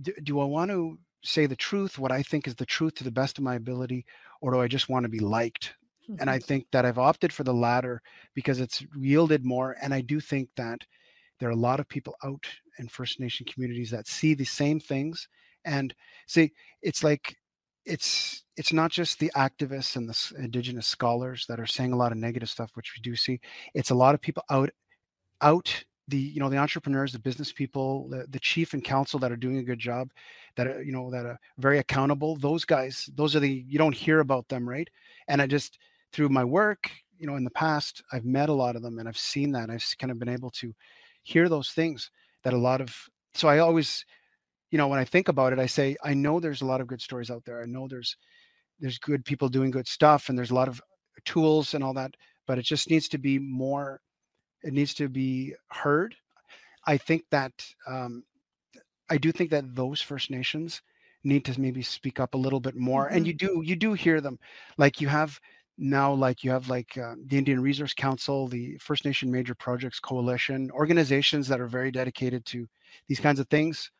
[0.00, 3.04] do, do i want to say the truth what i think is the truth to
[3.04, 4.04] the best of my ability
[4.40, 5.74] or do i just want to be liked
[6.08, 6.20] mm-hmm.
[6.20, 8.02] and i think that i've opted for the latter
[8.34, 10.80] because it's yielded more and i do think that
[11.40, 12.46] there are a lot of people out
[12.78, 15.28] in first nation communities that see the same things
[15.64, 15.94] and
[16.26, 16.52] see
[16.82, 17.36] it's like
[17.86, 22.12] it's it's not just the activists and the indigenous scholars that are saying a lot
[22.12, 23.40] of negative stuff which we do see
[23.74, 24.70] it's a lot of people out
[25.40, 29.32] out the you know the entrepreneurs the business people the, the chief and council that
[29.32, 30.10] are doing a good job
[30.56, 33.94] that are you know that are very accountable those guys those are the you don't
[33.94, 34.88] hear about them right?
[35.28, 35.78] And i just
[36.12, 39.08] through my work you know in the past i've met a lot of them and
[39.08, 40.74] i've seen that i've kind of been able to
[41.22, 42.10] hear those things
[42.42, 42.94] that a lot of
[43.34, 44.04] so i always
[44.70, 46.86] you know when i think about it i say i know there's a lot of
[46.86, 47.62] good stories out there.
[47.62, 48.16] I know there's
[48.80, 50.82] there's good people doing good stuff and there's a lot of
[51.24, 52.14] tools and all that
[52.46, 54.00] but it just needs to be more
[54.64, 56.14] it needs to be heard.
[56.86, 57.52] I think that
[57.86, 58.24] um,
[59.10, 60.82] I do think that those First Nations
[61.22, 63.16] need to maybe speak up a little bit more, mm-hmm.
[63.16, 64.38] and you do you do hear them,
[64.78, 65.38] like you have
[65.76, 70.00] now, like you have like uh, the Indian Resource Council, the First Nation Major Projects
[70.00, 72.66] Coalition, organizations that are very dedicated to
[73.08, 73.90] these kinds of things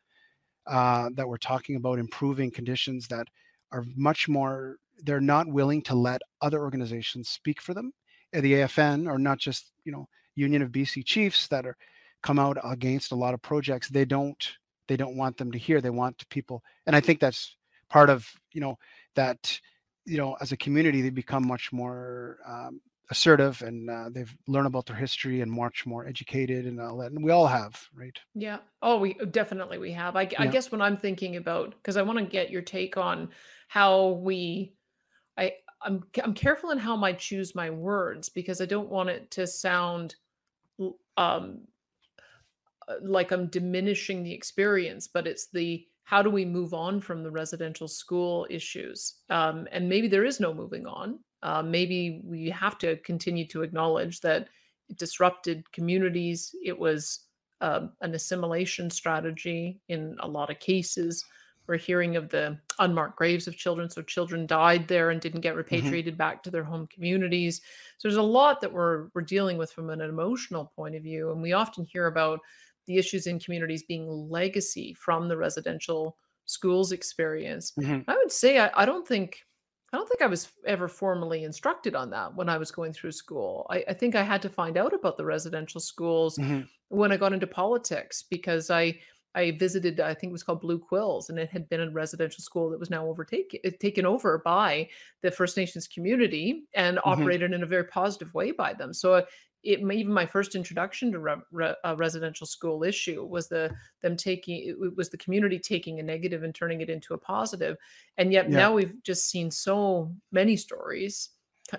[0.67, 3.27] uh, that we're talking about improving conditions that
[3.71, 4.77] are much more.
[5.03, 7.91] They're not willing to let other organizations speak for them.
[8.31, 11.77] The AFN, or not just you know Union of BC Chiefs that are
[12.21, 13.89] come out against a lot of projects.
[13.89, 14.43] They don't
[14.87, 15.81] they don't want them to hear.
[15.81, 17.55] They want people, and I think that's
[17.89, 18.77] part of you know
[19.15, 19.59] that
[20.05, 22.81] you know as a community they become much more um,
[23.11, 27.11] assertive and uh, they've learned about their history and much more educated and all that
[27.11, 30.41] and we all have right yeah oh we definitely we have i, yeah.
[30.41, 33.29] I guess when i'm thinking about because i want to get your take on
[33.67, 34.73] how we
[35.37, 35.53] i
[35.83, 39.45] i'm i'm careful in how i choose my words because i don't want it to
[39.45, 40.15] sound
[41.17, 41.61] um
[42.87, 47.23] uh, like I'm diminishing the experience, but it's the how do we move on from
[47.23, 49.15] the residential school issues?
[49.29, 51.19] Um, and maybe there is no moving on.
[51.41, 54.49] Uh, maybe we have to continue to acknowledge that
[54.87, 56.53] it disrupted communities.
[56.63, 57.21] It was
[57.61, 61.25] um, an assimilation strategy in a lot of cases.
[61.67, 63.89] We're hearing of the unmarked graves of children.
[63.89, 65.57] So children died there and didn't get mm-hmm.
[65.57, 66.17] repatriated mm-hmm.
[66.19, 67.61] back to their home communities.
[67.97, 71.31] So there's a lot that we're we're dealing with from an emotional point of view.
[71.31, 72.39] And we often hear about
[72.85, 77.73] the issues in communities being legacy from the residential schools experience.
[77.79, 78.09] Mm-hmm.
[78.09, 79.39] I would say I, I, don't think
[79.91, 83.11] I don't think I was ever formally instructed on that when I was going through
[83.11, 83.65] school.
[83.69, 86.61] I, I think I had to find out about the residential schools mm-hmm.
[86.89, 88.99] when I got into politics because I
[89.35, 92.41] I visited, I think it was called Blue Quills, and it had been a residential
[92.41, 94.89] school that was now overtaken eh, taken over by
[95.21, 97.09] the First Nations community and mm-hmm.
[97.09, 98.93] operated in a very positive way by them.
[98.93, 99.25] So
[99.65, 103.71] it even my first introduction to re, re, a residential school issue was the
[104.01, 107.75] them taking it was the community taking a negative and turning it into a positive,
[108.17, 108.57] and yet yeah.
[108.57, 111.29] now we've just seen so many stories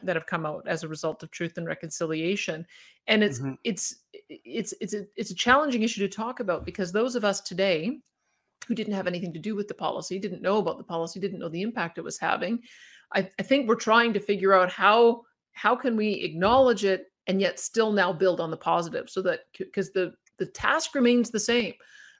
[0.02, 2.66] that have come out as a result of truth and reconciliation
[3.06, 3.54] and it's mm-hmm.
[3.64, 7.40] it's it's it's a, it's a challenging issue to talk about because those of us
[7.40, 7.98] today
[8.66, 11.38] who didn't have anything to do with the policy didn't know about the policy didn't
[11.38, 12.60] know the impact it was having
[13.14, 15.22] I, I think we're trying to figure out how
[15.52, 19.40] how can we acknowledge it and yet still now build on the positive so that
[19.58, 21.74] because the the task remains the same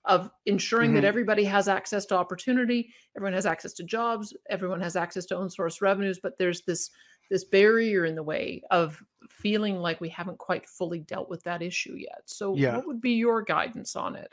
[0.04, 0.96] of ensuring mm-hmm.
[0.96, 5.36] that everybody has access to opportunity everyone has access to jobs everyone has access to
[5.36, 6.90] own source revenues but there's this
[7.30, 11.62] this barrier in the way of feeling like we haven't quite fully dealt with that
[11.62, 12.22] issue yet.
[12.26, 12.76] So yeah.
[12.76, 14.32] what would be your guidance on it?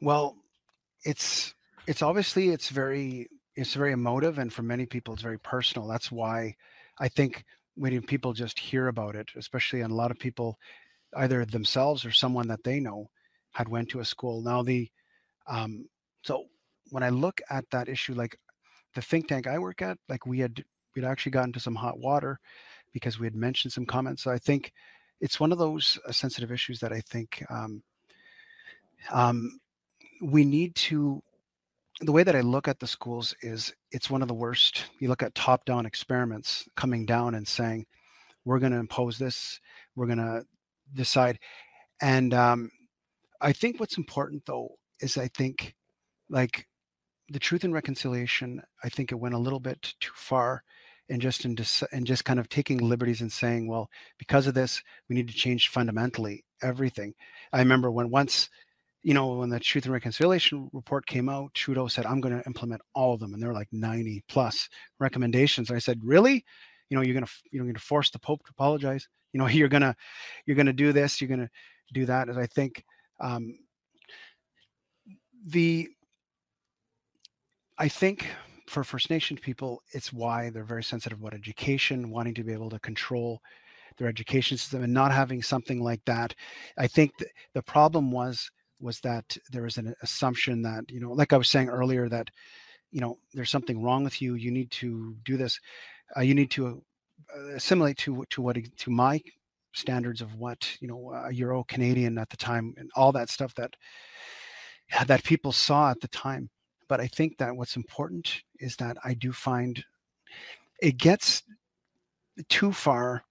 [0.00, 0.36] Well,
[1.04, 1.54] it's
[1.86, 5.88] it's obviously it's very it's very emotive and for many people it's very personal.
[5.88, 6.56] That's why
[6.98, 7.44] I think
[7.74, 10.58] when people just hear about it, especially and a lot of people
[11.16, 13.10] either themselves or someone that they know,
[13.52, 14.42] had went to a school.
[14.42, 14.90] Now the
[15.46, 15.86] um,
[16.22, 16.44] so
[16.90, 18.36] when I look at that issue, like
[18.94, 20.64] the think tank I work at, like we had
[20.94, 22.38] we'd actually gotten to some hot water
[22.92, 24.22] because we had mentioned some comments.
[24.22, 24.72] So I think
[25.20, 27.82] it's one of those uh, sensitive issues that I think um,
[29.10, 29.58] um,
[30.22, 31.22] we need to.
[32.00, 34.86] The way that I look at the schools is it's one of the worst.
[34.98, 37.86] You look at top-down experiments coming down and saying,
[38.44, 39.60] "We're going to impose this.
[39.94, 40.44] We're going to
[40.94, 41.38] decide,"
[42.00, 42.70] and um,
[43.40, 44.70] I think what's important though
[45.00, 45.74] is I think
[46.28, 46.66] like
[47.28, 50.62] the truth and reconciliation, I think it went a little bit too far
[51.12, 54.54] and just in dis- and just kind of taking liberties and saying, well, because of
[54.54, 57.12] this, we need to change fundamentally everything.
[57.52, 58.48] I remember when once,
[59.02, 62.46] you know, when the Truth and Reconciliation report came out, Trudeau said, I'm going to
[62.46, 65.70] implement all of them, and there were like 90 plus recommendations.
[65.70, 66.44] I said, really?
[66.88, 69.06] You know, you're going to you're going to force the Pope to apologize.
[69.34, 69.94] You know, you're gonna
[70.46, 71.50] you're gonna do this, you're gonna
[71.92, 72.30] do that.
[72.30, 72.84] As I think
[73.20, 73.58] um,
[75.46, 75.88] the
[77.76, 78.26] I think
[78.72, 82.70] for First Nations people, it's why they're very sensitive about education, wanting to be able
[82.70, 83.40] to control
[83.98, 86.34] their education system and not having something like that.
[86.78, 87.12] I think
[87.52, 88.50] the problem was
[88.80, 92.30] was that there was an assumption that you know, like I was saying earlier, that
[92.90, 94.34] you know there's something wrong with you.
[94.34, 95.60] You need to do this.
[96.16, 96.82] Uh, you need to
[97.36, 99.20] uh, assimilate to to what to my
[99.74, 103.54] standards of what you know a Euro Canadian at the time and all that stuff
[103.56, 103.76] that
[105.06, 106.48] that people saw at the time.
[106.92, 109.82] But I think that what's important is that I do find
[110.78, 111.42] it gets
[112.50, 113.24] too far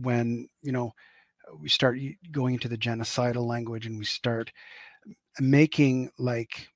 [0.00, 0.94] when you know
[1.60, 1.98] we start
[2.30, 4.52] going into the genocidal language and we start
[5.40, 6.68] making like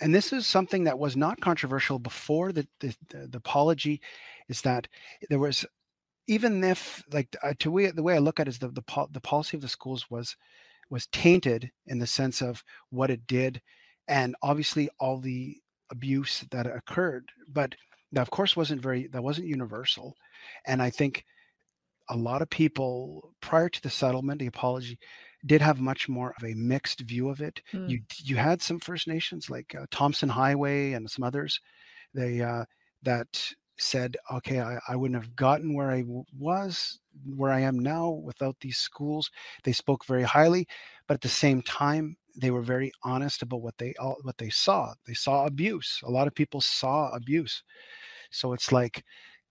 [0.00, 4.00] and this is something that was not controversial before the the, the, the apology
[4.48, 4.88] is that
[5.28, 5.66] there was
[6.28, 9.06] even if like uh, to way the way I look at it is the the,
[9.10, 10.34] the policy of the schools was
[10.88, 13.60] was tainted in the sense of what it did
[14.08, 15.56] and obviously all the
[15.90, 17.74] abuse that occurred but
[18.12, 20.14] that of course wasn't very that wasn't universal
[20.66, 21.24] and i think
[22.10, 24.98] a lot of people prior to the settlement the apology
[25.46, 27.60] did have much more of a mixed view of it.
[27.72, 27.88] Mm.
[27.88, 31.60] you you had some first nations like uh, Tomson Highway and some others
[32.14, 32.64] they uh,
[33.02, 36.98] that said okay I, I wouldn't have gotten where i w- was
[37.36, 39.30] where i am now without these schools.
[39.64, 40.66] They spoke very highly
[41.08, 44.94] but at the same time they were very honest about what they what they saw.
[45.06, 46.00] They saw abuse.
[46.04, 47.64] A lot of people saw abuse.
[48.30, 49.04] So it's like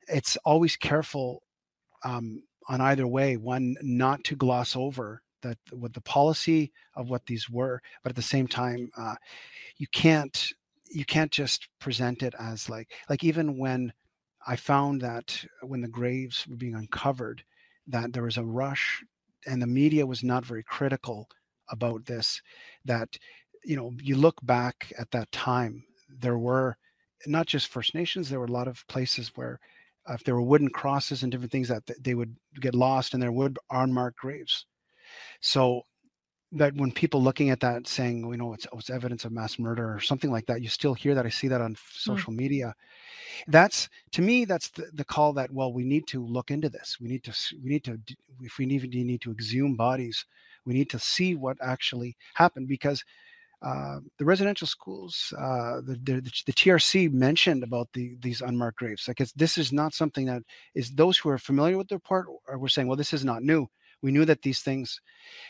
[0.08, 1.44] it's always careful
[2.06, 3.36] um, on either way.
[3.38, 8.16] One, not to gloss over that what the policy of what these were, but at
[8.16, 9.16] the same time, uh,
[9.78, 10.54] you can't
[10.90, 13.92] you can't just present it as like like even when
[14.48, 17.44] I found that when the graves were being uncovered,
[17.88, 19.04] that there was a rush
[19.46, 21.28] and the media was not very critical
[21.70, 22.42] about this
[22.86, 23.18] that
[23.64, 25.84] you know you look back at that time
[26.20, 26.76] there were
[27.26, 29.60] not just first nations there were a lot of places where
[30.10, 33.22] uh, if there were wooden crosses and different things that they would get lost and
[33.22, 34.66] there would unmarked graves
[35.42, 35.82] so
[36.54, 39.60] that when people looking at that saying you know it's, oh, it's evidence of mass
[39.60, 41.80] murder or something like that you still hear that i see that on mm.
[41.92, 42.38] social mm.
[42.38, 42.74] media
[43.48, 46.98] that's to me that's the, the call that well we need to look into this
[47.02, 48.00] we need to we need to
[48.42, 50.26] if we need, need to exhume bodies
[50.68, 53.04] we need to see what actually happened because
[53.64, 59.08] uh, the residential schools, uh, the, the, the TRC mentioned about the these unmarked graves.
[59.08, 60.44] Like this is not something that
[60.76, 63.42] is those who are familiar with the report are we're saying, well, this is not
[63.42, 63.66] new.
[64.04, 65.02] We knew that these things,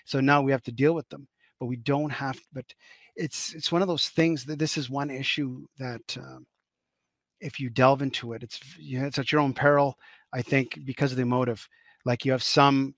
[0.05, 1.27] so now we have to deal with them.
[1.59, 2.39] But we don't have.
[2.53, 2.65] But
[3.17, 6.45] it's it's one of those things that this is one issue that um,
[7.41, 9.97] if you delve into it, it's you know, it's at your own peril.
[10.31, 11.67] I think because of the motive,
[12.05, 12.95] like you have some,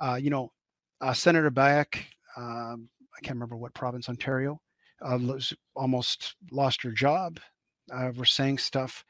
[0.00, 0.52] uh, you know,
[1.00, 1.96] uh, Senator Beyak,
[2.36, 4.60] um, I can't remember what province, Ontario,
[5.02, 5.18] uh,
[5.76, 7.40] almost lost her job.
[7.92, 9.04] Uh, we're saying stuff.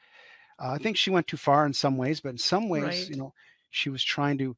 [0.59, 3.09] Uh, I think she went too far in some ways, but in some ways, right.
[3.09, 3.33] you know,
[3.71, 4.55] she was trying to.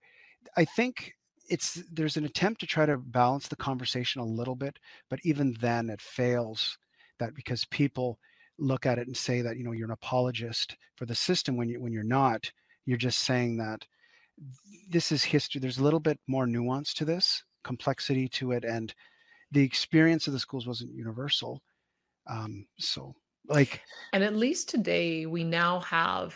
[0.56, 1.14] I think
[1.50, 4.78] it's there's an attempt to try to balance the conversation a little bit,
[5.10, 6.78] but even then it fails.
[7.20, 8.20] That because people
[8.60, 11.70] look at it and say that you know you're an apologist for the system when
[11.70, 12.52] you when you're not.
[12.86, 13.86] You're just saying that
[14.90, 15.60] this is history.
[15.60, 18.94] There's a little bit more nuance to this, complexity to it, and
[19.52, 21.62] the experience of the schools wasn't universal.
[22.30, 23.16] Um, so,
[23.48, 23.82] like,
[24.14, 26.36] and at least today, we now have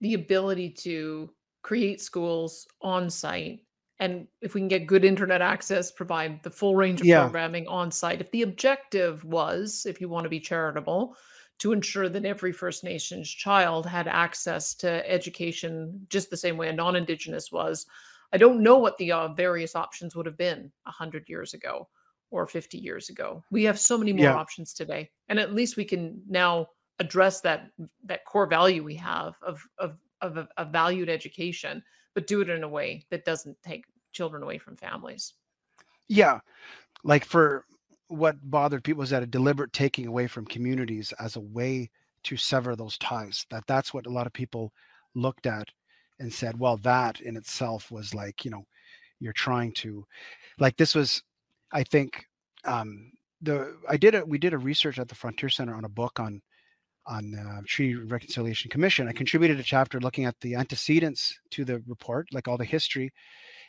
[0.00, 1.30] the ability to
[1.62, 3.60] create schools on site.
[3.98, 7.22] And if we can get good internet access, provide the full range of yeah.
[7.22, 8.22] programming on site.
[8.22, 11.16] If the objective was, if you want to be charitable,
[11.60, 16.68] to ensure that every First Nations child had access to education just the same way
[16.68, 17.86] a non Indigenous was.
[18.32, 21.88] I don't know what the uh, various options would have been 100 years ago.
[22.32, 23.42] or 50 years ago.
[23.50, 24.34] We have so many more Yeah.
[24.36, 25.10] options today.
[25.28, 26.68] And at least we can now
[27.00, 27.72] address that
[28.04, 31.82] that core value we have of of of a, a valued education,
[32.14, 35.34] but do it in a way that doesn't take children away from families.
[36.06, 36.38] Yeah.
[37.02, 37.64] Like for
[38.10, 41.90] what bothered people is that a deliberate taking away from communities as a way
[42.24, 43.46] to sever those ties.
[43.50, 44.72] That that's what a lot of people
[45.14, 45.68] looked at
[46.18, 48.66] and said, well, that in itself was like, you know,
[49.20, 50.04] you're trying to
[50.58, 51.22] like this was,
[51.72, 52.26] I think,
[52.64, 53.12] um
[53.42, 56.18] the I did a we did a research at the Frontier Center on a book
[56.20, 56.42] on
[57.06, 59.08] on uh, Treaty Reconciliation Commission.
[59.08, 63.12] I contributed a chapter looking at the antecedents to the report, like all the history,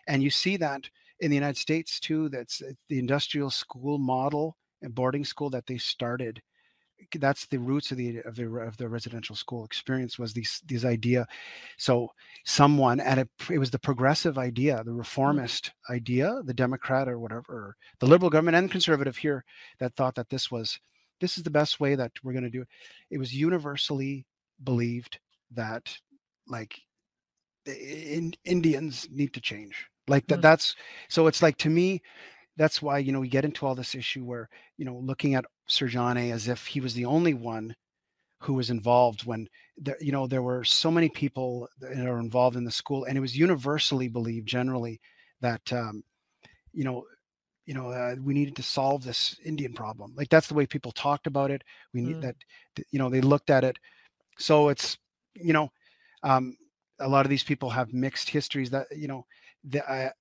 [0.08, 0.90] and you see that
[1.22, 2.30] in the United States too.
[2.30, 6.42] That's uh, the industrial school model and boarding school that they started.
[7.16, 10.86] That's the roots of the of the of the residential school experience was these these
[10.86, 11.26] idea.
[11.78, 12.10] So
[12.46, 17.46] someone and it, it was the progressive idea, the reformist idea, the Democrat or whatever,
[17.50, 19.44] or the liberal government and conservative here
[19.80, 20.80] that thought that this was
[21.22, 22.68] this is the best way that we're going to do it.
[23.10, 24.26] It was universally
[24.64, 25.20] believed
[25.52, 25.96] that
[26.48, 26.80] like
[27.66, 29.88] the in, Indians need to change.
[30.12, 30.44] Like that Mm.
[30.44, 30.76] that's
[31.10, 32.02] so it's like to me
[32.58, 35.46] that's why you know we get into all this issue where you know looking at
[35.68, 37.76] Sir John as if he was the only one
[38.42, 39.48] who was involved when
[39.78, 43.18] there you know there were so many people that are involved in the school and
[43.18, 45.00] it was universally believed generally
[45.42, 46.04] that um
[46.74, 47.06] you know
[47.66, 50.92] you know uh, we needed to solve this indian problem like that's the way people
[50.92, 51.64] talked about it
[51.94, 52.22] we need Mm.
[52.22, 52.36] that
[52.92, 53.78] you know they looked at it
[54.38, 54.98] so it's
[55.36, 55.70] you know
[56.24, 56.56] um
[57.00, 59.26] a lot of these people have mixed histories that you know
[59.64, 60.12] the, I,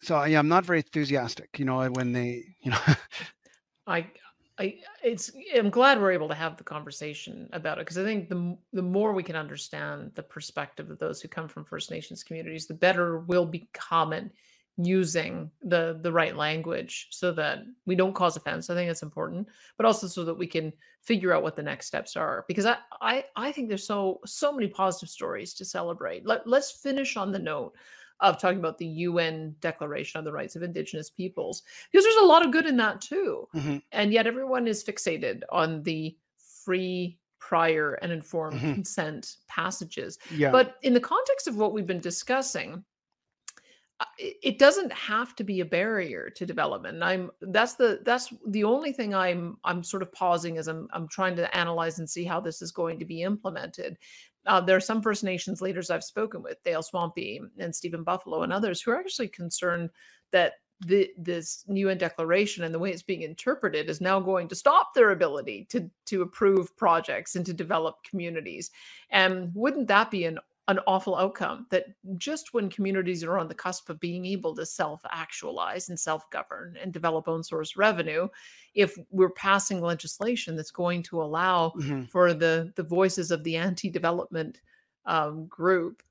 [0.00, 2.78] so I, i'm not very enthusiastic you know when they you know
[3.88, 4.06] I
[4.58, 8.28] I it's I'm glad we're able to have the conversation about it because I think
[8.28, 12.22] the the more we can understand the perspective of those who come from First Nations
[12.22, 14.24] communities, the better we'll become at
[14.76, 18.68] using the the right language so that we don't cause offense.
[18.68, 20.72] I think that's important, but also so that we can
[21.02, 22.44] figure out what the next steps are.
[22.48, 26.26] Because I I, I think there's so so many positive stories to celebrate.
[26.26, 27.74] Let, let's finish on the note
[28.20, 32.26] of talking about the UN Declaration on the Rights of Indigenous Peoples because there's a
[32.26, 33.48] lot of good in that too.
[33.54, 38.74] Mhm, and yet everyone is fixated on the free prior and informed Mhm.
[38.74, 40.18] consent passages.
[40.34, 40.50] Yeah.
[40.50, 42.84] But in the context of what we've been discussing
[44.18, 48.92] it doesn't have to be a barrier to development i'm that's the that's the only
[48.92, 52.40] thing i'm i'm sort of pausing as i'm i'm trying to analyze and see how
[52.40, 53.98] this is going to be implemented
[54.46, 58.42] uh, there are some first nations leaders i've spoken with dale swampy and stephen buffalo
[58.42, 59.90] and others who are actually concerned
[60.30, 60.54] that
[60.86, 64.94] the, this UN declaration and the way it's being interpreted is now going to stop
[64.94, 68.70] their ability to to approve projects and to develop communities.
[69.10, 70.38] And wouldn't that be an
[70.68, 71.86] an awful outcome that
[72.18, 76.92] just when communities are on the cusp of being able to self-actualize and self-govern and
[76.92, 78.28] develop own source revenue,
[78.74, 83.56] if we're passing legislation that's going to allow mhm, for the the voices of the
[83.56, 84.60] anti-development
[85.06, 86.02] um, group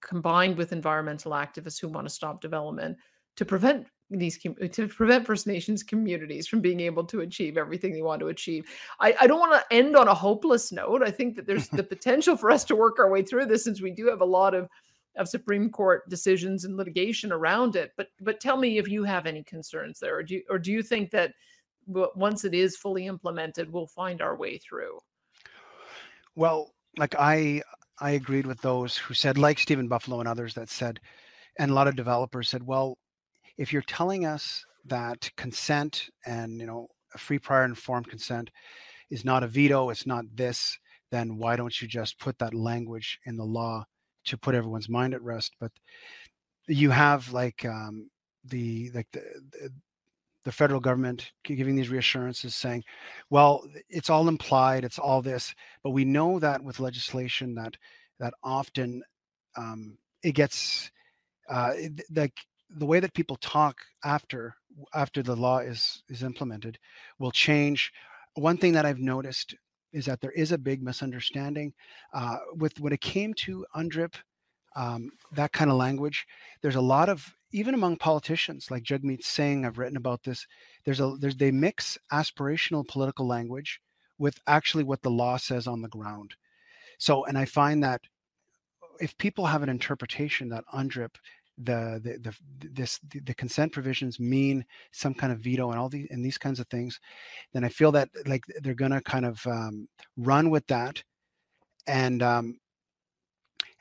[0.00, 2.96] combined with environmental activists who want to stop development
[3.36, 7.56] to prevent these com- uh, to prevent First Nations communities from being able to achieve
[7.56, 8.66] everything they want to achieve.
[8.98, 11.02] I, I don't want to end on a hopeless note.
[11.02, 13.80] I think that there's the potential for us to work our way through this since
[13.80, 14.68] we do have a lot of
[15.16, 17.92] of Supreme Court decisions and litigation around it.
[17.96, 20.72] But but tell me if you have any concerns there, or do you, or do
[20.72, 21.32] you think that
[21.86, 24.98] once it is fully implemented, we'll find our way through?
[26.36, 27.62] well like i
[28.00, 31.00] i agreed with those who said like stephen buffalo and others that said
[31.58, 32.96] and a lot of developers said well
[33.60, 38.50] if you're telling us that consent and you know free prior informed consent
[39.10, 40.78] is not a veto it's not this
[41.10, 43.84] then why don't you just put that language in the law
[44.24, 45.54] to put everyone's mind at rest?
[45.60, 45.72] But
[46.68, 48.08] you have like um
[48.44, 49.22] the like the,
[49.52, 49.70] the
[50.44, 52.82] the federal government giving these reassurances saying
[53.28, 57.76] well it's all implied it's all this but we know that with legislation that
[58.18, 59.02] that often
[59.56, 60.90] um, it gets
[61.50, 61.72] uh,
[62.14, 62.32] like
[62.76, 64.54] the way that people talk after
[64.94, 66.78] after the law is is implemented
[67.18, 67.92] will change.
[68.34, 69.54] One thing that i've noticed
[69.92, 71.72] is that there is a big misunderstanding
[72.14, 74.14] uh, with when it came to undrip
[74.76, 76.24] um, that kind of language
[76.62, 80.46] there's a lot of even among politicians like jagmeet singh i've written about this
[80.84, 83.80] there's a there's they mix aspirational political language
[84.20, 86.34] with actually what the law says on the ground.
[86.98, 88.02] So and i find that
[89.00, 91.14] if people have an interpretation that UNDRIP,
[91.64, 96.08] the the the this the, consent provisions mean some kind of veto and all these
[96.10, 97.00] and these kinds of things,
[97.52, 101.02] then I feel that like they're gonna kind of um, run with that,
[101.86, 102.58] and um,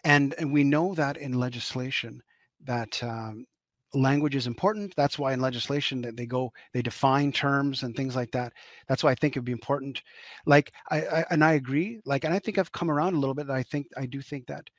[0.03, 2.21] and and we know that in legislation
[2.65, 3.45] that um,
[3.93, 4.93] language is important.
[4.95, 8.53] That's why in legislation that they go, they define terms and things like that.
[8.87, 10.01] That's why I think it'd be important.
[10.45, 11.99] Like I, I and I agree.
[12.05, 13.49] Like, and I think I've come around a little bit.
[13.49, 14.69] I think I do think that,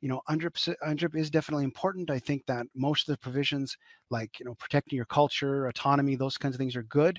[0.00, 2.10] you know, UNDRIP, UNDRIP is definitely important.
[2.10, 3.76] I think that most of the provisions,
[4.10, 7.18] like you know, protecting your culture, autonomy, those kinds of things are good.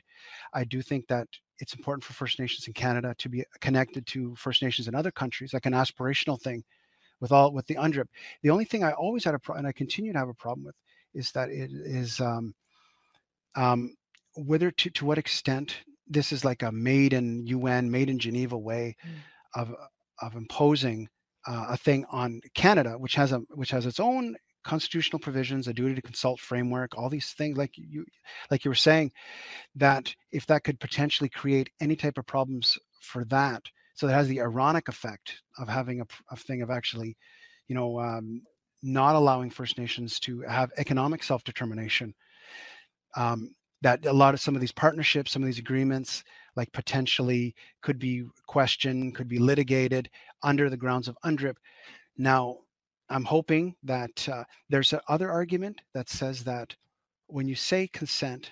[0.53, 1.27] I do think that
[1.59, 5.11] it's important for First Nations in Canada to be connected to First Nations in other
[5.11, 6.63] countries, like an aspirational thing
[7.19, 8.07] with all with the UNDRIP.
[8.43, 10.65] The only thing I always had a problem, and I continue to have a problem
[10.65, 10.75] with,
[11.13, 12.53] is that it is um,
[13.55, 13.93] um,
[14.35, 15.77] whether to to what extent
[16.07, 19.61] this is like a made in UN, made in Geneva way mm.
[19.61, 19.75] of
[20.21, 21.09] of imposing
[21.47, 25.73] uh, a thing on Canada, which has a which has its own constitutional provisions, a
[25.73, 28.05] duty to consult framework, all these things, like you
[28.51, 29.11] like you were saying,
[29.75, 33.63] that if that could potentially create any type of problems for that,
[33.95, 37.17] so it has the ironic effect of having a, a thing of actually,
[37.67, 38.41] you know, um,
[38.83, 42.13] not allowing First Nations to have economic self-determination.
[43.15, 46.23] Um, that a lot of some of these partnerships, some of these agreements,
[46.55, 50.09] like potentially could be questioned, could be litigated
[50.43, 51.55] under the grounds of UNDRIP.
[52.17, 52.57] Now,
[53.09, 56.75] I'm hoping that uh, there's another argument that says that
[57.27, 58.51] when you say consent,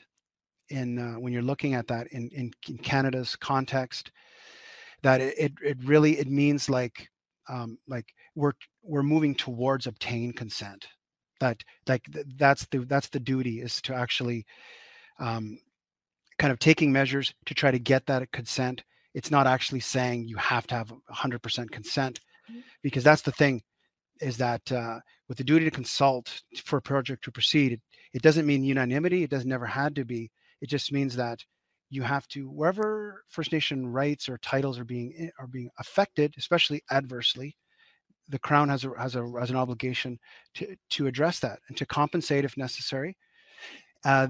[0.69, 4.11] in uh, when you're looking at that in, in, in Canada's context,
[5.01, 7.09] that it, it, it really it means like
[7.49, 8.05] um, like
[8.35, 8.53] we're
[8.83, 10.87] we're moving towards obtain consent
[11.39, 12.03] that like
[12.37, 14.45] that's the that's the duty is to actually
[15.19, 15.59] um,
[16.39, 18.83] kind of taking measures to try to get that consent
[19.13, 22.19] it's not actually saying you have to have 100% consent
[22.49, 22.59] mm-hmm.
[22.83, 23.61] because that's the thing
[24.21, 27.81] is that uh, with the duty to consult for a project to proceed it,
[28.13, 30.29] it doesn't mean unanimity it doesn't never had to be
[30.61, 31.39] it just means that
[31.89, 36.33] you have to wherever First Nation rights or titles are being eh, are being affected,
[36.37, 37.55] especially adversely,
[38.27, 40.19] the Crown has a has a has an obligation
[40.55, 43.15] to to address that and to compensate if necessary.
[44.05, 44.27] Uh,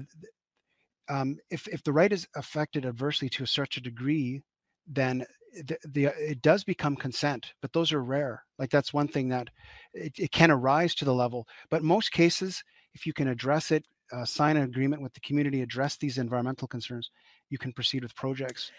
[1.08, 4.42] um, if if the right is affected adversely to such a degree,
[4.86, 5.24] then
[5.64, 8.44] the, the it does become consent, but those are rare.
[8.58, 9.48] Like that's one thing that
[9.94, 12.62] it, it can arise to the level, but most cases,
[12.94, 16.68] if you can address it, uh, sign an agreement with the community, address these environmental
[16.68, 17.10] concerns,
[17.50, 18.70] you can proceed with projects.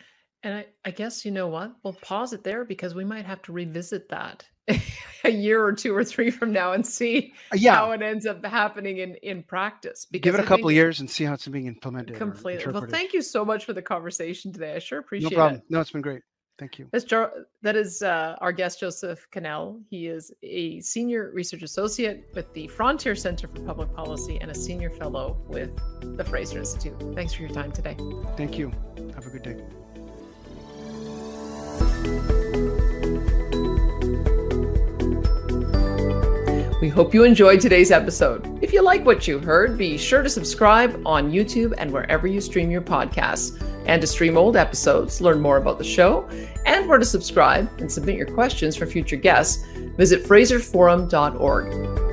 [0.43, 1.73] And I, I guess you know what?
[1.83, 4.45] We'll pause it there because we might have to revisit that
[5.23, 7.75] a year or two or three from now and see uh, yeah.
[7.75, 10.05] how it ends up happening in in practice.
[10.09, 12.15] Because Give it a I couple of years and see how it's being implemented.
[12.15, 12.71] Completely.
[12.71, 14.75] Well, thank you so much for the conversation today.
[14.75, 15.35] I sure appreciate it.
[15.35, 15.61] No problem.
[15.61, 15.71] It.
[15.71, 16.21] No, it's been great.
[16.59, 16.89] Thank you.
[16.91, 17.05] That's
[17.61, 19.81] that is uh, our guest, Joseph Quesnel.
[19.89, 24.55] He is a senior research associate with the Frontier Center for Public Policy and a
[24.55, 25.71] senior fellow with
[26.17, 27.01] the Fraser Institute.
[27.15, 27.95] Thanks for your time today.
[28.35, 28.71] Thank you.
[29.15, 29.78] Have a good day.
[36.81, 38.63] We hope you enjoyed today's episode.
[38.63, 42.39] If you like what you heard, be sure to subscribe on YouTube and wherever you
[42.39, 46.29] stream your podcasts and to stream old episodes, learn more about the show,
[46.65, 49.65] and where to subscribe and submit your questions for future guests,
[49.97, 52.08] visit fraserforum.org.